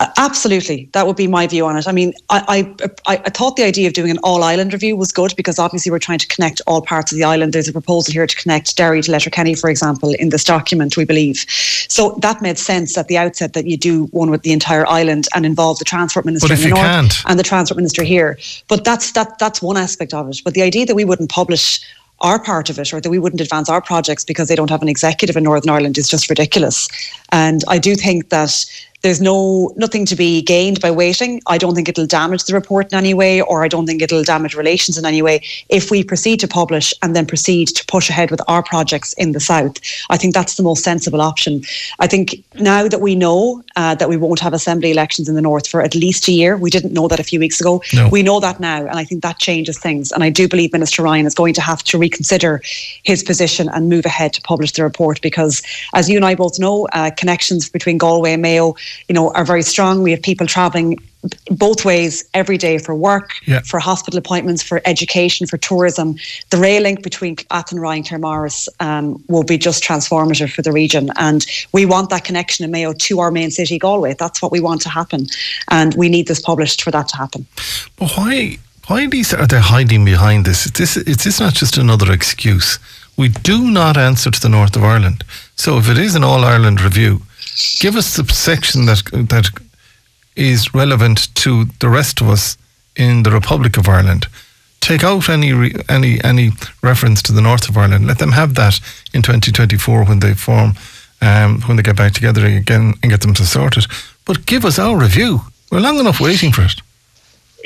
Uh, 0.01 0.11
absolutely, 0.17 0.89
that 0.93 1.05
would 1.05 1.15
be 1.15 1.27
my 1.27 1.45
view 1.45 1.63
on 1.63 1.77
it. 1.77 1.87
I 1.87 1.91
mean, 1.91 2.11
I, 2.31 2.73
I 3.07 3.19
I 3.23 3.29
thought 3.29 3.55
the 3.55 3.63
idea 3.63 3.85
of 3.85 3.93
doing 3.93 4.09
an 4.09 4.17
all 4.23 4.43
island 4.43 4.73
review 4.73 4.95
was 4.95 5.11
good 5.11 5.35
because 5.37 5.59
obviously 5.59 5.91
we're 5.91 5.99
trying 5.99 6.17
to 6.17 6.25
connect 6.25 6.59
all 6.65 6.81
parts 6.81 7.11
of 7.11 7.19
the 7.19 7.23
island. 7.23 7.53
There's 7.53 7.67
a 7.67 7.71
proposal 7.71 8.11
here 8.11 8.25
to 8.25 8.35
connect 8.35 8.75
Derry 8.75 9.03
to 9.03 9.11
Letterkenny, 9.11 9.53
for 9.53 9.69
example, 9.69 10.15
in 10.15 10.29
this 10.29 10.43
document, 10.43 10.97
we 10.97 11.05
believe. 11.05 11.45
So 11.87 12.17
that 12.23 12.41
made 12.41 12.57
sense 12.57 12.97
at 12.97 13.09
the 13.09 13.17
outset 13.19 13.53
that 13.53 13.67
you 13.67 13.77
do 13.77 14.05
one 14.05 14.31
with 14.31 14.41
the 14.41 14.53
entire 14.53 14.87
island 14.87 15.27
and 15.35 15.45
involve 15.45 15.77
the 15.77 15.85
transport 15.85 16.25
minister 16.25 16.47
But 16.47 16.57
if 16.57 16.63
in 16.63 16.71
the 16.71 16.75
north 16.77 16.87
can't? 16.87 17.23
and 17.27 17.37
the 17.37 17.43
transport 17.43 17.77
minister 17.77 18.01
here. 18.01 18.39
But 18.69 18.83
that's 18.83 19.11
that 19.11 19.37
that's 19.37 19.61
one 19.61 19.77
aspect 19.77 20.15
of 20.15 20.27
it. 20.29 20.41
But 20.43 20.55
the 20.55 20.63
idea 20.63 20.87
that 20.87 20.95
we 20.95 21.05
wouldn't 21.05 21.29
publish 21.29 21.79
our 22.21 22.39
part 22.41 22.69
of 22.69 22.79
it 22.79 22.93
or 22.93 23.01
that 23.01 23.09
we 23.09 23.19
wouldn't 23.19 23.41
advance 23.41 23.69
our 23.69 23.81
projects 23.81 24.23
because 24.23 24.47
they 24.47 24.55
don't 24.55 24.69
have 24.69 24.81
an 24.81 24.87
executive 24.87 25.35
in 25.35 25.43
Northern 25.43 25.69
Ireland 25.69 25.97
is 25.97 26.07
just 26.07 26.29
ridiculous. 26.29 26.87
And 27.31 27.63
I 27.67 27.77
do 27.77 27.95
think 27.95 28.29
that 28.29 28.65
there's 29.01 29.21
no 29.21 29.71
nothing 29.75 30.05
to 30.05 30.15
be 30.15 30.41
gained 30.41 30.79
by 30.79 30.91
waiting. 30.91 31.41
I 31.47 31.57
don't 31.57 31.75
think 31.75 31.89
it'll 31.89 32.05
damage 32.05 32.43
the 32.43 32.53
report 32.53 32.91
in 32.91 32.97
any 32.97 33.13
way, 33.13 33.41
or 33.41 33.63
I 33.63 33.67
don't 33.67 33.85
think 33.85 34.01
it'll 34.01 34.23
damage 34.23 34.55
relations 34.55 34.97
in 34.97 35.05
any 35.05 35.21
way 35.21 35.43
if 35.69 35.89
we 35.89 36.03
proceed 36.03 36.39
to 36.41 36.47
publish 36.47 36.93
and 37.01 37.15
then 37.15 37.25
proceed 37.25 37.69
to 37.69 37.85
push 37.87 38.09
ahead 38.09 38.29
with 38.29 38.41
our 38.47 38.63
projects 38.63 39.13
in 39.13 39.31
the 39.31 39.39
south. 39.39 39.77
I 40.09 40.17
think 40.17 40.33
that's 40.33 40.55
the 40.55 40.63
most 40.63 40.83
sensible 40.83 41.21
option. 41.21 41.63
I 41.99 42.07
think 42.07 42.43
now 42.59 42.87
that 42.87 43.01
we 43.01 43.15
know 43.15 43.63
uh, 43.75 43.95
that 43.95 44.09
we 44.09 44.17
won't 44.17 44.39
have 44.39 44.53
assembly 44.53 44.91
elections 44.91 45.27
in 45.27 45.35
the 45.35 45.41
north 45.41 45.67
for 45.67 45.81
at 45.81 45.95
least 45.95 46.27
a 46.27 46.31
year, 46.31 46.55
we 46.57 46.69
didn't 46.69 46.93
know 46.93 47.07
that 47.07 47.19
a 47.19 47.23
few 47.23 47.39
weeks 47.39 47.59
ago. 47.59 47.81
No. 47.93 48.07
We 48.09 48.21
know 48.21 48.39
that 48.39 48.59
now, 48.59 48.81
and 48.81 48.99
I 48.99 49.03
think 49.03 49.23
that 49.23 49.39
changes 49.39 49.79
things. 49.79 50.11
And 50.11 50.23
I 50.23 50.29
do 50.29 50.47
believe 50.47 50.73
Minister 50.73 51.01
Ryan 51.01 51.25
is 51.25 51.33
going 51.33 51.55
to 51.55 51.61
have 51.61 51.83
to 51.85 51.97
reconsider 51.97 52.61
his 53.03 53.23
position 53.23 53.67
and 53.69 53.89
move 53.89 54.05
ahead 54.05 54.33
to 54.33 54.41
publish 54.41 54.73
the 54.73 54.83
report 54.83 55.21
because, 55.21 55.63
as 55.95 56.07
you 56.07 56.17
and 56.17 56.25
I 56.25 56.35
both 56.35 56.59
know, 56.59 56.87
uh, 56.93 57.09
connections 57.21 57.69
between 57.77 57.97
Galway 57.97 58.33
and 58.33 58.41
Mayo, 58.41 58.67
you 59.07 59.13
know, 59.17 59.25
are 59.37 59.45
very 59.53 59.65
strong. 59.73 59.93
We 60.07 60.11
have 60.15 60.23
people 60.31 60.47
travelling 60.47 60.89
both 61.65 61.85
ways 61.85 62.13
every 62.41 62.57
day 62.67 62.75
for 62.85 62.93
work, 62.95 63.27
Yeah. 63.45 63.61
for 63.71 63.79
hospital 63.79 64.17
appointments, 64.23 64.61
for 64.69 64.77
education, 64.93 65.41
for 65.51 65.57
tourism. 65.69 66.07
The 66.49 66.57
rail 66.57 66.81
link 66.87 67.03
between 67.09 67.35
Athenry 67.57 67.95
and 67.97 68.05
Claremorris 68.07 68.67
um, 68.87 69.05
will 69.33 69.43
be 69.53 69.57
just 69.67 69.79
transformative 69.89 70.51
for 70.55 70.63
the 70.67 70.73
region. 70.83 71.05
And 71.27 71.45
we 71.77 71.83
want 71.93 72.09
that 72.09 72.23
connection 72.29 72.65
in 72.65 72.71
Mayo 72.71 72.91
to 73.07 73.13
our 73.23 73.31
main 73.39 73.51
city, 73.51 73.77
Galway. 73.77 74.15
That's 74.23 74.39
what 74.41 74.51
we 74.55 74.59
want 74.59 74.81
to 74.81 74.89
happen. 74.89 75.21
And 75.69 75.89
we 76.01 76.07
need 76.09 76.25
this 76.27 76.41
published 76.41 76.79
for 76.85 76.91
that 76.91 77.07
to 77.11 77.15
happen. 77.23 77.45
But 77.99 78.09
why 78.17 78.57
why 78.87 79.05
Lisa, 79.05 79.35
are 79.41 79.47
they 79.47 79.61
hiding 79.75 80.03
behind 80.05 80.39
this? 80.45 80.65
Is 80.65 80.71
this 80.71 80.97
is 80.97 81.17
this 81.23 81.39
not 81.39 81.53
just 81.61 81.77
another 81.77 82.11
excuse? 82.11 82.79
We 83.17 83.29
do 83.29 83.69
not 83.69 83.97
answer 83.97 84.31
to 84.31 84.39
the 84.39 84.49
north 84.49 84.75
of 84.75 84.83
Ireland. 84.83 85.23
So 85.55 85.77
if 85.77 85.89
it 85.89 85.97
is 85.97 86.15
an 86.15 86.23
all 86.23 86.43
Ireland 86.43 86.81
review, 86.81 87.21
give 87.79 87.95
us 87.95 88.15
the 88.15 88.25
section 88.33 88.85
that 88.85 89.03
that 89.29 89.49
is 90.35 90.73
relevant 90.73 91.33
to 91.35 91.65
the 91.79 91.89
rest 91.89 92.21
of 92.21 92.29
us 92.29 92.57
in 92.95 93.23
the 93.23 93.31
Republic 93.31 93.77
of 93.77 93.87
Ireland. 93.87 94.27
Take 94.79 95.03
out 95.03 95.29
any 95.29 95.53
re, 95.53 95.73
any 95.87 96.23
any 96.23 96.51
reference 96.81 97.21
to 97.23 97.33
the 97.33 97.41
north 97.41 97.69
of 97.69 97.77
Ireland. 97.77 98.07
Let 98.07 98.17
them 98.17 98.31
have 98.31 98.55
that 98.55 98.79
in 99.13 99.21
2024 99.21 100.05
when 100.05 100.19
they 100.19 100.33
form, 100.33 100.73
um, 101.21 101.61
when 101.61 101.77
they 101.77 101.83
get 101.83 101.97
back 101.97 102.13
together 102.13 102.45
again 102.45 102.93
and 103.03 103.11
get 103.11 103.21
them 103.21 103.33
to 103.35 103.45
sort 103.45 103.77
it. 103.77 103.85
But 104.25 104.45
give 104.45 104.65
us 104.65 104.79
our 104.79 104.97
review. 104.97 105.41
We're 105.71 105.81
long 105.81 105.99
enough 105.99 106.19
waiting 106.19 106.51
for 106.51 106.63
it. 106.63 106.81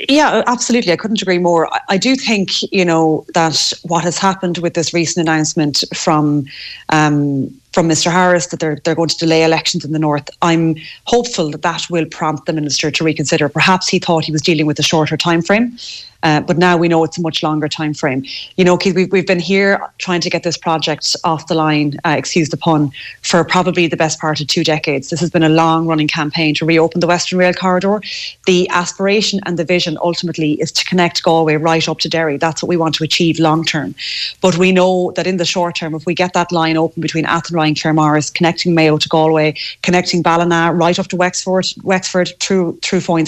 Yeah, 0.08 0.42
absolutely. 0.46 0.92
I 0.92 0.96
couldn't 0.96 1.22
agree 1.22 1.38
more. 1.38 1.72
I, 1.72 1.80
I, 1.90 1.96
do 1.96 2.16
think, 2.16 2.62
you 2.72 2.84
know, 2.84 3.24
that 3.34 3.72
what 3.82 4.04
has 4.04 4.18
happened 4.18 4.58
with 4.58 4.74
this 4.74 4.92
recent 4.92 5.26
announcement 5.26 5.84
from 5.94 6.46
um, 6.90 7.54
from 7.76 7.90
Mr. 7.90 8.10
Harris 8.10 8.46
that 8.46 8.58
they're 8.58 8.78
they're 8.84 8.94
going 8.94 9.10
to 9.10 9.18
delay 9.18 9.44
elections 9.44 9.84
in 9.84 9.92
the 9.92 9.98
north. 9.98 10.30
I'm 10.40 10.76
hopeful 11.04 11.50
that 11.50 11.60
that 11.60 11.82
will 11.90 12.06
prompt 12.06 12.46
the 12.46 12.54
minister 12.54 12.90
to 12.90 13.04
reconsider. 13.04 13.50
Perhaps 13.50 13.86
he 13.86 13.98
thought 13.98 14.24
he 14.24 14.32
was 14.32 14.40
dealing 14.40 14.64
with 14.64 14.78
a 14.78 14.82
shorter 14.82 15.18
time 15.18 15.42
frame, 15.42 15.76
uh, 16.22 16.40
but 16.40 16.56
now 16.56 16.76
we 16.78 16.88
know 16.88 17.04
it's 17.04 17.18
a 17.18 17.20
much 17.20 17.42
longer 17.42 17.68
time 17.68 17.92
frame. 17.92 18.24
You 18.56 18.64
know, 18.64 18.78
Keith, 18.78 18.96
we've, 18.96 19.12
we've 19.12 19.26
been 19.26 19.38
here 19.38 19.80
trying 19.98 20.22
to 20.22 20.30
get 20.30 20.42
this 20.42 20.56
project 20.56 21.14
off 21.22 21.48
the 21.48 21.54
line, 21.54 21.98
uh, 22.06 22.14
excuse 22.16 22.48
the 22.48 22.56
pun, 22.56 22.92
for 23.20 23.44
probably 23.44 23.86
the 23.86 23.96
best 23.96 24.20
part 24.20 24.40
of 24.40 24.46
two 24.46 24.64
decades. 24.64 25.10
This 25.10 25.20
has 25.20 25.28
been 25.28 25.42
a 25.42 25.50
long 25.50 25.86
running 25.86 26.08
campaign 26.08 26.54
to 26.54 26.64
reopen 26.64 27.00
the 27.00 27.06
Western 27.06 27.38
Rail 27.38 27.52
Corridor. 27.52 28.00
The 28.46 28.66
aspiration 28.70 29.40
and 29.44 29.58
the 29.58 29.64
vision 29.64 29.98
ultimately 30.00 30.52
is 30.54 30.72
to 30.72 30.84
connect 30.86 31.22
Galway 31.22 31.56
right 31.56 31.86
up 31.88 31.98
to 31.98 32.08
Derry. 32.08 32.38
That's 32.38 32.62
what 32.62 32.68
we 32.68 32.78
want 32.78 32.94
to 32.96 33.04
achieve 33.04 33.38
long 33.38 33.64
term. 33.64 33.94
But 34.40 34.56
we 34.56 34.72
know 34.72 35.12
that 35.16 35.26
in 35.26 35.36
the 35.36 35.44
short 35.44 35.76
term, 35.76 35.94
if 35.94 36.06
we 36.06 36.14
get 36.14 36.32
that 36.32 36.50
line 36.50 36.76
open 36.78 37.02
between 37.02 37.26
Athenry 37.26 37.65
and 37.66 37.76
Claremorris, 37.76 38.32
connecting 38.32 38.74
Mayo 38.74 38.98
to 38.98 39.08
Galway, 39.08 39.54
connecting 39.82 40.22
Ballina 40.22 40.72
right 40.72 40.98
up 40.98 41.08
to 41.08 41.16
Wexford, 41.16 41.66
Wexford 41.82 42.32
through 42.40 42.78
through 42.82 43.00
Foynes 43.00 43.26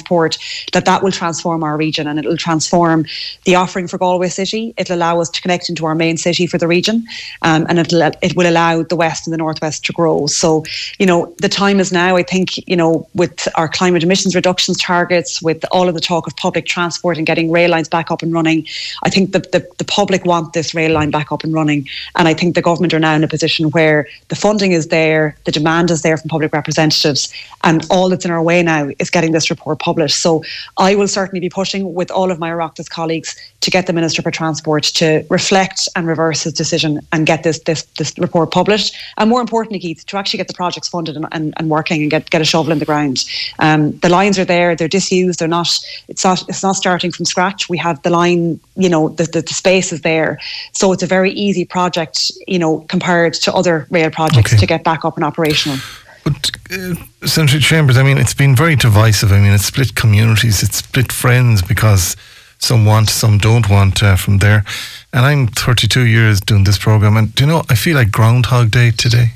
that 0.72 0.84
that 0.84 1.02
will 1.02 1.12
transform 1.12 1.62
our 1.62 1.76
region 1.76 2.06
and 2.06 2.18
it 2.18 2.24
will 2.24 2.36
transform 2.36 2.58
transform 2.58 3.06
the 3.44 3.54
offering 3.54 3.88
for 3.88 3.98
Galway 3.98 4.28
City. 4.28 4.74
It'll 4.76 4.96
allow 4.96 5.20
us 5.20 5.30
to 5.30 5.40
connect 5.40 5.68
into 5.68 5.86
our 5.86 5.94
main 5.94 6.16
city 6.16 6.46
for 6.46 6.58
the 6.58 6.66
region, 6.66 7.06
um, 7.42 7.66
and 7.68 7.78
it'll, 7.78 8.02
it 8.02 8.34
will 8.36 8.48
allow 8.48 8.82
the 8.82 8.96
west 8.96 9.26
and 9.26 9.32
the 9.32 9.38
northwest 9.38 9.84
to 9.86 9.92
grow. 9.92 10.26
So, 10.26 10.64
you 10.98 11.06
know, 11.06 11.34
the 11.38 11.48
time 11.48 11.80
is 11.80 11.92
now. 11.92 12.16
I 12.16 12.22
think, 12.22 12.56
you 12.68 12.76
know, 12.76 13.08
with 13.14 13.48
our 13.54 13.68
climate 13.68 14.02
emissions 14.02 14.34
reductions 14.34 14.78
targets, 14.78 15.42
with 15.42 15.64
all 15.70 15.88
of 15.88 15.94
the 15.94 16.00
talk 16.00 16.26
of 16.26 16.36
public 16.36 16.66
transport 16.66 17.16
and 17.16 17.26
getting 17.26 17.50
rail 17.50 17.70
lines 17.70 17.88
back 17.88 18.10
up 18.10 18.22
and 18.22 18.32
running, 18.32 18.66
I 19.02 19.10
think 19.10 19.32
the, 19.32 19.40
the, 19.40 19.66
the 19.78 19.84
public 19.84 20.24
want 20.24 20.52
this 20.52 20.74
rail 20.74 20.92
line 20.92 21.10
back 21.10 21.30
up 21.32 21.44
and 21.44 21.52
running. 21.52 21.88
And 22.16 22.28
I 22.28 22.34
think 22.34 22.54
the 22.54 22.62
government 22.62 22.94
are 22.94 23.00
now 23.00 23.14
in 23.14 23.24
a 23.24 23.28
position 23.28 23.70
where 23.70 24.08
the 24.28 24.36
funding 24.36 24.72
is 24.72 24.88
there, 24.88 25.36
the 25.44 25.52
demand 25.52 25.90
is 25.90 26.02
there 26.02 26.16
from 26.16 26.28
public 26.28 26.52
representatives, 26.52 27.32
and 27.64 27.86
all 27.90 28.08
that's 28.08 28.24
in 28.24 28.30
our 28.30 28.42
way 28.42 28.62
now 28.62 28.90
is 28.98 29.10
getting 29.10 29.32
this 29.32 29.50
report 29.50 29.78
published. 29.78 30.18
So 30.18 30.44
I 30.76 30.94
will 30.94 31.08
certainly 31.08 31.40
be 31.40 31.48
pushing 31.48 31.94
with 31.94 32.10
all 32.10 32.30
of 32.30 32.38
my 32.38 32.50
Oireachtas 32.50 32.88
colleagues 32.88 33.36
to 33.60 33.70
get 33.70 33.86
the 33.86 33.92
Minister 33.92 34.22
for 34.22 34.30
Transport 34.30 34.84
to 34.84 35.24
reflect 35.30 35.88
and 35.96 36.06
reverse 36.06 36.42
his 36.42 36.52
decision 36.52 37.00
and 37.12 37.26
get 37.26 37.42
this 37.42 37.58
this, 37.60 37.82
this 37.98 38.16
report 38.18 38.50
published. 38.50 38.94
And 39.16 39.28
more 39.30 39.40
importantly, 39.40 39.78
Keith, 39.78 40.04
to 40.06 40.16
actually 40.16 40.38
get 40.38 40.48
the 40.48 40.54
projects 40.54 40.88
funded 40.88 41.16
and, 41.16 41.26
and, 41.32 41.54
and 41.56 41.68
working 41.68 42.02
and 42.02 42.10
get, 42.10 42.30
get 42.30 42.40
a 42.40 42.44
shovel 42.44 42.72
in 42.72 42.78
the 42.78 42.84
ground. 42.84 43.24
Um, 43.58 43.92
the 43.98 44.08
lines 44.08 44.38
are 44.38 44.44
there, 44.44 44.76
they're 44.76 44.88
disused, 44.88 45.40
they're 45.40 45.48
not 45.48 45.68
it's 46.08 46.24
not 46.24 46.48
it's 46.48 46.62
not 46.62 46.76
starting 46.76 47.12
from 47.12 47.24
scratch. 47.24 47.68
We 47.68 47.78
have 47.78 48.00
the 48.02 48.10
line, 48.10 48.60
you 48.76 48.88
know, 48.88 49.08
the, 49.08 49.24
the, 49.24 49.42
the 49.42 49.54
space 49.54 49.92
is 49.92 50.02
there. 50.02 50.38
So 50.72 50.92
it's 50.92 51.02
a 51.02 51.06
very 51.06 51.32
easy 51.32 51.64
project, 51.64 52.30
you 52.46 52.58
know, 52.58 52.80
compared 52.88 53.34
to 53.34 53.54
other 53.54 53.86
rail 53.90 54.10
projects 54.18 54.52
okay. 54.52 54.60
to 54.60 54.66
get 54.66 54.82
back 54.82 55.04
up 55.04 55.14
and 55.16 55.24
operational. 55.24 55.78
But 56.24 56.50
uh, 56.72 56.94
Senator 57.24 57.60
Chambers, 57.60 57.96
I 57.96 58.02
mean, 58.02 58.18
it's 58.18 58.34
been 58.34 58.56
very 58.56 58.76
divisive. 58.76 59.30
I 59.32 59.38
mean, 59.40 59.52
it's 59.52 59.64
split 59.64 59.94
communities, 59.94 60.62
it's 60.62 60.78
split 60.78 61.12
friends 61.12 61.62
because 61.62 62.16
some 62.58 62.84
want, 62.84 63.08
some 63.08 63.38
don't 63.38 63.68
want 63.70 64.02
uh, 64.02 64.16
from 64.16 64.38
there. 64.38 64.64
And 65.12 65.24
I'm 65.24 65.46
32 65.46 66.04
years 66.06 66.40
doing 66.40 66.64
this 66.64 66.78
program, 66.78 67.16
and 67.16 67.34
do 67.34 67.44
you 67.44 67.50
know, 67.50 67.62
I 67.70 67.76
feel 67.76 67.94
like 67.94 68.10
Groundhog 68.10 68.70
Day 68.70 68.90
today. 68.90 69.28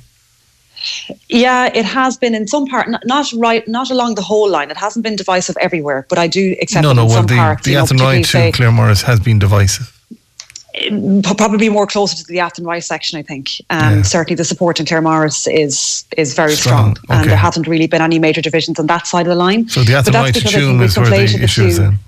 Yeah, 1.28 1.70
it 1.72 1.84
has 1.84 2.16
been 2.18 2.34
in 2.34 2.48
some 2.48 2.66
part, 2.66 2.88
not, 3.04 3.32
right, 3.36 3.66
not 3.68 3.90
along 3.90 4.16
the 4.16 4.22
whole 4.22 4.50
line. 4.50 4.68
It 4.68 4.76
hasn't 4.76 5.04
been 5.04 5.14
divisive 5.14 5.56
everywhere, 5.60 6.06
but 6.08 6.18
I 6.18 6.26
do 6.26 6.56
accept 6.60 6.82
no, 6.82 6.92
no, 6.92 7.02
in 7.02 7.08
well, 7.08 7.16
some 7.18 7.26
the, 7.26 7.36
parts. 7.36 7.64
The 7.64 7.74
Athenry 7.74 8.24
to 8.32 8.38
Claremorris 8.50 9.02
has 9.04 9.20
been 9.20 9.38
divisive. 9.38 9.91
Probably 11.22 11.68
more 11.68 11.86
closer 11.86 12.16
to 12.16 12.24
the 12.24 12.38
Athenry 12.38 12.82
section, 12.82 13.18
I 13.18 13.22
think. 13.22 13.50
Um, 13.70 13.96
yeah. 13.96 14.02
Certainly, 14.02 14.36
the 14.36 14.44
support 14.44 14.80
in 14.80 14.86
Claremorris 14.86 15.46
is 15.52 16.04
is 16.16 16.34
very 16.34 16.54
strong, 16.54 16.96
strong. 16.96 17.10
Okay. 17.10 17.20
and 17.20 17.30
there 17.30 17.36
hasn't 17.36 17.66
really 17.66 17.86
been 17.86 18.00
any 18.00 18.18
major 18.18 18.40
divisions 18.40 18.78
on 18.78 18.86
that 18.86 19.06
side 19.06 19.26
of 19.26 19.30
the 19.30 19.34
line. 19.34 19.68
So 19.68 19.82
the 19.82 19.92
Athenry 19.92 20.32
to 20.32 20.40
Tuam 20.40 20.82
is 20.82 20.96
where 20.96 21.10
the 21.10 21.42
issue 21.42 21.64
is 21.64 21.78
then 21.78 21.98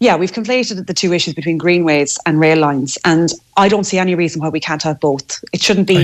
yeah, 0.00 0.16
we've 0.16 0.32
conflated 0.32 0.86
the 0.86 0.94
two 0.94 1.12
issues 1.12 1.34
between 1.34 1.56
greenways 1.56 2.18
and 2.26 2.40
rail 2.40 2.58
lines, 2.58 2.98
and 3.04 3.30
I 3.56 3.68
don't 3.68 3.84
see 3.84 3.98
any 3.98 4.14
reason 4.14 4.40
why 4.42 4.48
we 4.48 4.58
can't 4.58 4.82
have 4.82 4.98
both. 4.98 5.42
It 5.52 5.62
shouldn't 5.62 5.86
be, 5.86 5.94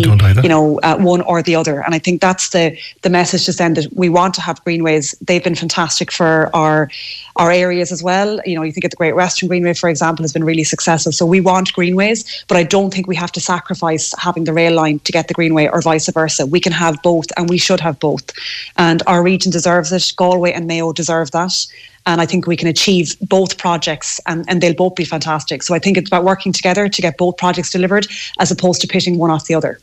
you 0.43 0.49
know, 0.49 0.79
uh, 0.83 0.97
one 0.99 1.21
or 1.23 1.43
the 1.43 1.57
other. 1.57 1.81
And 1.81 1.95
I 1.95 1.99
think 1.99 2.21
that's 2.21 2.51
the 2.51 2.79
the 3.03 3.11
message 3.11 3.45
to 3.47 3.53
send 3.53 3.77
that 3.77 3.93
we 3.93 4.09
want 4.09 4.35
to 4.35 4.41
have 4.41 4.63
greenways. 4.63 5.15
They've 5.21 5.43
been 5.43 5.57
fantastic 5.57 6.13
for 6.13 6.51
our 6.55 6.89
our 7.37 7.51
areas 7.51 7.91
as 7.91 8.03
well. 8.03 8.41
You 8.47 8.55
know, 8.55 8.63
you 8.63 8.73
think 8.73 8.85
of 8.85 8.91
the 8.91 8.97
Great 8.97 9.17
Western 9.17 9.49
Greenway, 9.49 9.75
for 9.75 9.89
example, 9.89 10.23
has 10.23 10.33
been 10.33 10.45
really 10.45 10.65
successful. 10.65 11.11
So 11.11 11.27
we 11.27 11.41
want 11.41 11.73
greenways, 11.73 12.45
but 12.47 12.57
I 12.57 12.63
don't 12.63 12.93
think 12.93 13.09
we 13.09 13.17
have 13.17 13.33
to 13.33 13.41
sacrifice 13.41 14.15
having 14.19 14.45
the 14.45 14.53
rail 14.53 14.75
line 14.75 15.01
to 15.01 15.13
get 15.13 15.27
the 15.27 15.35
greenway, 15.35 15.67
or 15.67 15.83
vice 15.83 16.09
versa. 16.09 16.47
We 16.47 16.61
can 16.61 16.73
have 16.73 17.03
both, 17.03 17.27
and 17.37 17.51
we 17.51 17.59
should 17.59 17.81
have 17.81 17.99
both. 17.99 18.31
And 18.77 19.03
our 19.09 19.23
region 19.23 19.51
deserves 19.51 19.91
it. 19.93 20.13
Galway 20.17 20.53
and 20.53 20.67
Mayo 20.67 20.93
deserve 20.93 21.33
that 21.33 21.67
and 22.07 22.21
I 22.21 22.27
think 22.27 22.47
we 22.47 22.57
can 22.57 22.69
achieve 22.69 23.17
both 23.21 23.59
projects 23.59 24.21
and, 24.27 24.45
and 24.49 24.61
they'll 24.61 24.75
both 24.75 24.95
be 24.95 25.05
fantastic. 25.05 25.63
So 25.63 25.75
I 25.75 25.79
think 25.79 25.97
it's 25.97 26.09
about 26.09 26.25
working 26.25 26.53
together 26.53 26.89
to 26.89 27.03
get 27.03 27.17
both 27.17 27.37
projects 27.37 27.71
delivered 27.71 28.07
as 28.39 28.51
opposed 28.51 28.81
to 28.83 28.87
pitting 28.87 29.19
one 29.19 29.31
off 29.31 29.47
the 29.47 29.55
other. 29.55 29.81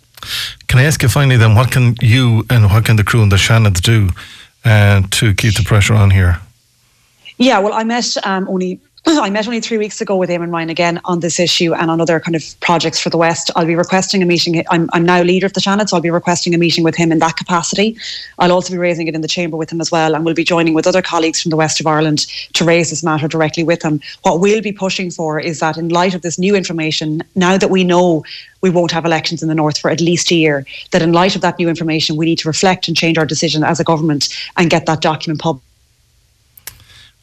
Can 0.67 0.79
I 0.79 0.83
ask 0.83 1.03
you 1.03 1.09
finally 1.09 1.37
then, 1.37 1.55
what 1.55 1.71
can 1.71 1.95
you 2.01 2.45
and 2.49 2.65
what 2.65 2.85
can 2.85 2.95
the 2.95 3.03
crew 3.03 3.21
and 3.21 3.31
the 3.31 3.37
Shannons 3.37 3.81
do 3.81 4.09
uh, 4.65 5.01
to 5.11 5.33
keep 5.33 5.55
the 5.55 5.63
pressure 5.63 5.93
on 5.93 6.11
here? 6.11 6.39
Yeah, 7.37 7.59
well, 7.59 7.73
I 7.73 7.83
met 7.83 8.17
um, 8.23 8.47
only 8.49 8.79
I 9.09 9.29
met 9.29 9.47
only 9.47 9.61
three 9.61 9.77
weeks 9.77 10.01
ago 10.01 10.15
with 10.15 10.29
Eamon 10.29 10.51
Ryan 10.51 10.69
again 10.69 11.01
on 11.05 11.21
this 11.21 11.39
issue 11.39 11.73
and 11.73 11.89
on 11.89 12.01
other 12.01 12.19
kind 12.19 12.35
of 12.35 12.43
projects 12.59 12.99
for 12.99 13.09
the 13.09 13.17
West. 13.17 13.49
I'll 13.55 13.65
be 13.65 13.75
requesting 13.75 14.21
a 14.21 14.25
meeting. 14.25 14.63
I'm, 14.69 14.89
I'm 14.91 15.05
now 15.05 15.21
leader 15.21 15.45
of 15.45 15.53
the 15.53 15.61
Seanad, 15.61 15.89
so 15.89 15.95
I'll 15.95 16.01
be 16.01 16.09
requesting 16.09 16.53
a 16.53 16.57
meeting 16.57 16.83
with 16.83 16.95
him 16.95 17.11
in 17.11 17.19
that 17.19 17.35
capacity. 17.37 17.97
I'll 18.39 18.51
also 18.51 18.71
be 18.71 18.77
raising 18.77 19.07
it 19.07 19.15
in 19.15 19.21
the 19.21 19.27
chamber 19.27 19.55
with 19.57 19.71
him 19.71 19.81
as 19.81 19.91
well, 19.91 20.13
and 20.13 20.25
we'll 20.25 20.33
be 20.33 20.43
joining 20.43 20.73
with 20.73 20.87
other 20.87 21.01
colleagues 21.01 21.41
from 21.41 21.51
the 21.51 21.55
West 21.55 21.79
of 21.79 21.87
Ireland 21.87 22.25
to 22.53 22.65
raise 22.65 22.89
this 22.89 23.03
matter 23.03 23.27
directly 23.27 23.63
with 23.63 23.83
him. 23.83 24.01
What 24.23 24.39
we'll 24.39 24.61
be 24.61 24.71
pushing 24.71 25.09
for 25.09 25.39
is 25.39 25.59
that, 25.59 25.77
in 25.77 25.89
light 25.89 26.13
of 26.13 26.21
this 26.21 26.37
new 26.37 26.55
information, 26.55 27.23
now 27.35 27.57
that 27.57 27.69
we 27.69 27.83
know 27.83 28.23
we 28.61 28.69
won't 28.69 28.91
have 28.91 29.05
elections 29.05 29.41
in 29.41 29.49
the 29.49 29.55
north 29.55 29.77
for 29.77 29.89
at 29.89 30.01
least 30.01 30.31
a 30.31 30.35
year, 30.35 30.65
that 30.91 31.01
in 31.01 31.13
light 31.13 31.35
of 31.35 31.41
that 31.41 31.59
new 31.59 31.69
information, 31.69 32.17
we 32.17 32.25
need 32.25 32.39
to 32.39 32.47
reflect 32.47 32.87
and 32.87 32.97
change 32.97 33.17
our 33.17 33.25
decision 33.25 33.63
as 33.63 33.79
a 33.79 33.83
government 33.83 34.29
and 34.57 34.69
get 34.69 34.85
that 34.85 35.01
document 35.01 35.39
published 35.39 35.66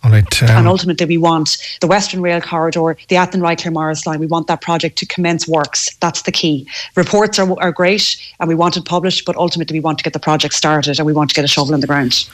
Right, 0.04 0.42
um, 0.42 0.50
and 0.50 0.68
ultimately, 0.68 1.06
we 1.06 1.18
want 1.18 1.56
the 1.80 1.86
Western 1.86 2.20
Rail 2.20 2.40
Corridor, 2.40 2.96
the 3.08 3.16
Athenry 3.16 3.56
Claremorris 3.56 4.06
line. 4.06 4.20
We 4.20 4.26
want 4.26 4.46
that 4.48 4.60
project 4.60 4.98
to 4.98 5.06
commence 5.06 5.48
works. 5.48 5.94
That's 5.96 6.22
the 6.22 6.32
key. 6.32 6.68
Reports 6.94 7.38
are, 7.38 7.60
are 7.60 7.72
great, 7.72 8.16
and 8.40 8.48
we 8.48 8.54
want 8.54 8.76
it 8.76 8.84
published, 8.84 9.24
but 9.24 9.36
ultimately, 9.36 9.78
we 9.78 9.80
want 9.80 9.98
to 9.98 10.04
get 10.04 10.12
the 10.12 10.20
project 10.20 10.54
started, 10.54 10.98
and 10.98 11.06
we 11.06 11.12
want 11.12 11.30
to 11.30 11.34
get 11.34 11.44
a 11.44 11.48
shovel 11.48 11.74
in 11.74 11.80
the 11.80 11.86
ground. 11.86 12.28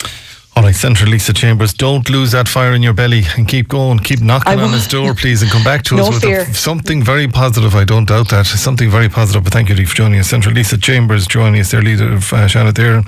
All 0.57 0.65
right, 0.65 0.75
Senator 0.75 1.07
Lisa 1.07 1.33
Chambers, 1.33 1.73
don't 1.73 2.11
lose 2.11 2.33
that 2.33 2.49
fire 2.49 2.73
in 2.73 2.83
your 2.83 2.93
belly 2.93 3.23
and 3.37 3.47
keep 3.47 3.69
going. 3.69 4.01
Keep 4.01 4.21
knocking 4.21 4.59
on 4.59 4.73
his 4.73 4.89
door, 4.89 5.15
please, 5.15 5.43
and 5.43 5.51
come 5.51 5.63
back 5.63 5.85
to 5.85 5.97
no 5.97 6.09
us 6.09 6.15
with 6.15 6.25
a, 6.25 6.53
something 6.55 7.05
very 7.05 7.29
positive. 7.29 7.75
I 7.77 7.85
don't 7.85 8.07
doubt 8.07 8.31
that. 8.31 8.47
Something 8.47 8.91
very 8.91 9.09
positive. 9.09 9.45
But 9.45 9.53
thank 9.53 9.69
you 9.69 9.87
for 9.87 9.95
joining 9.95 10.19
us. 10.19 10.29
Senator 10.29 10.51
Lisa 10.51 10.77
Chambers 10.77 11.27
joining 11.27 11.61
us, 11.61 11.71
their 11.71 11.83
leader 11.83 12.13
of 12.13 12.33
uh, 12.33 12.49
Seanad 12.49 12.75
there, 12.75 13.03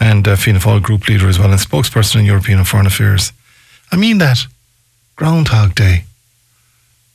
and 0.00 0.26
uh, 0.26 0.34
Fianna 0.34 0.58
Fáil 0.58 0.82
group 0.82 1.06
leader 1.06 1.28
as 1.28 1.38
well, 1.38 1.50
and 1.50 1.60
spokesperson 1.60 2.20
in 2.20 2.26
European 2.26 2.58
and 2.58 2.66
Foreign 2.66 2.86
Affairs. 2.86 3.32
I 3.92 3.96
mean 3.96 4.18
that. 4.18 4.46
Groundhog 5.16 5.74
Day. 5.74 6.04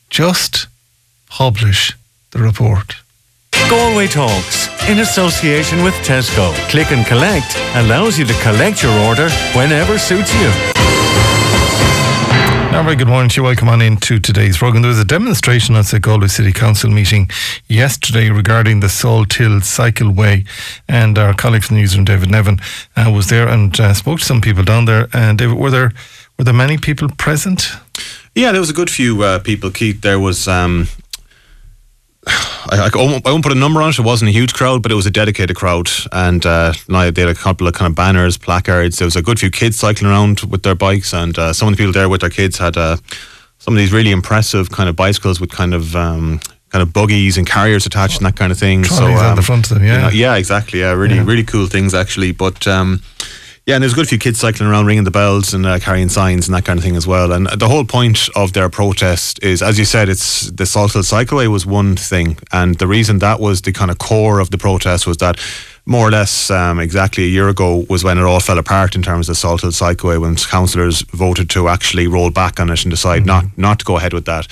Just 0.10 0.68
publish 1.30 1.94
the 2.32 2.40
report. 2.40 2.98
Galway 3.70 4.08
Talks, 4.08 4.68
in 4.90 5.00
association 5.00 5.84
with 5.84 5.94
Tesco. 6.06 6.54
Click 6.70 6.92
and 6.92 7.06
Collect 7.06 7.58
allows 7.76 8.20
you 8.20 8.26
to 8.26 8.34
collect 8.42 8.84
your 8.84 8.92
order 9.08 9.30
whenever 9.54 9.98
suits 9.98 10.34
you. 10.36 10.52
Now, 12.72 12.84
very 12.84 12.98
good 12.98 13.08
morning 13.08 13.30
to 13.30 13.40
you. 13.40 13.44
Welcome 13.44 13.70
on 13.70 13.82
into 13.82 14.20
today's 14.20 14.58
program. 14.58 14.82
There 14.82 14.90
was 14.90 15.00
a 15.00 15.06
demonstration 15.06 15.76
at 15.76 15.86
the 15.86 16.00
Galway 16.00 16.28
City 16.28 16.52
Council 16.52 16.92
meeting 16.92 17.30
yesterday 17.70 18.30
regarding 18.30 18.82
the 18.82 18.88
Salthill 18.88 19.62
Cycleway, 19.62 20.46
and 20.90 21.18
our 21.18 21.34
colleague 21.34 21.64
from 21.64 21.78
the 21.78 21.82
newsroom, 21.82 22.04
David 22.04 22.30
Nevin, 22.30 22.60
uh, 22.98 23.10
was 23.16 23.30
there 23.30 23.48
and 23.48 23.80
uh, 23.80 23.94
spoke 23.94 24.20
to 24.20 24.26
some 24.26 24.42
people 24.42 24.66
down 24.66 24.84
there. 24.86 25.08
And 25.14 25.38
David, 25.38 25.58
were 25.58 25.72
there 25.72 25.94
were 26.38 26.44
there 26.44 26.54
many 26.54 26.78
people 26.78 27.10
present? 27.18 27.70
Yeah, 28.34 28.52
there 28.52 28.60
was 28.60 28.70
a 28.70 28.74
good 28.74 28.90
few 28.90 29.24
uh, 29.24 29.40
people, 29.40 29.72
Keith. 29.72 30.02
There 30.02 30.20
was. 30.20 30.48
Um, 30.48 30.88
I, 32.28 32.90
I, 32.92 32.98
won't, 32.98 33.26
I, 33.28 33.32
won't, 33.32 33.44
put 33.44 33.52
a 33.52 33.56
number 33.56 33.82
on 33.82 33.90
it. 33.90 34.00
It 34.00 34.02
wasn't 34.02 34.30
a 34.30 34.32
huge 34.32 34.54
crowd, 34.54 34.82
but 34.82 34.92
it 34.92 34.96
was 34.96 35.06
a 35.06 35.12
dedicated 35.12 35.56
crowd, 35.56 35.90
and 36.12 36.44
uh, 36.46 36.74
they 36.88 37.22
had 37.22 37.30
a 37.30 37.36
couple 37.36 37.68
of 37.68 37.74
kind 37.76 37.90
of 37.90 37.96
banners, 37.96 38.38
placards. 38.38 38.98
There 38.98 39.06
was 39.06 39.16
a 39.16 39.22
good 39.22 39.40
few 39.40 39.52
kids 39.52 39.78
cycling 39.78 40.10
around 40.10 40.42
with 40.42 40.64
their 40.64 40.76
bikes, 40.76 41.14
and 41.14 41.38
uh, 41.38 41.54
some 41.54 41.68
of 41.68 41.76
the 41.76 41.78
people 41.78 41.94
there 41.94 42.10
with 42.10 42.22
their 42.22 42.30
kids 42.32 42.58
had 42.58 42.76
uh, 42.76 42.98
some 43.60 43.76
of 43.76 43.78
these 43.78 43.94
really 43.94 44.12
impressive 44.12 44.72
kind 44.72 44.90
of 44.90 44.96
bicycles 44.96 45.40
with 45.40 45.52
kind 45.52 45.74
of. 45.74 45.96
Um, 45.96 46.40
kind 46.72 46.82
of 46.82 46.92
buggies 46.92 47.38
and 47.38 47.48
carriers 47.48 47.86
attached 47.86 48.18
and 48.18 48.26
that 48.26 48.36
kind 48.36 48.52
of 48.52 48.58
thing. 48.58 48.84
Trolleys 48.84 49.18
so 49.18 49.24
um, 49.24 49.30
on 49.30 49.36
the 49.38 49.42
front 49.42 49.72
of 49.72 49.78
them, 49.78 49.88
yeah, 49.88 49.96
you 49.96 50.02
know, 50.02 50.10
yeah, 50.10 50.36
exactly, 50.36 50.82
yeah, 50.82 50.92
really, 50.92 51.16
yeah. 51.16 51.24
really 51.24 51.46
cool 51.46 51.68
things 51.68 51.94
actually. 51.94 52.34
But 52.34 52.68
um, 52.68 53.02
yeah, 53.66 53.74
and 53.74 53.82
there's 53.82 53.94
a 53.94 53.96
good 53.96 54.08
few 54.08 54.20
kids 54.20 54.40
cycling 54.40 54.70
around 54.70 54.86
ringing 54.86 55.06
the 55.06 55.12
bells 55.12 55.56
and 55.56 55.66
uh, 55.66 55.80
carrying 55.80 56.08
signs 56.08 56.48
and 56.48 56.56
that 56.56 56.66
kind 56.66 56.78
of 56.78 56.84
thing 56.84 56.96
as 56.96 57.08
well. 57.08 57.32
And 57.32 57.48
the 57.48 57.68
whole 57.68 57.84
point 57.84 58.30
of 58.36 58.54
their 58.54 58.70
protest 58.70 59.42
is, 59.42 59.64
as 59.64 59.80
you 59.80 59.86
said, 59.86 60.08
it's 60.08 60.52
the 60.52 60.66
Salthill 60.66 61.02
Cycleway 61.02 61.48
was 61.48 61.66
one 61.66 61.96
thing. 61.96 62.38
And 62.52 62.76
the 62.76 62.86
reason 62.86 63.20
that 63.20 63.40
was 63.40 63.62
the 63.62 63.72
kind 63.72 63.90
of 63.90 63.98
core 63.98 64.40
of 64.40 64.52
the 64.52 64.60
protest 64.60 65.08
was 65.08 65.18
that 65.18 65.40
more 65.88 66.08
or 66.08 66.12
less 66.12 66.52
um, 66.52 66.80
exactly 66.80 67.24
a 67.24 67.28
year 67.28 67.50
ago 67.50 67.86
was 67.90 68.04
when 68.04 68.20
it 68.20 68.24
all 68.24 68.40
fell 68.40 68.60
apart 68.60 68.96
in 68.96 69.02
terms 69.02 69.30
of 69.30 69.36
the 69.36 69.48
Salthill 69.48 69.74
Cycleway 69.74 70.22
when 70.22 70.36
councillors 70.36 71.02
voted 71.02 71.50
to 71.52 71.68
actually 71.68 72.06
roll 72.06 72.30
back 72.30 72.60
on 72.60 72.70
it 72.70 72.84
and 72.84 72.92
decide 72.92 73.24
mm-hmm. 73.24 73.28
not, 73.28 73.58
not 73.58 73.80
to 73.80 73.86
go 73.86 73.98
ahead 73.98 74.14
with 74.14 74.26
that. 74.26 74.48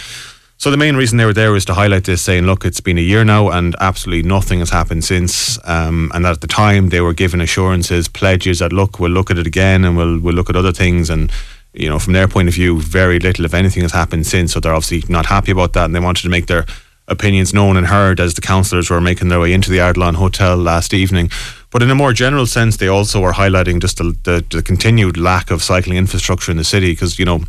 So 0.57 0.71
the 0.71 0.77
main 0.77 0.95
reason 0.95 1.17
they 1.17 1.25
were 1.25 1.33
there 1.33 1.51
was 1.51 1.65
to 1.65 1.73
highlight 1.73 2.05
this, 2.05 2.21
saying, 2.21 2.45
"Look, 2.45 2.63
it's 2.63 2.79
been 2.79 2.97
a 2.97 3.01
year 3.01 3.25
now, 3.25 3.49
and 3.49 3.75
absolutely 3.81 4.27
nothing 4.27 4.59
has 4.59 4.69
happened 4.69 5.03
since." 5.03 5.59
Um, 5.65 6.11
and 6.13 6.25
at 6.25 6.41
the 6.41 6.47
time, 6.47 6.89
they 6.89 7.01
were 7.01 7.13
given 7.13 7.41
assurances, 7.41 8.07
pledges 8.07 8.59
that, 8.59 8.71
"Look, 8.71 8.99
we'll 8.99 9.11
look 9.11 9.29
at 9.29 9.37
it 9.37 9.47
again, 9.47 9.83
and 9.83 9.97
we'll 9.97 10.19
we'll 10.19 10.35
look 10.35 10.49
at 10.49 10.55
other 10.55 10.71
things." 10.71 11.09
And 11.09 11.31
you 11.73 11.89
know, 11.89 11.99
from 11.99 12.13
their 12.13 12.27
point 12.27 12.47
of 12.47 12.53
view, 12.53 12.79
very 12.79 13.19
little, 13.19 13.45
if 13.45 13.53
anything, 13.53 13.81
has 13.81 13.91
happened 13.91 14.25
since. 14.25 14.53
So 14.53 14.59
they're 14.59 14.75
obviously 14.75 15.03
not 15.09 15.25
happy 15.25 15.51
about 15.51 15.73
that, 15.73 15.85
and 15.85 15.95
they 15.95 15.99
wanted 15.99 16.23
to 16.23 16.29
make 16.29 16.45
their 16.45 16.65
opinions 17.07 17.53
known 17.53 17.75
and 17.75 17.87
heard 17.87 18.19
as 18.19 18.33
the 18.33 18.41
councillors 18.41 18.89
were 18.89 19.01
making 19.01 19.27
their 19.27 19.39
way 19.39 19.51
into 19.51 19.69
the 19.69 19.79
Ardilaun 19.79 20.15
Hotel 20.15 20.55
last 20.55 20.93
evening. 20.93 21.29
But 21.73 21.81
in 21.81 21.89
a 21.89 21.95
more 21.95 22.13
general 22.13 22.45
sense, 22.45 22.77
they 22.77 22.87
also 22.87 23.23
are 23.23 23.33
highlighting 23.33 23.81
just 23.81 23.97
the, 23.97 24.15
the, 24.21 24.45
the 24.47 24.61
continued 24.61 25.17
lack 25.17 25.49
of 25.49 25.63
cycling 25.63 25.97
infrastructure 25.97 26.51
in 26.51 26.57
the 26.57 26.63
city 26.63 26.91
because, 26.91 27.17
you 27.17 27.25
know, 27.25 27.41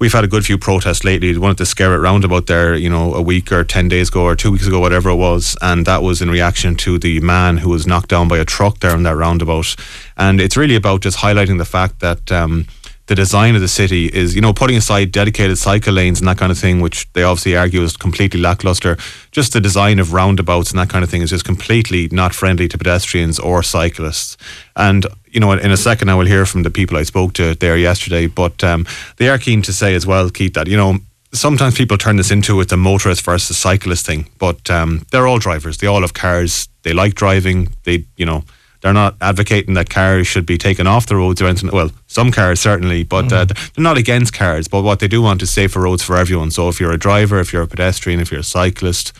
we've 0.00 0.12
had 0.12 0.24
a 0.24 0.26
good 0.26 0.44
few 0.44 0.58
protests 0.58 1.04
lately. 1.04 1.38
One 1.38 1.52
at 1.52 1.58
the 1.58 1.64
Skerritt 1.64 2.02
roundabout 2.02 2.48
there, 2.48 2.74
you 2.74 2.90
know, 2.90 3.14
a 3.14 3.22
week 3.22 3.52
or 3.52 3.62
10 3.62 3.86
days 3.86 4.08
ago 4.08 4.24
or 4.24 4.34
two 4.34 4.50
weeks 4.50 4.66
ago, 4.66 4.80
whatever 4.80 5.10
it 5.10 5.14
was. 5.14 5.56
And 5.62 5.86
that 5.86 6.02
was 6.02 6.20
in 6.20 6.28
reaction 6.28 6.74
to 6.78 6.98
the 6.98 7.20
man 7.20 7.58
who 7.58 7.70
was 7.70 7.86
knocked 7.86 8.08
down 8.08 8.26
by 8.26 8.38
a 8.38 8.44
truck 8.44 8.80
there 8.80 8.96
in 8.96 9.04
that 9.04 9.14
roundabout. 9.14 9.76
And 10.16 10.40
it's 10.40 10.56
really 10.56 10.74
about 10.74 11.02
just 11.02 11.18
highlighting 11.18 11.58
the 11.58 11.64
fact 11.64 12.00
that, 12.00 12.32
um, 12.32 12.66
the 13.08 13.14
design 13.14 13.54
of 13.54 13.60
the 13.60 13.68
city 13.68 14.06
is, 14.06 14.34
you 14.34 14.40
know, 14.40 14.52
putting 14.52 14.76
aside 14.76 15.10
dedicated 15.10 15.58
cycle 15.58 15.94
lanes 15.94 16.20
and 16.20 16.28
that 16.28 16.38
kind 16.38 16.52
of 16.52 16.58
thing, 16.58 16.80
which 16.80 17.10
they 17.14 17.22
obviously 17.22 17.56
argue 17.56 17.82
is 17.82 17.96
completely 17.96 18.38
lackluster. 18.38 18.96
Just 19.32 19.54
the 19.54 19.60
design 19.60 19.98
of 19.98 20.12
roundabouts 20.12 20.70
and 20.70 20.78
that 20.78 20.90
kind 20.90 21.02
of 21.02 21.10
thing 21.10 21.22
is 21.22 21.30
just 21.30 21.44
completely 21.44 22.08
not 22.12 22.34
friendly 22.34 22.68
to 22.68 22.78
pedestrians 22.78 23.38
or 23.38 23.62
cyclists. 23.62 24.36
And 24.76 25.06
you 25.26 25.40
know, 25.40 25.52
in 25.52 25.70
a 25.70 25.76
second, 25.76 26.10
I 26.10 26.14
will 26.14 26.26
hear 26.26 26.46
from 26.46 26.62
the 26.62 26.70
people 26.70 26.96
I 26.96 27.02
spoke 27.02 27.32
to 27.34 27.54
there 27.54 27.76
yesterday, 27.76 28.26
but 28.26 28.62
um, 28.62 28.86
they 29.16 29.28
are 29.28 29.38
keen 29.38 29.62
to 29.62 29.72
say 29.72 29.94
as 29.94 30.06
well, 30.06 30.30
Keith, 30.30 30.54
that 30.54 30.68
you 30.68 30.76
know 30.76 30.98
sometimes 31.32 31.76
people 31.76 31.98
turn 31.98 32.16
this 32.16 32.30
into 32.30 32.60
it's 32.60 32.72
a 32.72 32.76
motorist 32.76 33.22
versus 33.22 33.56
cyclist 33.56 34.06
thing, 34.06 34.28
but 34.38 34.70
um, 34.70 35.06
they're 35.10 35.26
all 35.26 35.38
drivers. 35.38 35.78
They 35.78 35.86
all 35.86 36.02
have 36.02 36.14
cars. 36.14 36.68
They 36.82 36.92
like 36.92 37.14
driving. 37.14 37.68
They, 37.84 38.04
you 38.16 38.26
know, 38.26 38.44
they're 38.80 38.92
not 38.92 39.16
advocating 39.20 39.74
that 39.74 39.90
cars 39.90 40.26
should 40.26 40.46
be 40.46 40.58
taken 40.58 40.86
off 40.86 41.06
the 41.06 41.16
roads 41.16 41.42
or 41.42 41.46
anything. 41.46 41.70
Well, 41.72 41.90
some 42.06 42.30
cars 42.30 42.60
certainly, 42.60 43.02
but 43.04 43.26
mm. 43.26 43.32
uh, 43.32 43.44
they're 43.44 43.82
not 43.82 43.98
against 43.98 44.32
cars. 44.32 44.68
But 44.68 44.82
what 44.82 45.00
they 45.00 45.08
do 45.08 45.22
want 45.22 45.42
is 45.42 45.50
safer 45.50 45.80
roads 45.80 46.02
for 46.02 46.16
everyone. 46.16 46.50
So 46.50 46.68
if 46.68 46.80
you're 46.80 46.92
a 46.92 46.98
driver, 46.98 47.40
if 47.40 47.52
you're 47.52 47.62
a 47.62 47.68
pedestrian, 47.68 48.20
if 48.20 48.30
you're 48.30 48.40
a 48.40 48.44
cyclist, 48.44 49.12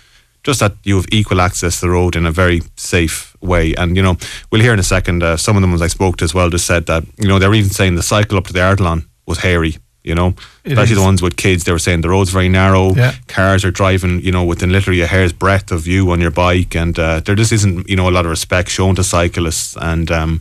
just 0.45 0.61
that 0.61 0.75
you 0.85 0.97
have 0.97 1.07
equal 1.11 1.41
access 1.41 1.81
to 1.81 1.87
the 1.87 1.91
road 1.91 2.15
in 2.15 2.25
a 2.25 2.33
very 2.33 2.63
safe 2.77 3.37
way. 3.41 3.75
And 3.75 3.97
you 3.97 4.03
know, 4.03 4.17
we'll 4.51 4.63
hear 4.63 4.73
in 4.73 4.79
a 4.79 4.85
second. 4.85 5.23
Uh, 5.23 5.37
some 5.37 5.57
of 5.57 5.63
the 5.63 5.69
ones 5.69 5.83
I 5.83 5.89
spoke 5.89 6.19
to 6.19 6.25
as 6.25 6.35
well, 6.35 6.51
just 6.51 6.67
said 6.67 6.87
that 6.87 7.05
you 7.19 7.29
know 7.29 7.39
they're 7.39 7.55
even 7.55 7.71
saying 7.71 7.97
the 7.97 8.03
cycle 8.03 8.39
up 8.39 8.47
to 8.47 8.53
the 8.53 8.61
Ardilaun 8.61 9.07
was 9.27 9.39
hairy 9.39 9.77
you 10.05 10.15
know, 10.15 10.29
it 10.65 10.73
especially 10.73 10.93
is. 10.93 10.99
the 10.99 11.05
ones 11.05 11.23
with 11.23 11.37
kids. 11.37 11.65
They 11.65 11.73
were 11.73 11.79
saying 11.79 12.01
the 12.01 12.09
road's 12.09 12.31
very 12.31 12.49
narrow. 12.49 12.95
Yeah. 12.95 13.15
Cars 13.27 13.65
are 13.65 13.71
driving, 13.71 14.21
you 14.21 14.33
know, 14.33 14.45
within 14.45 14.71
literally 14.73 15.01
a 15.01 15.07
hair's 15.07 15.33
breadth 15.33 15.71
of 15.71 15.87
you 15.87 16.11
on 16.11 16.21
your 16.21 16.31
bike, 16.31 16.75
and 16.75 16.99
uh, 16.99 17.21
there 17.21 17.35
just 17.35 17.53
isn't, 17.53 17.89
you 17.89 17.97
know, 17.97 18.09
a 18.09 18.13
lot 18.13 18.25
of 18.25 18.31
respect 18.31 18.71
shown 18.71 18.95
to 18.95 19.05
cyclists. 19.05 19.77
And 19.81 20.11
um, 20.11 20.41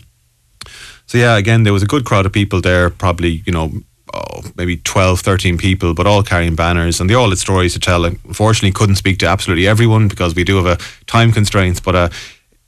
so, 1.05 1.17
yeah, 1.17 1.37
again, 1.37 1.63
there 1.63 1.73
was 1.73 1.83
a 1.83 1.87
good 1.87 2.05
crowd 2.05 2.25
of 2.25 2.31
people 2.31 2.61
there. 2.61 2.89
Probably, 2.89 3.43
you 3.45 3.51
know, 3.51 3.71
oh, 4.13 4.41
maybe 4.55 4.77
12, 4.77 5.19
13 5.19 5.57
people, 5.57 5.93
but 5.93 6.07
all 6.07 6.23
carrying 6.23 6.55
banners, 6.55 7.01
and 7.01 7.09
they 7.09 7.15
all 7.15 7.29
had 7.29 7.37
stories 7.37 7.73
to 7.73 7.79
tell. 7.79 8.05
Unfortunately, 8.05 8.71
couldn't 8.71 8.95
speak 8.95 9.17
to 9.19 9.27
absolutely 9.27 9.67
everyone 9.67 10.07
because 10.07 10.35
we 10.35 10.43
do 10.43 10.63
have 10.63 10.79
a 10.79 10.83
time 11.05 11.31
constraints, 11.31 11.79
but. 11.79 11.95
Uh, 11.95 12.09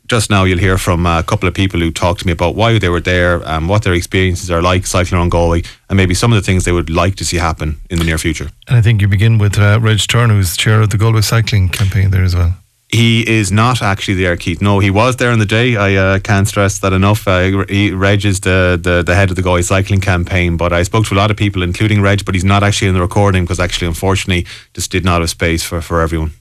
just 0.10 0.30
now 0.32 0.44
you'll 0.44 0.58
hear 0.58 0.78
from 0.78 1.06
a 1.06 1.24
couple 1.24 1.48
of 1.48 1.54
people 1.54 1.80
who 1.80 1.92
talked 1.92 2.22
to 2.22 2.26
me 2.26 2.34
about 2.34 2.56
why 2.56 2.78
they 2.80 2.90
were 2.90 3.00
there, 3.00 3.48
um, 3.48 3.68
what 3.68 3.84
their 3.84 3.94
experiences 3.94 4.50
are 4.50 4.62
like 4.62 4.88
cycling 4.88 5.20
around 5.20 5.30
Galway, 5.30 5.62
and 5.88 5.96
maybe 5.96 6.16
some 6.16 6.34
of 6.34 6.36
the 6.36 6.42
things 6.42 6.66
they 6.66 6.72
would 6.72 6.90
like 6.90 7.16
to 7.18 7.26
see 7.26 7.38
happen 7.38 7.80
in 7.92 8.00
the 8.00 8.04
near 8.04 8.18
future. 8.18 8.50
And 8.68 8.76
I 8.76 8.82
think 8.82 9.02
you 9.02 9.08
begin 9.08 9.38
with 9.38 9.60
uh, 9.60 9.80
Reg 9.80 10.00
Turner, 10.00 10.34
who's 10.34 10.58
chair 10.58 10.82
of 10.82 10.90
the 10.90 10.98
Galway 10.98 11.22
Cycling 11.22 11.70
Campaign 11.70 12.10
there 12.10 12.24
as 12.24 12.36
well. 12.36 12.56
He 12.92 13.22
is 13.30 13.52
not 13.52 13.84
actually 13.84 14.16
there, 14.16 14.36
Keith. 14.36 14.64
No, 14.64 14.80
he 14.80 14.90
was 14.90 15.18
there 15.18 15.30
on 15.30 15.38
the 15.38 15.46
day. 15.46 15.76
I 15.76 15.94
uh, 15.94 16.20
can't 16.20 16.48
stress 16.48 16.80
that 16.80 16.92
enough. 16.92 17.28
Uh, 17.28 17.64
he, 17.70 17.92
Reg 17.92 18.26
is 18.26 18.40
the, 18.40 18.80
the, 18.82 19.04
the 19.04 19.14
head 19.14 19.30
of 19.30 19.36
the 19.36 19.44
Galway 19.44 19.62
Cycling 19.62 20.02
Campaign, 20.02 20.58
but 20.58 20.74
I 20.74 20.82
spoke 20.82 21.06
to 21.06 21.14
a 21.14 21.16
lot 21.18 21.30
of 21.30 21.38
people, 21.38 21.62
including 21.62 22.02
Reg, 22.02 22.26
but 22.26 22.34
he's 22.34 22.44
not 22.44 22.64
actually 22.64 22.88
in 22.88 22.96
the 22.96 23.02
recording 23.02 23.44
because 23.44 23.60
actually, 23.60 23.86
unfortunately, 23.86 24.48
just 24.74 24.92
did 24.92 25.06
not 25.06 25.22
have 25.22 25.30
space 25.30 25.64
for, 25.64 25.82
for 25.82 26.02
everyone. 26.02 26.32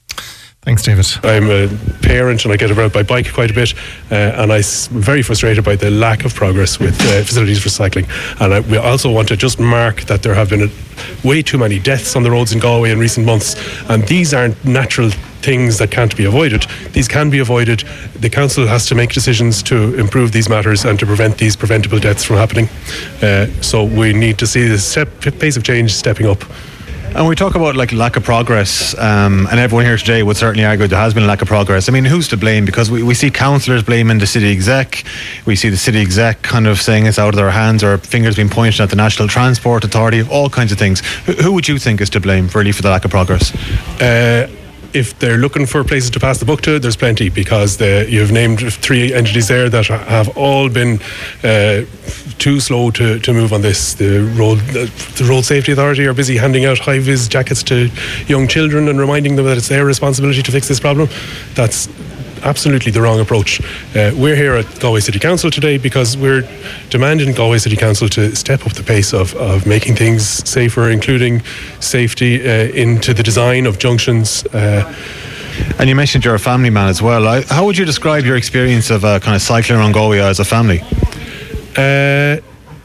Thanks, 0.69 0.83
David. 0.83 1.07
I'm 1.23 1.49
a 1.49 1.67
parent 2.03 2.45
and 2.45 2.53
I 2.53 2.59
get 2.59 2.71
around 2.71 2.93
by 2.93 3.03
bike 3.03 3.33
quite 3.33 3.51
a 3.51 3.55
bit, 3.55 3.73
uh, 4.11 4.15
and 4.15 4.53
I'm 4.53 4.63
very 4.91 5.23
frustrated 5.23 5.65
by 5.65 5.77
the 5.77 5.91
lack 5.91 6.27
of 6.27 6.35
progress 6.35 6.79
with 6.79 7.01
uh, 7.01 7.25
facilities 7.25 7.63
for 7.63 7.71
cycling. 7.71 8.05
And 8.39 8.53
I, 8.53 8.61
we 8.61 8.77
also 8.77 9.11
want 9.11 9.29
to 9.29 9.37
just 9.39 9.59
mark 9.59 10.03
that 10.03 10.23
there 10.23 10.35
have 10.35 10.51
been 10.51 10.65
a, 10.65 11.27
way 11.27 11.41
too 11.41 11.57
many 11.57 11.79
deaths 11.79 12.15
on 12.17 12.23
the 12.23 12.31
roads 12.31 12.53
in 12.53 12.59
Galway 12.59 12.91
in 12.91 12.99
recent 12.99 13.25
months, 13.25 13.57
and 13.89 14.07
these 14.09 14.35
aren't 14.35 14.63
natural 14.63 15.09
things 15.41 15.79
that 15.79 15.91
can't 15.91 16.15
be 16.15 16.27
avoided. 16.27 16.67
These 16.93 17.09
can 17.09 17.31
be 17.31 17.39
avoided. 17.39 17.85
The 18.17 18.29
council 18.29 18.67
has 18.67 18.85
to 18.89 18.95
make 18.95 19.15
decisions 19.15 19.63
to 19.63 19.95
improve 19.95 20.33
these 20.33 20.51
matters 20.51 20.85
and 20.85 20.99
to 20.99 21.07
prevent 21.07 21.39
these 21.39 21.57
preventable 21.57 21.99
deaths 21.99 22.25
from 22.25 22.37
happening. 22.37 22.69
Uh, 23.23 23.47
so 23.63 23.85
we 23.85 24.13
need 24.13 24.37
to 24.37 24.47
see 24.47 24.69
the 24.69 24.77
step, 24.77 25.09
pace 25.23 25.57
of 25.57 25.65
change 25.65 25.95
stepping 25.95 26.27
up. 26.27 26.45
And 27.19 27.27
we 27.27 27.35
talk 27.35 27.57
about 27.57 27.75
like 27.75 27.91
lack 27.91 28.15
of 28.15 28.23
progress, 28.23 28.97
um, 28.97 29.49
and 29.51 29.59
everyone 29.59 29.85
here 29.85 29.97
today 29.97 30.23
would 30.23 30.37
certainly 30.37 30.65
argue 30.65 30.87
there 30.87 31.01
has 31.01 31.15
been 31.15 31.25
a 31.25 31.27
lack 31.27 31.43
of 31.43 31.49
progress. 31.49 31.89
I 31.89 31.93
mean, 31.93 32.05
who's 32.05 32.29
to 32.29 32.37
blame? 32.37 32.65
Because 32.65 32.93
we, 32.93 33.03
we 33.03 33.13
see 33.13 33.29
councillors 33.29 33.83
blaming 33.83 34.19
the 34.19 34.27
city 34.29 34.53
exec, 34.53 35.03
we 35.45 35.57
see 35.57 35.69
the 35.69 35.77
city 35.77 36.01
exec 36.01 36.43
kind 36.43 36.69
of 36.69 36.81
saying 36.81 37.07
it's 37.07 37.19
out 37.19 37.31
of 37.31 37.35
their 37.35 37.51
hands, 37.51 37.83
or 37.83 37.99
fingers 37.99 38.37
being 38.37 38.49
pointed 38.49 38.81
at 38.81 38.91
the 38.91 38.95
National 38.95 39.27
Transport 39.27 39.83
Authority, 39.83 40.23
all 40.23 40.49
kinds 40.49 40.71
of 40.71 40.79
things. 40.79 41.01
Who, 41.27 41.33
who 41.33 41.53
would 41.55 41.67
you 41.67 41.77
think 41.81 42.01
is 42.01 42.09
to 42.11 42.21
blame 42.21 42.47
really 42.55 42.71
for 42.71 42.83
the 42.83 42.91
lack 42.91 43.05
of 43.05 43.11
progress? 43.11 43.53
Uh, 44.01 44.49
if 44.93 45.19
they're 45.19 45.39
looking 45.39 45.67
for 45.67 45.85
places 45.85 46.11
to 46.11 46.21
pass 46.21 46.39
the 46.39 46.45
book 46.45 46.63
to, 46.63 46.79
there's 46.79 46.97
plenty 46.97 47.29
because 47.29 47.77
the, 47.77 48.07
you've 48.09 48.33
named 48.33 48.73
three 48.73 49.13
entities 49.13 49.49
there 49.49 49.69
that 49.69 49.87
have 49.87 50.37
all 50.37 50.69
been 50.69 51.01
uh, 51.43 51.83
too 52.39 52.61
slow 52.61 52.91
to, 52.93 53.19
to 53.19 53.33
move 53.33 53.53
on 53.53 53.63
this. 53.63 53.95
The 53.95 54.21
road 54.37 54.59
the 54.59 55.27
road 55.29 55.45
safety 55.45 55.73
authority 55.73 56.07
are 56.07 56.15
busy 56.15 56.37
handing 56.37 56.65
out 56.65 56.79
high 56.79 56.99
vis 56.99 57.29
jackets 57.29 57.63
to 57.65 57.91
young 58.27 58.49
children 58.49 58.89
and 58.89 58.99
reminding 58.99 59.37
them 59.37 59.45
that 59.47 59.59
it's 59.59 59.69
their 59.69 59.85
responsibility 59.85 60.43
to 60.43 60.53
fix 60.53 60.69
this 60.69 60.81
problem. 60.81 61.09
That's 61.55 61.89
absolutely 62.43 62.93
the 62.93 63.01
wrong 63.01 63.21
approach. 63.21 63.61
Uh, 63.95 64.13
we're 64.15 64.37
here 64.37 64.55
at 64.55 64.81
Galway 64.81 65.01
City 65.01 65.19
Council 65.19 65.51
today 65.51 65.79
because 65.79 66.17
we're 66.17 66.43
demanding 66.91 67.35
Galway 67.35 67.59
City 67.59 67.77
Council 67.77 68.09
to 68.11 68.35
step 68.35 68.67
up 68.67 68.73
the 68.73 68.83
pace 68.83 69.13
of, 69.13 69.35
of 69.37 69.67
making 69.67 69.97
things 69.97 70.27
safer, 70.49 70.91
including 70.91 71.43
safety 71.81 72.41
uh, 72.41 72.69
into 72.73 73.15
the 73.15 73.23
design 73.23 73.67
of 73.67 73.79
junctions. 73.79 74.45
Uh, 74.47 74.95
and 75.79 75.89
you 75.89 75.95
mentioned 75.95 76.25
you're 76.25 76.35
a 76.35 76.39
family 76.39 76.71
man 76.71 76.89
as 76.89 77.03
well. 77.03 77.43
How 77.43 77.65
would 77.65 77.77
you 77.77 77.85
describe 77.85 78.25
your 78.25 78.37
experience 78.37 78.91
of 78.91 79.05
uh, 79.05 79.19
kind 79.21 79.35
of 79.35 79.43
cycling 79.43 79.79
around 79.79 79.93
Galway 79.93 80.21
as 80.21 80.41
a 80.41 80.45
family? 80.45 80.81
Uh, 81.77 82.39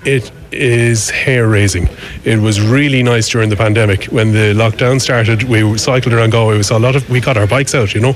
it 0.05 0.31
is 0.53 1.09
hair 1.09 1.47
raising. 1.47 1.89
It 2.23 2.39
was 2.39 2.61
really 2.61 3.03
nice 3.03 3.29
during 3.29 3.49
the 3.49 3.55
pandemic 3.55 4.05
when 4.05 4.31
the 4.31 4.53
lockdown 4.53 5.01
started. 5.01 5.43
We 5.43 5.77
cycled 5.77 6.13
around 6.13 6.31
Galway. 6.31 6.57
We 6.57 6.63
saw 6.63 6.77
a 6.77 6.79
lot 6.79 6.95
of. 6.95 7.09
We 7.09 7.19
got 7.19 7.37
our 7.37 7.47
bikes 7.47 7.75
out, 7.75 7.93
you 7.93 8.01
know, 8.01 8.15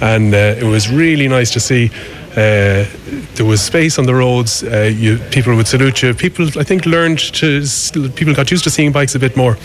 and 0.00 0.34
uh, 0.34 0.56
it 0.58 0.64
was 0.64 0.90
really 0.90 1.28
nice 1.28 1.50
to 1.52 1.60
see. 1.60 1.90
Uh, 2.32 2.84
there 3.34 3.46
was 3.46 3.60
space 3.60 3.98
on 3.98 4.06
the 4.06 4.14
roads. 4.14 4.62
Uh, 4.62 4.92
you, 4.94 5.18
people 5.30 5.56
would 5.56 5.66
salute 5.66 6.02
you. 6.02 6.14
People, 6.14 6.46
I 6.58 6.62
think, 6.62 6.86
learned 6.86 7.18
to. 7.34 7.62
People 8.14 8.34
got 8.34 8.50
used 8.50 8.64
to 8.64 8.70
seeing 8.70 8.92
bikes 8.92 9.14
a 9.14 9.18
bit 9.18 9.36
more, 9.36 9.56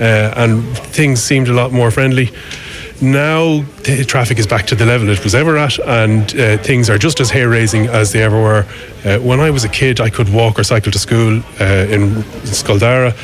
uh, 0.00 0.34
and 0.36 0.62
things 0.78 1.22
seemed 1.22 1.48
a 1.48 1.52
lot 1.52 1.72
more 1.72 1.90
friendly 1.90 2.30
now 3.00 3.62
the 3.84 4.04
traffic 4.06 4.38
is 4.38 4.46
back 4.46 4.66
to 4.66 4.74
the 4.74 4.84
level 4.84 5.08
it 5.08 5.24
was 5.24 5.34
ever 5.34 5.56
at, 5.56 5.78
and 5.80 6.34
uh, 6.38 6.58
things 6.58 6.90
are 6.90 6.98
just 6.98 7.20
as 7.20 7.30
hair 7.30 7.48
raising 7.48 7.86
as 7.86 8.12
they 8.12 8.22
ever 8.22 8.40
were. 8.40 8.66
Uh, 9.04 9.18
when 9.18 9.40
I 9.40 9.50
was 9.50 9.64
a 9.64 9.68
kid, 9.68 10.00
I 10.00 10.10
could 10.10 10.32
walk 10.32 10.58
or 10.58 10.64
cycle 10.64 10.92
to 10.92 10.98
school 10.98 11.38
uh, 11.60 11.86
in 11.88 12.22
Scoldara. 12.44 13.14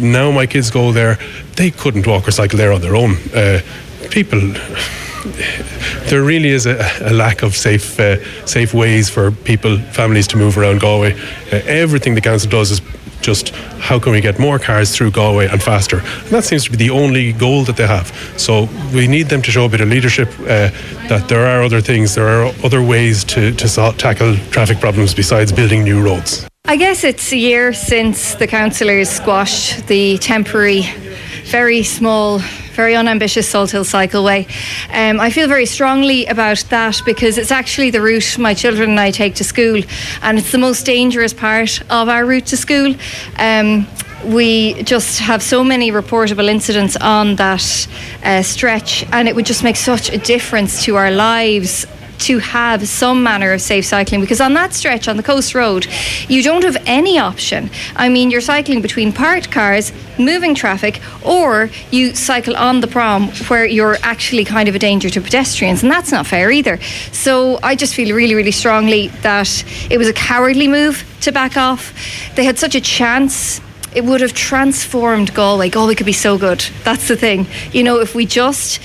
Now 0.00 0.30
my 0.30 0.46
kids 0.46 0.70
go 0.70 0.92
there, 0.92 1.18
they 1.56 1.70
couldn't 1.70 2.06
walk 2.06 2.28
or 2.28 2.30
cycle 2.30 2.58
there 2.58 2.72
on 2.72 2.80
their 2.80 2.96
own. 2.96 3.16
People 4.10 4.40
there 6.08 6.22
really 6.22 6.48
is 6.48 6.66
a, 6.66 6.78
a 7.02 7.12
lack 7.12 7.42
of 7.42 7.54
safe 7.54 8.00
safe 8.46 8.72
ways 8.72 9.10
for 9.10 9.30
people, 9.30 9.78
families 9.78 10.26
to 10.28 10.36
move 10.36 10.56
around 10.56 10.80
Galway. 10.80 11.18
Everything 11.50 12.14
the 12.14 12.20
council 12.20 12.50
does 12.50 12.70
is 12.70 12.80
just 13.20 13.50
how 13.80 13.98
can 13.98 14.12
we 14.12 14.20
get 14.20 14.38
more 14.38 14.58
cars 14.58 14.94
through 14.94 15.10
Galway 15.10 15.48
and 15.48 15.62
faster? 15.62 15.98
And 15.98 16.30
that 16.30 16.44
seems 16.44 16.64
to 16.64 16.70
be 16.70 16.76
the 16.76 16.90
only 16.90 17.32
goal 17.32 17.64
that 17.64 17.76
they 17.76 17.86
have. 17.86 18.12
So 18.36 18.68
we 18.94 19.06
need 19.06 19.28
them 19.28 19.42
to 19.42 19.50
show 19.50 19.64
a 19.64 19.68
bit 19.68 19.80
of 19.80 19.88
leadership 19.88 20.28
uh, 20.40 20.70
that 21.08 21.26
there 21.28 21.46
are 21.46 21.62
other 21.62 21.80
things, 21.80 22.14
there 22.14 22.28
are 22.28 22.52
other 22.64 22.82
ways 22.82 23.24
to, 23.24 23.52
to 23.52 23.92
tackle 23.96 24.36
traffic 24.50 24.80
problems 24.80 25.14
besides 25.14 25.52
building 25.52 25.84
new 25.84 26.02
roads. 26.02 26.46
I 26.66 26.76
guess 26.76 27.04
it's 27.04 27.32
a 27.32 27.36
year 27.36 27.72
since 27.72 28.34
the 28.34 28.46
councillors 28.46 29.08
squashed 29.08 29.88
the 29.88 30.18
temporary, 30.18 30.82
very 31.44 31.82
small 31.82 32.40
very 32.70 32.94
unambitious 32.96 33.48
Salt 33.48 33.70
Hill 33.70 33.84
Cycleway. 33.84 34.46
Um, 34.92 35.20
I 35.20 35.30
feel 35.30 35.48
very 35.48 35.66
strongly 35.66 36.26
about 36.26 36.64
that 36.70 37.00
because 37.04 37.38
it's 37.38 37.50
actually 37.50 37.90
the 37.90 38.00
route 38.00 38.38
my 38.38 38.54
children 38.54 38.90
and 38.90 39.00
I 39.00 39.10
take 39.10 39.34
to 39.36 39.44
school, 39.44 39.82
and 40.22 40.38
it's 40.38 40.52
the 40.52 40.58
most 40.58 40.86
dangerous 40.86 41.32
part 41.32 41.80
of 41.90 42.08
our 42.08 42.24
route 42.24 42.46
to 42.46 42.56
school. 42.56 42.94
Um, 43.38 43.86
we 44.24 44.82
just 44.82 45.18
have 45.20 45.42
so 45.42 45.64
many 45.64 45.90
reportable 45.90 46.48
incidents 46.48 46.96
on 46.96 47.36
that 47.36 47.88
uh, 48.22 48.42
stretch, 48.42 49.04
and 49.12 49.28
it 49.28 49.34
would 49.34 49.46
just 49.46 49.64
make 49.64 49.76
such 49.76 50.10
a 50.10 50.18
difference 50.18 50.84
to 50.84 50.96
our 50.96 51.10
lives 51.10 51.86
to 52.20 52.38
have 52.38 52.86
some 52.86 53.22
manner 53.22 53.52
of 53.52 53.60
safe 53.60 53.84
cycling 53.84 54.20
because 54.20 54.40
on 54.40 54.54
that 54.54 54.72
stretch 54.72 55.08
on 55.08 55.16
the 55.16 55.22
coast 55.22 55.54
road, 55.54 55.86
you 56.28 56.42
don't 56.42 56.64
have 56.64 56.76
any 56.86 57.18
option. 57.18 57.70
I 57.96 58.08
mean, 58.08 58.30
you're 58.30 58.40
cycling 58.40 58.82
between 58.82 59.12
parked 59.12 59.50
cars, 59.50 59.92
moving 60.18 60.54
traffic, 60.54 61.00
or 61.24 61.70
you 61.90 62.14
cycle 62.14 62.56
on 62.56 62.80
the 62.80 62.86
prom 62.86 63.28
where 63.48 63.66
you're 63.66 63.96
actually 64.02 64.44
kind 64.44 64.68
of 64.68 64.74
a 64.74 64.78
danger 64.78 65.10
to 65.10 65.20
pedestrians, 65.20 65.82
and 65.82 65.90
that's 65.90 66.12
not 66.12 66.26
fair 66.26 66.50
either. 66.50 66.78
So 67.12 67.58
I 67.62 67.74
just 67.74 67.94
feel 67.94 68.14
really, 68.14 68.34
really 68.34 68.52
strongly 68.52 69.08
that 69.22 69.64
it 69.90 69.98
was 69.98 70.08
a 70.08 70.12
cowardly 70.12 70.68
move 70.68 71.04
to 71.22 71.32
back 71.32 71.56
off. 71.56 71.94
They 72.36 72.44
had 72.44 72.58
such 72.58 72.74
a 72.74 72.80
chance 72.80 73.60
it 73.94 74.04
would 74.04 74.20
have 74.20 74.32
transformed 74.32 75.34
Galway. 75.34 75.68
Galway 75.68 75.94
could 75.94 76.06
be 76.06 76.12
so 76.12 76.38
good. 76.38 76.64
That's 76.84 77.08
the 77.08 77.16
thing. 77.16 77.46
You 77.72 77.82
know, 77.82 77.98
if 77.98 78.14
we 78.14 78.24
just 78.24 78.80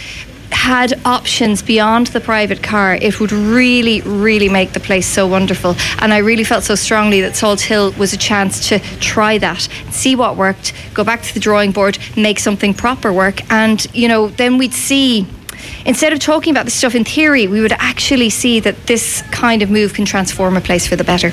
had 0.52 0.94
options 1.06 1.62
beyond 1.62 2.08
the 2.08 2.20
private 2.20 2.64
car, 2.64 2.96
it 2.96 3.20
would 3.20 3.32
really, 3.32 4.02
really 4.02 4.50
make 4.50 4.74
the 4.74 4.80
place 4.80 5.08
so 5.08 5.28
wonderful. 5.28 5.76
And 6.00 6.14
I 6.14 6.20
really 6.20 6.44
felt 6.44 6.64
so 6.64 6.76
strongly 6.76 7.22
that 7.22 7.36
Salt 7.36 7.62
Hill 7.62 7.92
was 7.94 8.14
a 8.14 8.18
chance 8.18 8.68
to 8.70 8.80
try 9.00 9.38
that, 9.40 9.68
see 9.92 10.16
what 10.16 10.36
worked, 10.36 10.74
go 10.94 11.04
back 11.04 11.22
to 11.24 11.34
the 11.34 11.40
drawing 11.40 11.72
board, 11.72 11.98
make 12.18 12.40
something 12.40 12.74
proper 12.74 13.12
work. 13.12 13.42
And, 13.52 13.86
you 13.94 14.08
know, 14.08 14.28
then 14.28 14.58
we'd 14.58 14.74
see 14.74 15.28
instead 15.86 16.14
of 16.14 16.20
talking 16.20 16.52
about 16.52 16.66
this 16.66 16.74
stuff 16.74 16.96
in 16.96 17.04
theory, 17.04 17.48
we 17.48 17.62
would 17.62 17.74
actually 17.74 18.30
see 18.30 18.60
that 18.60 18.88
this 18.88 19.22
kind 19.32 19.62
of 19.62 19.70
move 19.70 19.94
can 19.94 20.06
transform 20.06 20.58
a 20.58 20.62
place 20.62 20.88
for 20.88 20.96
the 20.96 21.04
better. 21.04 21.32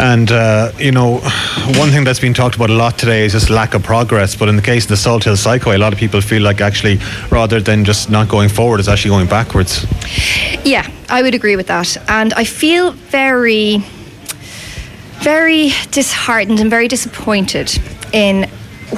And, 0.00 0.32
uh, 0.32 0.72
you 0.78 0.90
know, 0.90 1.18
one 1.78 1.90
thing 1.90 2.04
that's 2.04 2.18
been 2.20 2.34
talked 2.34 2.56
about 2.56 2.70
a 2.70 2.74
lot 2.74 2.98
today 2.98 3.24
is 3.24 3.32
just 3.32 3.50
lack 3.50 3.74
of 3.74 3.82
progress. 3.82 4.34
But 4.34 4.48
in 4.48 4.56
the 4.56 4.62
case 4.62 4.84
of 4.84 4.88
the 4.88 4.96
Salt 4.96 5.24
Hill 5.24 5.34
Cycleway, 5.34 5.74
a 5.74 5.78
lot 5.78 5.92
of 5.92 5.98
people 5.98 6.20
feel 6.20 6.42
like 6.42 6.60
actually, 6.60 6.98
rather 7.30 7.60
than 7.60 7.84
just 7.84 8.10
not 8.10 8.28
going 8.28 8.48
forward, 8.48 8.80
it's 8.80 8.88
actually 8.88 9.10
going 9.10 9.28
backwards. 9.28 9.86
Yeah, 10.64 10.90
I 11.08 11.22
would 11.22 11.34
agree 11.34 11.56
with 11.56 11.66
that. 11.68 11.96
And 12.08 12.32
I 12.34 12.44
feel 12.44 12.92
very, 12.92 13.84
very 15.20 15.70
disheartened 15.90 16.58
and 16.58 16.70
very 16.70 16.88
disappointed 16.88 17.78
in 18.12 18.48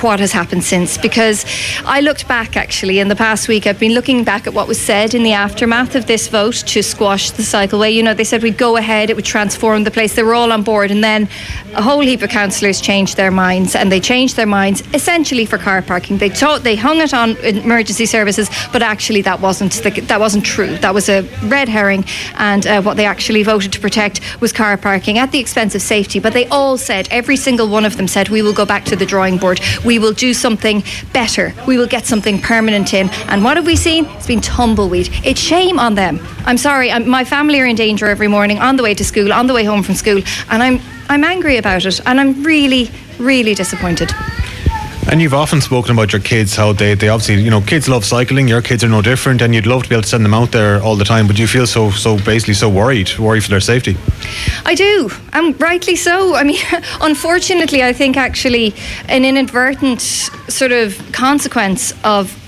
what 0.03 0.21
has 0.21 0.33
happened 0.33 0.65
since 0.65 0.99
because 0.99 1.45
I 1.85 2.01
looked 2.01 2.27
back 2.27 2.57
actually 2.57 2.99
in 2.99 3.09
the 3.09 3.17
past 3.17 3.49
week. 3.49 3.67
I've 3.67 3.79
been 3.79 3.93
looking 3.93 4.25
back 4.25 4.47
at 4.47 4.55
what 4.55 4.67
was 4.67 4.81
said 4.81 5.15
in 5.15 5.23
the 5.23 5.33
aftermath 5.33 5.95
of 5.95 6.07
this 6.07 6.29
vote 6.29 6.55
to 6.67 6.83
squash 6.83 7.31
the 7.31 7.43
cycleway. 7.43 7.95
You 7.95 8.03
know, 8.03 8.15
they 8.15 8.25
said 8.25 8.43
we'd 8.43 8.59
go 8.59 8.77
ahead, 8.77 9.11
it 9.11 9.17
would 9.17 9.25
transform 9.25 9.85
the 9.85 9.91
place. 9.91 10.15
They 10.15 10.23
were 10.23 10.35
all 10.35 10.53
on 10.53 10.63
board, 10.63 10.91
and 10.91 11.03
then 11.03 11.29
a 11.75 11.83
whole 11.83 12.01
heap 12.01 12.23
of 12.23 12.31
councillors 12.31 12.81
changed 12.81 13.17
their 13.17 13.31
minds, 13.31 13.75
and 13.75 13.91
they 13.91 14.01
changed 14.01 14.37
their 14.37 14.47
minds 14.47 14.83
essentially 14.93 15.47
for 15.47 15.59
car 15.59 15.83
parking. 15.83 16.19
They 16.19 16.29
taught 16.29 16.63
they 16.63 16.77
hung 16.77 17.01
it 17.01 17.15
on 17.15 17.37
emergency 17.39 18.07
services, 18.07 18.51
but 18.73 18.83
actually 18.83 19.23
that 19.23 19.41
wasn't 19.41 19.73
the, 19.83 19.91
that 19.91 20.21
wasn't 20.21 20.45
true. 20.45 20.77
That 20.79 20.95
was 20.95 21.09
a 21.09 21.23
red 21.45 21.69
herring, 21.69 22.05
and 22.37 22.67
uh, 22.67 22.83
what 22.83 22.97
they 22.97 23.07
actually 23.07 23.43
voted 23.43 23.73
to 23.73 23.81
protect 23.81 24.21
was 24.41 24.53
car 24.53 24.77
parking 24.77 25.19
at 25.19 25.33
the 25.33 25.39
expense 25.39 25.75
of 25.75 25.83
safety. 25.83 26.19
But 26.19 26.33
they 26.33 26.47
all 26.49 26.77
said, 26.77 27.09
every 27.11 27.37
single 27.37 27.69
one 27.69 27.85
of 27.85 27.97
them 27.97 28.09
said, 28.09 28.29
we 28.29 28.43
will 28.43 28.53
go 28.53 28.67
back 28.67 28.85
to 28.87 28.97
the 28.97 29.07
drawing 29.07 29.39
board 29.39 29.61
we 29.85 29.99
will 29.99 30.13
do 30.13 30.35
something 30.35 30.83
better. 31.13 31.55
We 31.67 31.77
will 31.77 31.87
get 31.87 32.07
something 32.07 32.41
permanent 32.41 32.95
in. 32.95 33.11
And 33.29 33.45
what 33.45 33.57
have 33.57 33.67
we 33.67 33.77
seen? 33.77 34.07
It's 34.17 34.27
been 34.27 34.41
tumbleweed. 34.41 35.09
It's 35.25 35.41
shame 35.41 35.79
on 35.79 35.95
them. 35.95 36.21
I'm 36.47 36.59
sorry. 36.59 36.91
I'm, 36.91 37.09
my 37.09 37.25
family 37.25 37.61
are 37.61 37.67
in 37.67 37.77
danger 37.77 38.07
every 38.07 38.29
morning 38.29 38.59
on 38.59 38.77
the 38.77 38.83
way 38.83 38.95
to 38.95 39.05
school, 39.05 39.33
on 39.33 39.47
the 39.47 39.55
way 39.55 39.65
home 39.65 39.83
from 39.83 39.95
school, 39.95 40.23
and 40.51 40.63
I'm 40.63 40.81
I'm 41.09 41.23
angry 41.23 41.59
about 41.59 41.85
it, 41.85 42.01
and 42.07 42.19
I'm 42.19 42.43
really, 42.43 42.91
really 43.19 43.55
disappointed. 43.55 44.11
And 45.11 45.21
you've 45.21 45.35
often 45.35 45.61
spoken 45.61 45.93
about 45.93 46.13
your 46.13 46.23
kids, 46.23 46.57
how 46.57 46.73
they, 46.73 46.95
they 46.95 47.09
obviously, 47.09 47.43
you 47.43 47.51
know, 47.51 47.61
kids 47.61 47.89
love 47.89 48.05
cycling, 48.05 48.49
your 48.49 48.63
kids 48.63 48.83
are 48.83 48.89
no 48.89 49.03
different, 49.03 49.43
and 49.43 49.55
you'd 49.55 49.67
love 49.67 49.83
to 49.83 49.89
be 49.89 49.95
able 49.95 50.03
to 50.03 50.09
send 50.09 50.25
them 50.25 50.35
out 50.35 50.51
there 50.51 50.83
all 50.83 50.97
the 50.97 51.05
time, 51.05 51.27
but 51.27 51.39
you 51.39 51.47
feel 51.47 51.67
so, 51.67 51.91
so 51.91 52.17
basically 52.17 52.55
so 52.55 52.69
worried, 52.71 53.17
worried 53.19 53.45
for 53.45 53.51
their 53.51 53.61
safety. 53.61 53.97
I 54.65 54.75
do, 54.75 55.11
and 55.33 55.61
rightly 55.61 55.95
so. 55.95 56.35
I 56.35 56.43
mean, 56.43 56.59
unfortunately, 57.01 57.83
I 57.83 57.93
think 57.93 58.17
actually 58.17 58.75
an 59.09 59.25
inadvertent 59.25 60.01
sort 60.01 60.73
of 60.73 60.99
consequence 61.13 61.93
of 62.03 62.41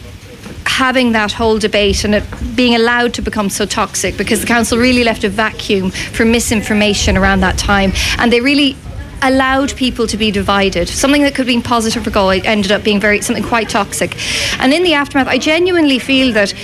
having 0.65 1.13
that 1.13 1.33
whole 1.33 1.59
debate 1.59 2.05
and 2.05 2.15
it 2.15 2.25
being 2.55 2.75
allowed 2.75 3.15
to 3.15 3.23
become 3.23 3.49
so 3.49 3.65
toxic 3.65 4.17
because 4.17 4.41
the 4.41 4.47
council 4.47 4.77
really 4.77 5.05
left 5.05 5.25
a 5.25 5.29
vacuum 5.29 5.91
for 5.91 6.25
misinformation 6.25 7.17
around 7.17 7.41
that 7.41 7.57
time 7.57 7.93
and 8.19 8.33
they 8.33 8.41
really 8.41 8.77
allowed 9.23 9.75
people 9.77 10.07
to 10.07 10.17
be 10.17 10.31
divided. 10.31 10.89
Something 10.89 11.23
that 11.23 11.35
could 11.35 11.47
have 11.47 11.55
been 11.55 11.63
positive 11.63 12.05
for 12.05 12.11
Galway 12.11 12.41
ended 12.41 12.73
up 12.73 12.83
being 12.85 13.01
very 13.01 13.21
something 13.21 13.45
quite 13.45 13.69
toxic. 13.69 14.17
And 14.61 14.73
in 14.73 14.83
the 14.83 14.95
aftermath, 14.95 15.29
I 15.29 15.39
genuinely 15.39 15.99
feel 15.99 16.33
that 16.35 16.55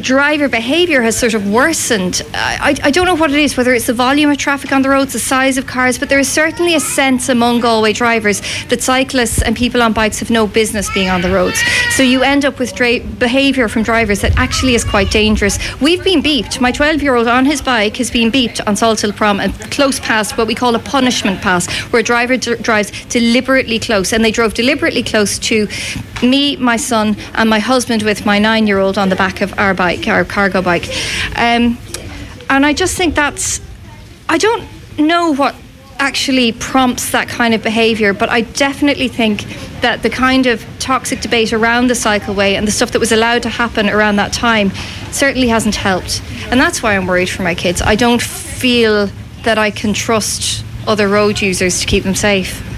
driver 0.00 0.48
behaviour 0.48 1.02
has 1.02 1.16
sort 1.16 1.34
of 1.34 1.50
worsened. 1.50 2.22
I, 2.34 2.74
I 2.82 2.90
don't 2.90 3.06
know 3.06 3.14
what 3.14 3.30
it 3.30 3.38
is, 3.38 3.56
whether 3.56 3.74
it's 3.74 3.86
the 3.86 3.92
volume 3.92 4.30
of 4.30 4.38
traffic 4.38 4.72
on 4.72 4.82
the 4.82 4.88
roads, 4.88 5.12
the 5.12 5.18
size 5.18 5.58
of 5.58 5.66
cars, 5.66 5.98
but 5.98 6.08
there 6.08 6.18
is 6.18 6.30
certainly 6.30 6.74
a 6.74 6.80
sense 6.80 7.28
among 7.28 7.60
Galway 7.60 7.92
drivers 7.92 8.40
that 8.68 8.82
cyclists 8.82 9.42
and 9.42 9.54
people 9.56 9.82
on 9.82 9.92
bikes 9.92 10.18
have 10.20 10.30
no 10.30 10.46
business 10.46 10.92
being 10.94 11.10
on 11.10 11.20
the 11.20 11.30
roads. 11.30 11.60
So 11.90 12.02
you 12.02 12.22
end 12.22 12.44
up 12.44 12.58
with 12.58 12.74
dra- 12.74 13.00
behaviour 13.00 13.68
from 13.68 13.82
drivers 13.82 14.20
that 14.22 14.36
actually 14.38 14.74
is 14.74 14.84
quite 14.84 15.10
dangerous. 15.10 15.58
We've 15.80 16.02
been 16.02 16.22
beeped. 16.22 16.60
My 16.60 16.72
12 16.72 17.02
year 17.02 17.14
old 17.14 17.28
on 17.28 17.44
his 17.44 17.60
bike 17.60 17.96
has 17.98 18.10
been 18.10 18.30
beeped 18.30 18.66
on 18.66 18.76
Salt 18.76 19.00
Hill 19.00 19.12
Prom 19.12 19.40
and 19.40 19.52
close 19.70 20.00
past 20.00 20.38
what 20.38 20.46
we 20.46 20.54
call 20.54 20.74
a 20.74 20.78
punishment 20.78 21.40
pass, 21.40 21.70
where 21.92 22.00
a 22.00 22.02
driver 22.02 22.36
d- 22.36 22.56
drives 22.56 22.90
deliberately 23.06 23.78
close. 23.78 24.12
And 24.12 24.24
they 24.24 24.30
drove 24.30 24.54
deliberately 24.54 25.02
close 25.02 25.38
to 25.40 25.68
me, 26.22 26.56
my 26.56 26.76
son, 26.76 27.16
and 27.34 27.50
my 27.50 27.58
husband 27.58 28.02
with 28.02 28.24
my 28.24 28.38
nine 28.38 28.66
year 28.66 28.78
old 28.78 28.96
on 28.96 29.08
the 29.08 29.16
back 29.16 29.40
of 29.40 29.58
our 29.58 29.74
bike, 29.74 29.81
our 30.06 30.24
cargo 30.24 30.62
bike. 30.62 30.88
Um, 31.36 31.78
and 32.48 32.66
I 32.66 32.72
just 32.72 32.96
think 32.96 33.14
that's, 33.14 33.60
I 34.28 34.38
don't 34.38 34.64
know 34.98 35.34
what 35.34 35.54
actually 35.98 36.52
prompts 36.52 37.12
that 37.12 37.28
kind 37.28 37.54
of 37.54 37.62
behaviour, 37.62 38.12
but 38.12 38.28
I 38.28 38.40
definitely 38.40 39.08
think 39.08 39.44
that 39.82 40.02
the 40.02 40.10
kind 40.10 40.46
of 40.46 40.64
toxic 40.78 41.20
debate 41.20 41.52
around 41.52 41.88
the 41.88 41.94
cycleway 41.94 42.54
and 42.54 42.66
the 42.66 42.72
stuff 42.72 42.90
that 42.90 42.98
was 42.98 43.12
allowed 43.12 43.42
to 43.42 43.48
happen 43.48 43.88
around 43.88 44.16
that 44.16 44.32
time 44.32 44.70
certainly 45.12 45.48
hasn't 45.48 45.76
helped. 45.76 46.22
And 46.50 46.60
that's 46.60 46.82
why 46.82 46.96
I'm 46.96 47.06
worried 47.06 47.30
for 47.30 47.42
my 47.42 47.54
kids. 47.54 47.80
I 47.80 47.94
don't 47.94 48.20
feel 48.20 49.08
that 49.44 49.58
I 49.58 49.70
can 49.70 49.92
trust 49.92 50.64
other 50.86 51.08
road 51.08 51.40
users 51.40 51.80
to 51.80 51.86
keep 51.86 52.04
them 52.04 52.14
safe. 52.14 52.71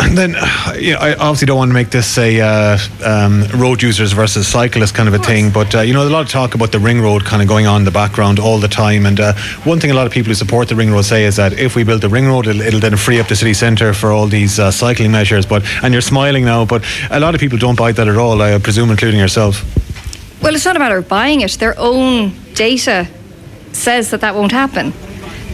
And 0.00 0.16
then, 0.16 0.30
you 0.80 0.92
know, 0.92 1.00
I 1.00 1.14
obviously 1.14 1.46
don't 1.46 1.58
want 1.58 1.70
to 1.70 1.74
make 1.74 1.90
this 1.90 2.16
a 2.18 2.40
uh, 2.40 2.78
um, 3.04 3.44
road 3.60 3.82
users 3.82 4.12
versus 4.12 4.46
cyclists 4.46 4.92
kind 4.92 5.08
of 5.08 5.14
a 5.14 5.18
thing, 5.18 5.50
but 5.50 5.74
uh, 5.74 5.80
you 5.80 5.92
know, 5.92 6.00
there's 6.00 6.10
a 6.10 6.14
lot 6.14 6.24
of 6.24 6.30
talk 6.30 6.54
about 6.54 6.70
the 6.70 6.78
ring 6.78 7.00
road 7.00 7.24
kind 7.24 7.42
of 7.42 7.48
going 7.48 7.66
on 7.66 7.80
in 7.80 7.84
the 7.84 7.90
background 7.90 8.38
all 8.38 8.58
the 8.58 8.68
time. 8.68 9.06
And 9.06 9.18
uh, 9.18 9.32
one 9.64 9.80
thing 9.80 9.90
a 9.90 9.94
lot 9.94 10.06
of 10.06 10.12
people 10.12 10.28
who 10.28 10.34
support 10.34 10.68
the 10.68 10.76
ring 10.76 10.92
road 10.92 11.02
say 11.02 11.24
is 11.24 11.36
that 11.36 11.52
if 11.54 11.74
we 11.74 11.82
build 11.82 12.02
the 12.02 12.08
ring 12.08 12.26
road, 12.26 12.46
it'll, 12.46 12.62
it'll 12.62 12.80
then 12.80 12.96
free 12.96 13.18
up 13.18 13.26
the 13.26 13.34
city 13.36 13.54
centre 13.54 13.92
for 13.92 14.12
all 14.12 14.26
these 14.26 14.60
uh, 14.60 14.70
cycling 14.70 15.10
measures. 15.10 15.46
But 15.46 15.64
and 15.82 15.92
you're 15.92 16.00
smiling 16.00 16.44
now, 16.44 16.64
but 16.64 16.84
a 17.10 17.18
lot 17.18 17.34
of 17.34 17.40
people 17.40 17.58
don't 17.58 17.76
buy 17.76 17.90
that 17.92 18.06
at 18.06 18.16
all. 18.16 18.40
I 18.40 18.56
presume, 18.58 18.90
including 18.90 19.18
yourself. 19.18 19.64
Well, 20.40 20.54
it's 20.54 20.64
not 20.64 20.76
a 20.76 20.78
matter 20.78 20.98
of 20.98 21.08
buying 21.08 21.40
it. 21.40 21.50
Their 21.52 21.74
own 21.76 22.32
data 22.54 23.08
says 23.72 24.10
that 24.10 24.20
that 24.20 24.36
won't 24.36 24.52
happen. 24.52 24.92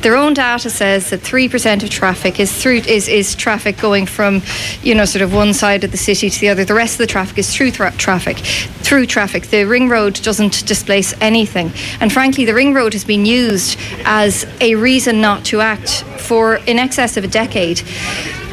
Their 0.05 0.17
own 0.17 0.35
data 0.35 0.69
says 0.69 1.09
that 1.09 1.23
three 1.23 1.49
percent 1.49 1.83
of 1.83 1.89
traffic 1.89 2.39
is 2.39 2.55
through 2.55 2.83
is, 2.87 3.09
is 3.09 3.35
traffic 3.35 3.79
going 3.79 4.05
from, 4.05 4.43
you 4.83 4.95
know, 4.95 5.07
sort 5.07 5.23
of 5.23 5.33
one 5.33 5.55
side 5.55 5.83
of 5.83 5.93
the 5.93 5.97
city 5.97 6.29
to 6.29 6.41
the 6.41 6.51
other. 6.51 6.63
The 6.63 6.75
rest 6.75 6.95
of 6.95 6.99
the 6.99 7.07
traffic 7.07 7.39
is 7.39 7.51
through 7.51 7.71
tra- 7.71 7.91
traffic. 7.93 8.37
Through 8.37 9.07
traffic, 9.07 9.47
the 9.47 9.65
ring 9.65 9.89
road 9.89 10.21
doesn't 10.23 10.67
displace 10.67 11.15
anything. 11.23 11.73
And 12.01 12.13
frankly, 12.13 12.45
the 12.45 12.53
ring 12.53 12.75
road 12.75 12.93
has 12.93 13.03
been 13.03 13.25
used 13.25 13.79
as 14.05 14.47
a 14.61 14.75
reason 14.75 15.23
not 15.23 15.43
to 15.47 15.63
act 15.63 16.03
for 16.21 16.57
in 16.67 16.79
excess 16.79 17.17
of 17.17 17.25
a 17.25 17.29
decade. 17.29 17.81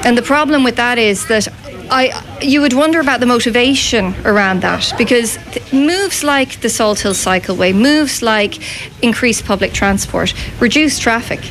And 0.06 0.18
the 0.18 0.22
problem 0.22 0.64
with 0.64 0.78
that 0.78 0.98
is 0.98 1.28
that 1.28 1.50
I 1.92 2.40
you 2.42 2.62
would 2.62 2.72
wonder 2.74 3.02
about 3.02 3.20
the 3.20 3.26
motivation 3.26 4.16
around 4.26 4.62
that 4.62 4.94
because 4.98 5.38
th- 5.52 5.74
moves 5.74 6.24
like 6.24 6.62
the 6.62 6.70
Salt 6.70 7.02
Hill 7.02 7.14
Cycleway, 7.14 7.76
moves 7.76 8.22
like 8.22 8.60
increased 9.04 9.44
public 9.46 9.74
transport, 9.74 10.34
reduce 10.62 10.98
traffic, 11.00 11.42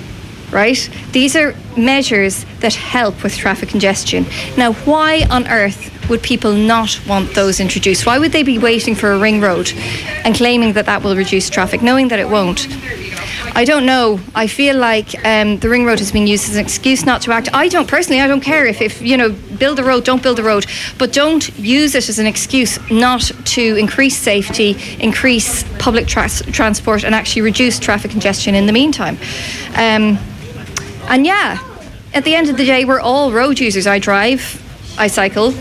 right? 0.51 0.88
These 1.12 1.36
are 1.36 1.55
measures 1.76 2.47
that 2.61 2.74
help 2.74 3.22
with 3.22 3.36
traffic 3.36 3.68
congestion. 3.68 4.24
Now, 4.57 4.72
why 4.72 5.26
on 5.30 5.47
earth 5.47 5.91
would 6.09 6.22
people 6.22 6.55
not 6.55 6.99
want 7.07 7.34
those 7.34 7.61
introduced? 7.61 8.07
Why 8.07 8.18
would 8.18 8.32
they 8.32 8.43
be 8.43 8.59
waiting 8.59 8.95
for 8.95 9.12
a 9.12 9.18
ring 9.18 9.43
road 9.43 9.70
and 10.24 10.34
claiming 10.34 10.72
that 10.72 10.86
that 10.86 11.03
will 11.03 11.16
reduce 11.16 11.51
traffic, 11.51 11.82
knowing 11.82 12.09
that 12.09 12.18
it 12.18 12.30
won't? 12.30 12.66
I 13.53 13.64
don't 13.64 13.84
know. 13.84 14.20
I 14.34 14.46
feel 14.46 14.76
like 14.76 15.14
um, 15.26 15.59
the 15.59 15.68
ring 15.68 15.84
road 15.84 15.98
has 15.98 16.12
been 16.12 16.26
used 16.26 16.48
as 16.48 16.57
an 16.57 16.64
excuse 16.64 17.05
not 17.05 17.22
to 17.22 17.32
act. 17.32 17.48
I 17.53 17.68
don't 17.68 17.88
personally. 17.88 18.20
I 18.20 18.28
don't 18.28 18.40
care 18.40 18.64
if, 18.64 18.80
if 18.80 19.03
you 19.03 19.16
know, 19.16 19.30
build 19.59 19.78
a 19.78 19.84
road, 19.84 20.05
don't 20.05 20.22
build 20.22 20.38
a 20.38 20.42
road, 20.42 20.66
but 20.98 21.12
don't 21.12 21.46
use 21.59 21.94
it 21.94 22.09
as 22.09 22.18
an 22.18 22.26
excuse 22.26 22.78
not 22.90 23.22
to 23.22 23.76
increase 23.76 24.16
safety, 24.16 24.76
increase 25.01 25.64
public 25.78 26.07
tra- 26.07 26.28
transport, 26.28 27.05
and 27.05 27.14
actually 27.14 27.42
reduce 27.42 27.78
traffic 27.78 28.11
congestion 28.11 28.55
in 28.55 28.66
the 28.66 28.72
meantime. 28.72 29.18
Um, 29.70 30.18
and 31.09 31.26
yeah, 31.26 31.59
at 32.14 32.24
the 32.24 32.34
end 32.34 32.48
of 32.48 32.57
the 32.57 32.64
day, 32.64 32.84
we're 32.84 33.01
all 33.01 33.32
road 33.32 33.59
users. 33.59 33.86
I 33.86 33.98
drive, 33.98 34.62
I 34.98 35.09
cycle. 35.09 35.53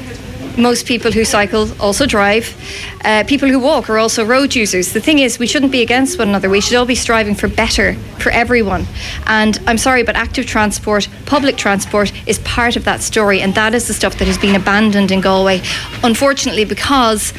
Most 0.57 0.85
people 0.85 1.11
who 1.11 1.23
cycle 1.23 1.69
also 1.79 2.05
drive. 2.05 2.55
Uh, 3.03 3.23
people 3.25 3.47
who 3.47 3.59
walk 3.59 3.89
are 3.89 3.97
also 3.97 4.25
road 4.25 4.55
users. 4.55 4.93
The 4.93 4.99
thing 4.99 5.19
is, 5.19 5.39
we 5.39 5.47
shouldn't 5.47 5.71
be 5.71 5.81
against 5.81 6.19
one 6.19 6.29
another. 6.29 6.49
We 6.49 6.61
should 6.61 6.75
all 6.75 6.85
be 6.85 6.95
striving 6.95 7.35
for 7.35 7.47
better 7.47 7.93
for 8.19 8.29
everyone. 8.31 8.85
And 9.25 9.57
I'm 9.67 9.77
sorry, 9.77 10.03
but 10.03 10.15
active 10.15 10.45
transport, 10.45 11.07
public 11.25 11.55
transport, 11.55 12.11
is 12.27 12.39
part 12.39 12.75
of 12.75 12.83
that 12.85 13.01
story. 13.01 13.41
And 13.41 13.55
that 13.55 13.73
is 13.73 13.87
the 13.87 13.93
stuff 13.93 14.17
that 14.17 14.27
has 14.27 14.37
been 14.37 14.55
abandoned 14.55 15.11
in 15.11 15.21
Galway, 15.21 15.61
unfortunately, 16.03 16.65
because 16.65 17.33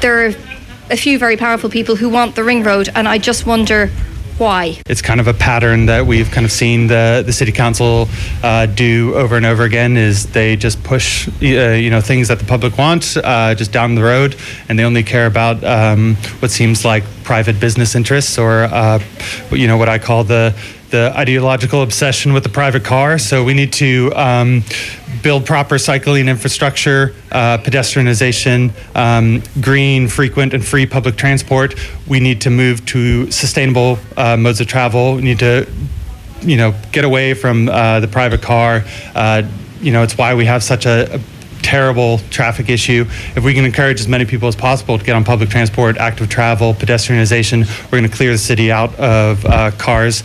there 0.00 0.26
are 0.26 0.34
a 0.90 0.96
few 0.96 1.18
very 1.18 1.36
powerful 1.36 1.70
people 1.70 1.96
who 1.96 2.08
want 2.08 2.34
the 2.34 2.44
ring 2.44 2.62
road. 2.62 2.88
And 2.94 3.08
I 3.08 3.18
just 3.18 3.46
wonder 3.46 3.90
why? 4.42 4.76
It's 4.86 5.00
kind 5.00 5.20
of 5.20 5.28
a 5.28 5.34
pattern 5.34 5.86
that 5.86 6.04
we've 6.04 6.30
kind 6.30 6.44
of 6.44 6.52
seen 6.52 6.88
the 6.88 7.22
the 7.24 7.32
city 7.32 7.52
council 7.52 8.08
uh, 8.42 8.66
do 8.66 9.14
over 9.14 9.36
and 9.36 9.46
over 9.46 9.62
again. 9.62 9.96
Is 9.96 10.26
they 10.32 10.56
just 10.56 10.82
push 10.82 11.28
uh, 11.28 11.46
you 11.84 11.90
know 11.90 12.00
things 12.00 12.28
that 12.28 12.38
the 12.38 12.44
public 12.44 12.76
want 12.76 13.16
uh, 13.16 13.54
just 13.54 13.72
down 13.72 13.94
the 13.94 14.02
road, 14.02 14.36
and 14.68 14.78
they 14.78 14.84
only 14.84 15.04
care 15.04 15.26
about 15.26 15.62
um, 15.64 16.16
what 16.40 16.50
seems 16.50 16.84
like 16.84 17.04
private 17.22 17.60
business 17.60 17.94
interests 17.94 18.36
or 18.36 18.64
uh, 18.64 18.98
you 19.52 19.68
know 19.68 19.76
what 19.76 19.88
I 19.88 19.98
call 19.98 20.24
the 20.24 20.54
the 20.90 21.10
ideological 21.16 21.82
obsession 21.82 22.34
with 22.34 22.42
the 22.42 22.50
private 22.50 22.84
car. 22.84 23.18
So 23.18 23.44
we 23.44 23.54
need 23.54 23.72
to 23.74 24.12
um, 24.14 24.62
build 25.22 25.46
proper 25.46 25.78
cycling 25.78 26.28
infrastructure, 26.28 27.14
uh, 27.30 27.58
pedestrianization, 27.58 28.72
um, 28.96 29.42
green, 29.60 30.08
frequent, 30.08 30.54
and 30.54 30.64
free 30.64 30.86
public 30.86 31.16
transport. 31.16 31.74
We 32.08 32.20
need 32.20 32.40
to 32.42 32.50
move 32.50 32.84
to 32.86 33.30
sustainable 33.30 33.98
uh, 34.16 34.36
modes 34.36 34.60
of 34.60 34.66
travel. 34.66 35.16
We 35.16 35.22
need 35.22 35.38
to, 35.38 35.66
you 36.42 36.56
know, 36.56 36.74
get 36.90 37.04
away 37.04 37.34
from 37.34 37.68
uh, 37.68 38.00
the 38.00 38.08
private 38.08 38.42
car. 38.42 38.84
Uh, 39.14 39.42
you 39.80 39.92
know, 39.92 40.02
it's 40.02 40.18
why 40.18 40.34
we 40.34 40.44
have 40.46 40.62
such 40.62 40.86
a, 40.86 41.16
a 41.16 41.20
terrible 41.62 42.18
traffic 42.30 42.68
issue. 42.68 43.04
If 43.36 43.44
we 43.44 43.54
can 43.54 43.64
encourage 43.64 44.00
as 44.00 44.08
many 44.08 44.24
people 44.24 44.48
as 44.48 44.56
possible 44.56 44.98
to 44.98 45.04
get 45.04 45.14
on 45.14 45.24
public 45.24 45.48
transport, 45.48 45.96
active 45.96 46.28
travel, 46.28 46.74
pedestrianization, 46.74 47.66
we're 47.84 47.98
going 47.98 48.10
to 48.10 48.16
clear 48.16 48.32
the 48.32 48.38
city 48.38 48.70
out 48.70 48.94
of 48.98 49.44
uh, 49.46 49.70
cars. 49.72 50.22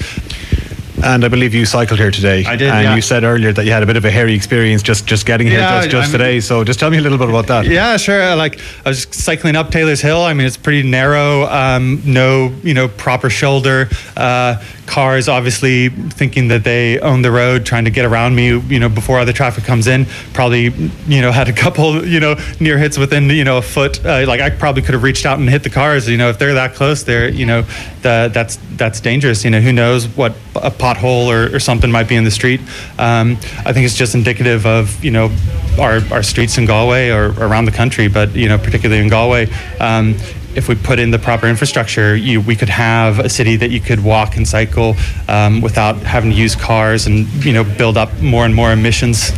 And 1.03 1.23
I 1.23 1.27
believe 1.27 1.53
you 1.53 1.65
cycled 1.65 1.99
here 1.99 2.11
today. 2.11 2.43
I 2.45 2.55
did, 2.55 2.69
And 2.69 2.83
yeah. 2.83 2.95
you 2.95 3.01
said 3.01 3.23
earlier 3.23 3.53
that 3.53 3.65
you 3.65 3.71
had 3.71 3.83
a 3.83 3.85
bit 3.85 3.97
of 3.97 4.05
a 4.05 4.11
hairy 4.11 4.33
experience 4.33 4.81
just, 4.81 5.05
just 5.05 5.25
getting 5.25 5.47
here 5.47 5.59
Yeah, 5.59 5.81
just, 5.81 5.91
just 5.91 6.11
today. 6.11 6.39
So 6.39 6.63
just 6.63 6.79
tell 6.79 6.89
me 6.89 6.97
a 6.97 7.01
little 7.01 7.17
bit 7.17 7.29
about 7.29 7.47
that. 7.47 7.65
Yeah, 7.65 7.97
sure. 7.97 8.35
Like 8.35 8.59
I 8.85 8.89
was 8.89 9.07
cycling 9.11 9.55
up 9.55 9.69
Taylor's 9.69 10.01
Hill. 10.01 10.21
I 10.21 10.33
mean, 10.33 10.47
it's 10.47 10.57
pretty 10.57 10.87
narrow. 10.87 11.43
Um, 11.43 12.01
no, 12.05 12.53
you 12.63 12.73
know, 12.73 12.87
proper 12.87 13.29
shoulder. 13.29 13.89
Uh, 14.15 14.61
cars 14.87 15.27
obviously 15.27 15.89
thinking 15.89 16.47
that 16.47 16.63
they 16.63 16.99
own 16.99 17.21
the 17.21 17.31
road, 17.31 17.65
trying 17.65 17.85
to 17.85 17.91
get 17.91 18.05
around 18.05 18.35
me. 18.35 18.47
You 18.47 18.79
know, 18.79 18.89
before 18.89 19.19
other 19.19 19.33
traffic 19.33 19.63
comes 19.65 19.85
in. 19.87 20.05
Probably, 20.33 20.63
you 21.07 21.21
know, 21.21 21.31
had 21.37 21.47
a 21.47 21.53
couple, 21.53 22.05
you 22.05 22.19
know, 22.19 22.35
near 22.59 22.77
hits 22.77 22.97
within, 22.97 23.29
you 23.29 23.43
know, 23.43 23.57
a 23.57 23.61
foot. 23.61 24.03
Uh, 24.03 24.25
like 24.27 24.41
I 24.41 24.49
probably 24.49 24.81
could 24.81 24.93
have 24.93 25.03
reached 25.03 25.25
out 25.25 25.37
and 25.37 25.49
hit 25.49 25.63
the 25.63 25.69
cars. 25.69 26.09
You 26.09 26.17
know, 26.17 26.29
if 26.29 26.39
they're 26.39 26.55
that 26.55 26.73
close, 26.73 27.03
they're, 27.03 27.29
you 27.29 27.45
know, 27.45 27.61
the, 28.01 28.31
that's 28.33 28.57
that's 28.75 28.99
dangerous. 28.99 29.43
You 29.43 29.51
know, 29.51 29.61
who 29.61 29.73
knows 29.73 30.07
what 30.07 30.35
a 30.55 30.71
pothole 30.95 31.27
or, 31.27 31.55
or 31.55 31.59
something 31.59 31.91
might 31.91 32.07
be 32.07 32.15
in 32.15 32.23
the 32.23 32.31
street. 32.31 32.61
Um, 32.97 33.38
I 33.65 33.73
think 33.73 33.85
it's 33.85 33.95
just 33.95 34.15
indicative 34.15 34.65
of, 34.65 35.03
you 35.03 35.11
know, 35.11 35.35
our, 35.79 36.01
our 36.11 36.23
streets 36.23 36.57
in 36.57 36.65
Galway 36.65 37.09
or 37.09 37.31
around 37.39 37.65
the 37.65 37.71
country, 37.71 38.07
but 38.07 38.35
you 38.35 38.47
know, 38.47 38.57
particularly 38.57 39.01
in 39.01 39.09
Galway, 39.09 39.49
um, 39.79 40.15
if 40.55 40.67
we 40.67 40.75
put 40.75 40.97
in 40.97 41.11
the 41.11 41.19
proper 41.19 41.45
infrastructure, 41.47 42.15
you, 42.15 42.41
we 42.41 42.55
could 42.55 42.69
have 42.69 43.19
a 43.19 43.29
city 43.29 43.57
that 43.57 43.69
you 43.69 43.79
could 43.79 44.03
walk 44.03 44.38
and 44.38 44.47
cycle 44.47 44.95
um, 45.27 45.61
without 45.61 45.97
having 45.97 46.31
to 46.31 46.35
use 46.35 46.55
cars 46.55 47.05
and 47.05 47.27
you 47.45 47.53
know 47.53 47.63
build 47.63 47.95
up 47.95 48.09
more 48.21 48.43
and 48.43 48.55
more 48.55 48.71
emissions. 48.71 49.29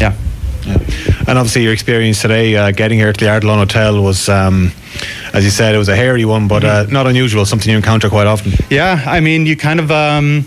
Yeah. 0.00 0.14
And 1.26 1.36
obviously, 1.36 1.62
your 1.62 1.72
experience 1.72 2.22
today 2.22 2.56
uh, 2.56 2.70
getting 2.70 2.98
here 2.98 3.12
to 3.12 3.24
the 3.24 3.30
Ardilaun 3.30 3.56
Hotel 3.56 4.00
was, 4.00 4.28
um, 4.28 4.70
as 5.34 5.44
you 5.44 5.50
said, 5.50 5.74
it 5.74 5.78
was 5.78 5.88
a 5.88 5.96
hairy 5.96 6.24
one, 6.24 6.46
but 6.46 6.64
uh, 6.64 6.86
not 6.90 7.06
unusual, 7.06 7.44
something 7.44 7.70
you 7.70 7.76
encounter 7.76 8.08
quite 8.08 8.26
often. 8.26 8.52
Yeah, 8.70 9.02
I 9.06 9.20
mean, 9.20 9.46
you 9.46 9.56
kind 9.56 9.80
of, 9.80 9.90
um, 9.90 10.46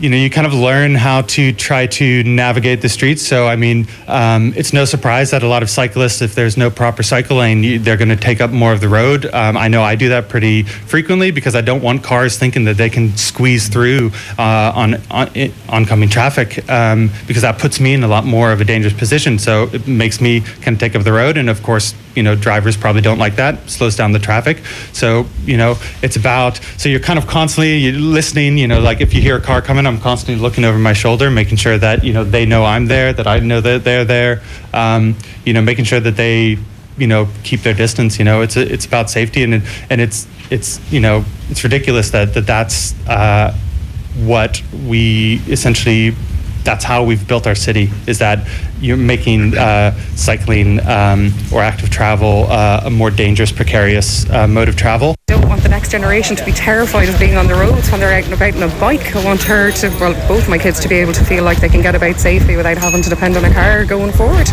you 0.00 0.08
know, 0.08 0.16
you 0.16 0.30
kind 0.30 0.46
of 0.46 0.54
learn 0.54 0.94
how 0.94 1.20
to 1.22 1.52
try 1.52 1.86
to 1.86 2.24
navigate 2.24 2.80
the 2.80 2.88
streets. 2.88 3.26
So, 3.26 3.46
I 3.46 3.56
mean, 3.56 3.86
um, 4.08 4.54
it's 4.56 4.72
no 4.72 4.86
surprise 4.86 5.30
that 5.32 5.42
a 5.42 5.46
lot 5.46 5.62
of 5.62 5.68
cyclists, 5.68 6.22
if 6.22 6.34
there's 6.34 6.56
no 6.56 6.70
proper 6.70 7.02
cycle 7.02 7.36
lane, 7.36 7.82
they're 7.82 7.98
going 7.98 8.08
to 8.08 8.16
take 8.16 8.40
up 8.40 8.50
more 8.50 8.72
of 8.72 8.80
the 8.80 8.88
road. 8.88 9.26
Um, 9.26 9.58
I 9.58 9.68
know 9.68 9.82
I 9.82 9.96
do 9.96 10.08
that 10.08 10.30
pretty 10.30 10.62
frequently 10.62 11.30
because 11.30 11.54
I 11.54 11.60
don't 11.60 11.82
want 11.82 12.02
cars 12.02 12.38
thinking 12.38 12.64
that 12.64 12.78
they 12.78 12.88
can 12.88 13.14
squeeze 13.18 13.68
through 13.68 14.10
uh, 14.38 14.72
on, 14.74 14.94
on 15.10 15.28
oncoming 15.68 16.08
traffic 16.08 16.66
um, 16.70 17.10
because 17.26 17.42
that 17.42 17.58
puts 17.58 17.78
me 17.78 17.92
in 17.92 18.02
a 18.02 18.08
lot 18.08 18.24
more 18.24 18.52
of 18.52 18.62
a 18.62 18.64
dangerous 18.64 18.94
position. 18.94 19.38
So 19.38 19.64
it 19.72 19.86
makes 19.86 20.20
me 20.22 20.40
kind 20.40 20.74
of 20.74 20.78
take 20.78 20.96
up 20.96 21.04
the 21.04 21.12
road, 21.12 21.36
and 21.36 21.50
of 21.50 21.62
course, 21.62 21.94
you 22.14 22.22
know, 22.22 22.34
drivers 22.34 22.76
probably 22.76 23.02
don't 23.02 23.18
like 23.18 23.36
that. 23.36 23.70
Slows 23.70 23.96
down 23.96 24.12
the 24.12 24.18
traffic. 24.18 24.62
So 24.92 25.26
you 25.44 25.56
know, 25.56 25.76
it's 26.02 26.16
about 26.16 26.60
so 26.76 26.88
you're 26.88 27.00
kind 27.00 27.18
of 27.18 27.26
constantly 27.26 27.92
listening. 27.92 28.58
You 28.58 28.68
know, 28.68 28.80
like 28.80 29.00
if 29.00 29.14
you 29.14 29.20
hear 29.20 29.36
a 29.36 29.40
car 29.40 29.62
coming, 29.62 29.86
I'm 29.86 30.00
constantly 30.00 30.40
looking 30.40 30.64
over 30.64 30.78
my 30.78 30.92
shoulder, 30.92 31.30
making 31.30 31.58
sure 31.58 31.78
that 31.78 32.04
you 32.04 32.12
know 32.12 32.24
they 32.24 32.46
know 32.46 32.64
I'm 32.64 32.86
there, 32.86 33.12
that 33.12 33.26
I 33.26 33.38
know 33.40 33.60
that 33.60 33.84
they're 33.84 34.04
there. 34.04 34.42
Um, 34.72 35.16
you 35.44 35.52
know, 35.52 35.62
making 35.62 35.84
sure 35.84 36.00
that 36.00 36.16
they 36.16 36.58
you 36.98 37.06
know 37.06 37.28
keep 37.42 37.62
their 37.62 37.74
distance. 37.74 38.18
You 38.18 38.24
know, 38.24 38.42
it's 38.42 38.56
it's 38.56 38.86
about 38.86 39.10
safety, 39.10 39.42
and 39.42 39.62
and 39.88 40.00
it's 40.00 40.26
it's 40.50 40.80
you 40.92 41.00
know 41.00 41.24
it's 41.48 41.64
ridiculous 41.64 42.10
that 42.10 42.34
that 42.34 42.46
that's 42.46 42.94
uh, 43.08 43.56
what 44.16 44.62
we 44.86 45.40
essentially 45.48 46.14
that's 46.64 46.84
how 46.84 47.04
we've 47.04 47.26
built 47.26 47.46
our 47.46 47.54
city 47.54 47.90
is 48.06 48.18
that 48.18 48.46
you're 48.80 48.96
making 48.96 49.56
uh, 49.56 49.92
cycling 50.14 50.80
um, 50.86 51.32
or 51.52 51.62
active 51.62 51.90
travel 51.90 52.46
uh, 52.48 52.82
a 52.84 52.90
more 52.90 53.10
dangerous 53.10 53.52
precarious 53.52 54.28
uh, 54.30 54.46
mode 54.46 54.68
of 54.68 54.76
travel 54.76 55.14
I 55.28 55.34
don't 55.34 55.48
want 55.48 55.62
the 55.62 55.68
next 55.68 55.90
generation 55.90 56.34
to 56.36 56.44
be 56.44 56.52
terrified 56.52 57.08
of 57.08 57.18
being 57.18 57.36
on 57.36 57.46
the 57.46 57.54
roads 57.54 57.90
when 57.90 58.00
they're 58.00 58.12
out 58.12 58.24
and 58.24 58.34
about 58.34 58.54
on 58.56 58.64
a 58.64 58.80
bike. 58.80 59.14
I 59.14 59.24
want 59.24 59.42
her 59.42 59.70
to, 59.70 59.88
well, 60.00 60.28
both 60.28 60.48
my 60.48 60.58
kids 60.58 60.80
to 60.80 60.88
be 60.88 60.96
able 60.96 61.12
to 61.12 61.24
feel 61.24 61.44
like 61.44 61.60
they 61.60 61.68
can 61.68 61.82
get 61.82 61.94
about 61.94 62.16
safely 62.16 62.56
without 62.56 62.78
having 62.78 63.00
to 63.02 63.10
depend 63.10 63.36
on 63.36 63.44
a 63.44 63.52
car 63.52 63.84
going 63.84 64.10
forward. 64.10 64.48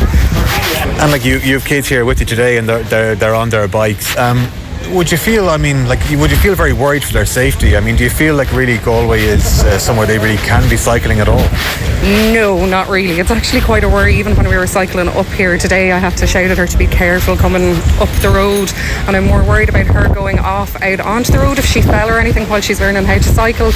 And 0.99 1.11
like 1.11 1.25
you, 1.25 1.39
you 1.39 1.55
have 1.55 1.65
kids 1.65 1.87
here 1.87 2.05
with 2.05 2.19
you 2.19 2.27
today, 2.27 2.57
and 2.57 2.69
they're 2.69 2.83
they're, 2.83 3.15
they're 3.15 3.35
on 3.35 3.49
their 3.49 3.67
bikes. 3.67 4.15
Um, 4.17 4.47
would 4.91 5.11
you 5.11 5.17
feel? 5.17 5.49
I 5.49 5.57
mean, 5.57 5.87
like, 5.87 5.99
would 6.11 6.31
you 6.31 6.37
feel 6.37 6.55
very 6.55 6.73
worried 6.73 7.03
for 7.03 7.13
their 7.13 7.25
safety? 7.25 7.75
I 7.75 7.79
mean, 7.79 7.95
do 7.95 8.03
you 8.03 8.09
feel 8.09 8.35
like 8.35 8.51
really 8.51 8.77
Galway 8.77 9.21
is 9.21 9.63
uh, 9.63 9.77
somewhere 9.79 10.05
they 10.05 10.17
really 10.17 10.37
can 10.37 10.69
be 10.69 10.77
cycling 10.77 11.19
at 11.19 11.27
all? 11.27 11.45
No, 12.33 12.65
not 12.65 12.87
really. 12.87 13.19
It's 13.19 13.31
actually 13.31 13.61
quite 13.61 13.83
a 13.83 13.89
worry. 13.89 14.15
Even 14.17 14.35
when 14.35 14.47
we 14.47 14.55
were 14.55 14.67
cycling 14.67 15.07
up 15.07 15.25
here 15.27 15.57
today, 15.57 15.91
I 15.91 15.97
had 15.97 16.15
to 16.17 16.27
shout 16.27 16.51
at 16.51 16.57
her 16.57 16.67
to 16.67 16.77
be 16.77 16.87
careful 16.87 17.35
coming 17.35 17.75
up 17.99 18.09
the 18.21 18.29
road. 18.33 18.71
And 19.07 19.15
I'm 19.15 19.25
more 19.25 19.43
worried 19.43 19.69
about 19.69 19.87
her 19.87 20.13
going 20.13 20.39
off 20.39 20.79
out 20.81 20.99
onto 20.99 21.31
the 21.31 21.39
road 21.39 21.57
if 21.57 21.65
she 21.65 21.81
fell 21.81 22.09
or 22.09 22.19
anything 22.19 22.47
while 22.47 22.61
she's 22.61 22.79
learning 22.79 23.05
how 23.05 23.15
to 23.15 23.23
cycle. 23.23 23.71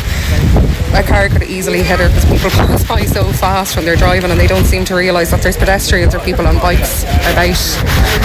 A 0.94 1.04
car 1.04 1.30
could 1.30 1.44
easily 1.44 1.84
hit 1.84 2.00
her 2.00 2.08
because 2.10 2.26
people 2.26 2.50
pass 2.52 2.88
by 2.88 3.06
so 3.06 3.24
fast 3.32 3.76
when 3.76 3.86
they're 3.86 3.96
driving 3.96 4.30
and 4.30 4.40
they 4.40 4.48
don't 4.48 4.66
seem 4.66 4.86
to 4.86 4.96
realise 4.96 5.32
that 5.32 5.42
there's 5.42 5.58
pedestrians 5.58 6.14
or 6.14 6.20
people 6.20 6.46
on 6.46 6.58
bikes 6.58 7.04
about. 7.04 7.58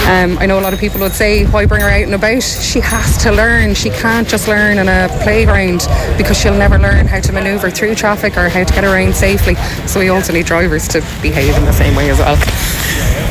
Um, 0.07 0.37
I 0.37 0.45
know 0.45 0.59
a 0.59 0.61
lot 0.61 0.73
of 0.73 0.79
people 0.79 0.99
would 1.01 1.13
say, 1.13 1.45
why 1.45 1.65
bring 1.65 1.81
her 1.81 1.89
out 1.89 2.03
and 2.03 2.13
about? 2.13 2.43
She 2.43 2.76
has 2.83 3.17
to 3.23 3.31
learn. 3.31 3.73
She 3.73 3.89
can't 3.89 4.27
just 4.27 4.47
learn 4.47 4.77
in 4.77 4.87
a 4.87 5.07
playground 5.23 5.87
because 6.17 6.37
she'll 6.39 6.57
never 6.57 6.77
learn 6.77 7.07
how 7.07 7.19
to 7.19 7.31
manoeuvre 7.31 7.71
through 7.71 7.95
traffic 7.95 8.37
or 8.37 8.49
how 8.49 8.63
to 8.63 8.73
get 8.73 8.83
around 8.83 9.15
safely. 9.15 9.55
So 9.87 9.99
we 9.99 10.09
also 10.09 10.33
need 10.33 10.45
drivers 10.45 10.87
to 10.89 11.01
behave 11.21 11.55
in 11.55 11.65
the 11.65 11.73
same 11.73 11.95
way 11.95 12.09
as 12.09 12.17
well. 12.19 12.35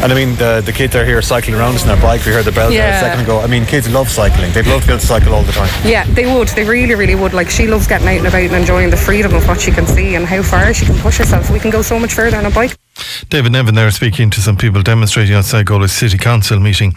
And 0.03 0.13
I 0.13 0.15
mean, 0.15 0.37
the, 0.37 0.63
the 0.65 0.73
kids 0.73 0.95
are 0.95 1.05
here 1.05 1.21
cycling 1.23 1.57
around 1.57 1.75
us 1.75 1.83
on 1.83 1.89
their 1.89 2.01
bike. 2.03 2.25
We 2.27 2.33
heard 2.33 2.45
the 2.45 2.53
bell 2.53 2.69
there 2.69 2.79
Yeah. 2.79 2.99
a 2.99 3.01
second 3.01 3.25
ago. 3.25 3.41
I 3.41 3.47
mean, 3.47 3.65
kids 3.65 3.91
love 3.91 4.09
cycling. 4.11 4.53
They'd 4.53 4.67
love 4.67 4.83
to 4.83 4.87
be 4.87 4.93
able 4.93 5.01
to 5.01 5.07
cycle 5.07 5.35
all 5.35 5.43
the 5.43 5.53
time. 5.53 5.71
Yeah, 5.89 6.05
they 6.13 6.27
would. 6.33 6.49
They 6.49 6.65
really, 6.65 6.95
really 6.95 7.15
would. 7.15 7.33
Like 7.33 7.49
she 7.49 7.67
loves 7.67 7.87
getting 7.87 8.07
out 8.07 8.19
and 8.19 8.27
about 8.27 8.43
and 8.43 8.53
enjoying 8.55 8.91
the 8.91 8.97
freedom 8.97 9.35
of 9.35 9.49
what 9.49 9.61
she 9.61 9.71
can 9.71 9.87
see 9.87 10.15
and 10.15 10.27
how 10.27 10.43
far 10.43 10.73
she 10.75 10.85
can 10.85 10.97
push 10.99 11.17
herself. 11.19 11.51
We 11.51 11.59
can 11.61 11.71
go 11.71 11.83
so 11.83 11.99
much 11.99 12.13
further 12.13 12.37
on 12.37 12.45
a 12.47 12.51
bike. 12.51 12.77
David 13.29 13.53
Nevin 13.53 13.75
there 13.75 13.91
speaking 13.91 14.31
to 14.31 14.41
some 14.41 14.57
people 14.57 14.83
demonstrating 14.83 15.35
outside 15.35 15.67
Galway 15.67 15.89
City 15.89 16.17
Council 16.17 16.61
meeting 16.61 16.95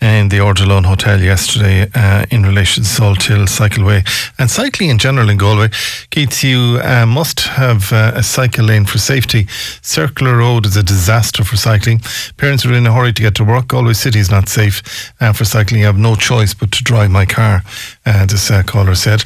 in 0.00 0.28
the 0.28 0.38
Ardilaun 0.38 0.84
Hotel 0.84 1.20
yesterday 1.20 1.88
uh, 1.94 2.24
in 2.30 2.42
relation 2.42 2.84
to 2.84 2.88
Salthill 2.88 3.46
Cycleway 3.46 4.06
and 4.38 4.50
cycling 4.50 4.90
in 4.90 4.98
general 4.98 5.28
in 5.28 5.36
Galway. 5.36 5.68
Keith, 6.10 6.42
you 6.42 6.80
uh, 6.82 7.04
must 7.06 7.40
have 7.40 7.92
uh, 7.92 8.12
a 8.14 8.22
cycle 8.22 8.64
lane 8.64 8.86
for 8.86 8.98
safety. 8.98 9.46
Circular 9.82 10.38
Road 10.38 10.66
is 10.66 10.76
a 10.76 10.82
disaster 10.82 11.44
for 11.44 11.56
cycling. 11.56 12.00
Parents 12.36 12.64
are 12.64 12.72
in 12.72 12.86
a 12.86 12.92
hurry 12.92 13.12
to 13.12 13.22
get 13.22 13.34
to 13.36 13.44
work. 13.44 13.68
Galway 13.68 13.94
City 13.94 14.20
is 14.20 14.30
not 14.30 14.48
safe 14.48 15.12
uh, 15.20 15.32
for 15.32 15.44
cycling. 15.44 15.82
I 15.82 15.86
have 15.86 15.98
no 15.98 16.16
choice 16.16 16.54
but 16.54 16.72
to 16.72 16.82
drive 16.82 17.10
my 17.10 17.26
car, 17.26 17.62
uh, 18.06 18.26
this 18.26 18.50
uh, 18.50 18.62
caller 18.62 18.94
said. 18.94 19.24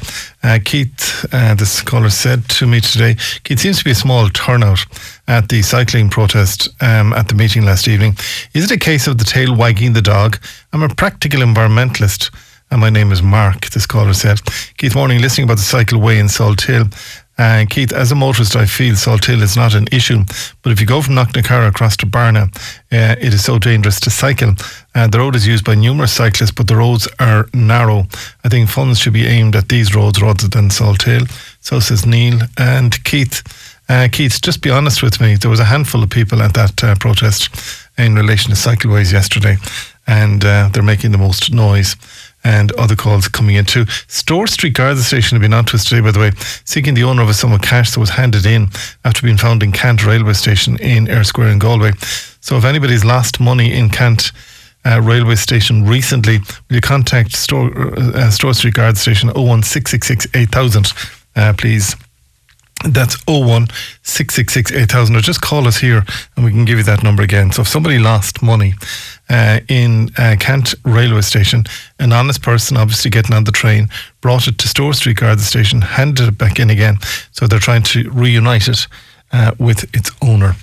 Keith, 0.63 1.29
this 1.57 1.81
caller 1.81 2.09
said 2.09 2.47
to 2.47 2.65
me 2.65 2.79
today, 2.79 3.17
Keith 3.43 3.59
seems 3.59 3.79
to 3.79 3.83
be 3.83 3.91
a 3.91 3.95
small 3.95 4.29
turnout 4.29 4.85
at 5.27 5.49
the 5.49 5.61
cycling 5.61 6.09
protest 6.09 6.69
um, 6.81 7.13
at 7.13 7.27
the 7.27 7.35
meeting 7.35 7.65
last 7.65 7.87
evening. 7.87 8.15
Is 8.53 8.65
it 8.65 8.75
a 8.75 8.79
case 8.79 9.07
of 9.07 9.17
the 9.17 9.25
tail 9.25 9.55
wagging 9.55 9.93
the 9.93 10.01
dog? 10.01 10.39
I'm 10.73 10.83
a 10.83 10.89
practical 10.89 11.41
environmentalist. 11.41 12.31
And 12.69 12.81
my 12.81 12.89
name 12.89 13.13
is 13.13 13.21
Mark, 13.21 13.69
this 13.69 13.85
caller 13.85 14.13
said. 14.13 14.41
Keith 14.77 14.93
Morning, 14.93 15.21
listening 15.21 15.45
about 15.45 15.57
the 15.57 15.63
cycleway 15.63 16.19
in 16.19 16.25
Salthill. 16.25 16.93
Uh, 17.37 17.65
Keith, 17.69 17.93
as 17.93 18.11
a 18.11 18.15
motorist, 18.15 18.55
I 18.55 18.65
feel 18.65 18.95
Salthill 18.95 19.41
is 19.41 19.55
not 19.55 19.73
an 19.73 19.87
issue. 19.91 20.23
But 20.63 20.71
if 20.71 20.81
you 20.81 20.87
go 20.87 21.01
from 21.01 21.15
Knocknacarra 21.15 21.69
across 21.69 21.95
to 21.97 22.05
Barna, 22.05 22.53
uh, 22.91 23.15
it 23.21 23.33
is 23.33 23.45
so 23.45 23.59
dangerous 23.59 23.99
to 24.01 24.09
cycle. 24.09 24.53
Uh, 24.95 25.07
the 25.07 25.19
road 25.19 25.35
is 25.35 25.47
used 25.47 25.63
by 25.63 25.75
numerous 25.75 26.11
cyclists, 26.11 26.51
but 26.51 26.67
the 26.67 26.75
roads 26.75 27.07
are 27.19 27.47
narrow. 27.53 28.07
I 28.43 28.49
think 28.49 28.69
funds 28.69 28.99
should 28.99 29.13
be 29.13 29.27
aimed 29.27 29.55
at 29.55 29.69
these 29.69 29.95
roads 29.95 30.21
rather 30.21 30.47
than 30.47 30.69
Salthill. 30.69 31.29
So 31.61 31.79
says 31.79 32.05
Neil. 32.05 32.39
And 32.57 33.01
Keith, 33.03 33.43
uh, 33.89 34.07
Keith, 34.11 34.41
just 34.41 34.61
be 34.61 34.69
honest 34.69 35.01
with 35.01 35.21
me. 35.21 35.35
There 35.35 35.51
was 35.51 35.59
a 35.59 35.65
handful 35.65 36.03
of 36.03 36.09
people 36.09 36.41
at 36.41 36.53
that 36.53 36.83
uh, 36.83 36.95
protest 36.95 37.49
in 37.97 38.15
relation 38.15 38.49
to 38.49 38.55
cycleways 38.55 39.11
yesterday, 39.11 39.57
and 40.05 40.43
uh, 40.43 40.69
they're 40.71 40.83
making 40.83 41.11
the 41.11 41.17
most 41.17 41.51
noise. 41.51 41.95
And 42.43 42.71
other 42.73 42.95
calls 42.95 43.27
coming 43.27 43.55
in 43.55 43.65
too. 43.65 43.85
Store 44.07 44.47
Street 44.47 44.73
Garda 44.75 45.01
Station 45.01 45.35
have 45.35 45.41
been 45.41 45.53
on 45.53 45.65
to 45.65 45.75
us 45.75 45.83
today, 45.83 45.99
by 45.99 46.11
the 46.11 46.19
way, 46.19 46.31
seeking 46.63 46.93
the 46.93 47.03
owner 47.03 47.21
of 47.21 47.27
a 47.27 47.33
sum 47.33 47.51
of 47.51 47.61
cash 47.61 47.91
that 47.91 47.99
was 47.99 48.11
handed 48.11 48.45
in 48.45 48.69
after 49.03 49.21
being 49.21 49.35
found 49.35 49.63
in 49.63 49.73
Ceannt 49.73 50.05
Railway 50.05 50.31
Station 50.31 50.77
in 50.79 51.09
Eyre 51.09 51.25
Square 51.25 51.49
in 51.49 51.59
Galway. 51.59 51.91
So 52.39 52.55
if 52.55 52.63
anybody's 52.63 53.03
lost 53.03 53.41
money 53.41 53.73
in 53.73 53.89
Ceannt, 53.89 54.31
uh, 54.85 55.01
railway 55.01 55.35
station 55.35 55.85
recently, 55.85 56.37
will 56.37 56.75
you 56.75 56.81
contact 56.81 57.35
Store, 57.35 57.69
uh, 57.97 58.29
Store 58.29 58.53
Street 58.53 58.75
Garda 58.75 58.97
Station 58.97 59.27
01666 59.29 60.27
8000, 60.33 60.93
uh, 61.35 61.53
please? 61.57 61.95
That's 62.85 63.17
01 63.27 63.67
666 64.03 64.71
8000. 64.71 65.15
Or 65.15 65.21
just 65.21 65.41
call 65.41 65.67
us 65.67 65.77
here 65.77 66.03
and 66.35 66.45
we 66.45 66.51
can 66.51 66.65
give 66.65 66.77
you 66.77 66.83
that 66.83 67.03
number 67.03 67.23
again. 67.23 67.51
So 67.51 67.63
if 67.63 67.67
somebody 67.67 67.97
lost 67.97 68.43
money 68.43 68.75
uh, 69.29 69.61
in 69.67 70.09
uh, 70.17 70.35
Ceannt 70.37 70.75
railway 70.85 71.21
station, 71.21 71.65
an 71.99 72.13
honest 72.13 72.41
person, 72.43 72.77
obviously 72.77 73.09
getting 73.09 73.35
on 73.35 73.45
the 73.45 73.51
train, 73.51 73.89
brought 74.21 74.47
it 74.47 74.59
to 74.59 74.67
Store 74.67 74.93
Street 74.93 75.17
Garda 75.17 75.41
station, 75.41 75.81
handed 75.81 76.27
it 76.27 76.37
back 76.37 76.59
in 76.59 76.69
again. 76.69 76.97
So 77.31 77.47
they're 77.47 77.59
trying 77.59 77.83
to 77.83 78.09
reunite 78.11 78.67
it. 78.67 78.87
Uh, 79.29 79.51
with 79.59 79.93
its 79.93 80.09
owner. 80.21 80.53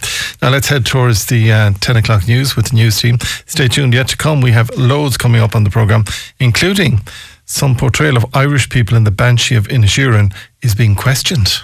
Now 0.40 0.48
let's 0.48 0.68
head 0.68 0.86
towards 0.86 1.26
the 1.26 1.52
uh, 1.52 1.72
10 1.82 1.96
o'clock 1.96 2.26
news 2.26 2.56
with 2.56 2.70
the 2.70 2.76
news 2.76 2.98
team. 2.98 3.18
Stay 3.44 3.68
tuned. 3.68 3.92
Yet 3.92 4.08
to 4.08 4.16
come, 4.16 4.40
we 4.40 4.52
have 4.52 4.70
loads 4.74 5.18
coming 5.18 5.42
up 5.42 5.54
on 5.54 5.64
the 5.64 5.70
programme, 5.70 6.04
including 6.40 7.02
some 7.44 7.76
portrayal 7.76 8.16
of 8.16 8.24
Irish 8.32 8.70
people 8.70 8.96
in 8.96 9.04
the 9.04 9.10
Banshee 9.10 9.54
of 9.54 9.68
Inisherin 9.68 10.34
is 10.62 10.74
being 10.74 10.94
questioned. 10.94 11.60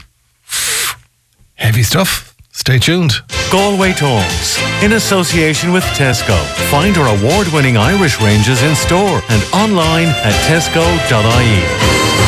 Heavy 1.61 1.83
stuff. 1.83 2.35
Stay 2.53 2.79
tuned. 2.79 3.13
Galway 3.53 3.93
Talks, 3.93 4.59
in 4.83 4.95
association 4.95 5.73
with 5.73 5.85
Tesco. 5.93 6.43
Find 6.71 6.97
our 6.97 7.15
award 7.19 7.49
winning 7.53 7.77
Irish 7.77 8.19
ranges 8.21 8.63
in 8.63 8.75
store 8.75 9.21
and 9.29 9.43
online 9.53 10.09
at 10.09 10.33
tesco.ie. 10.49 12.20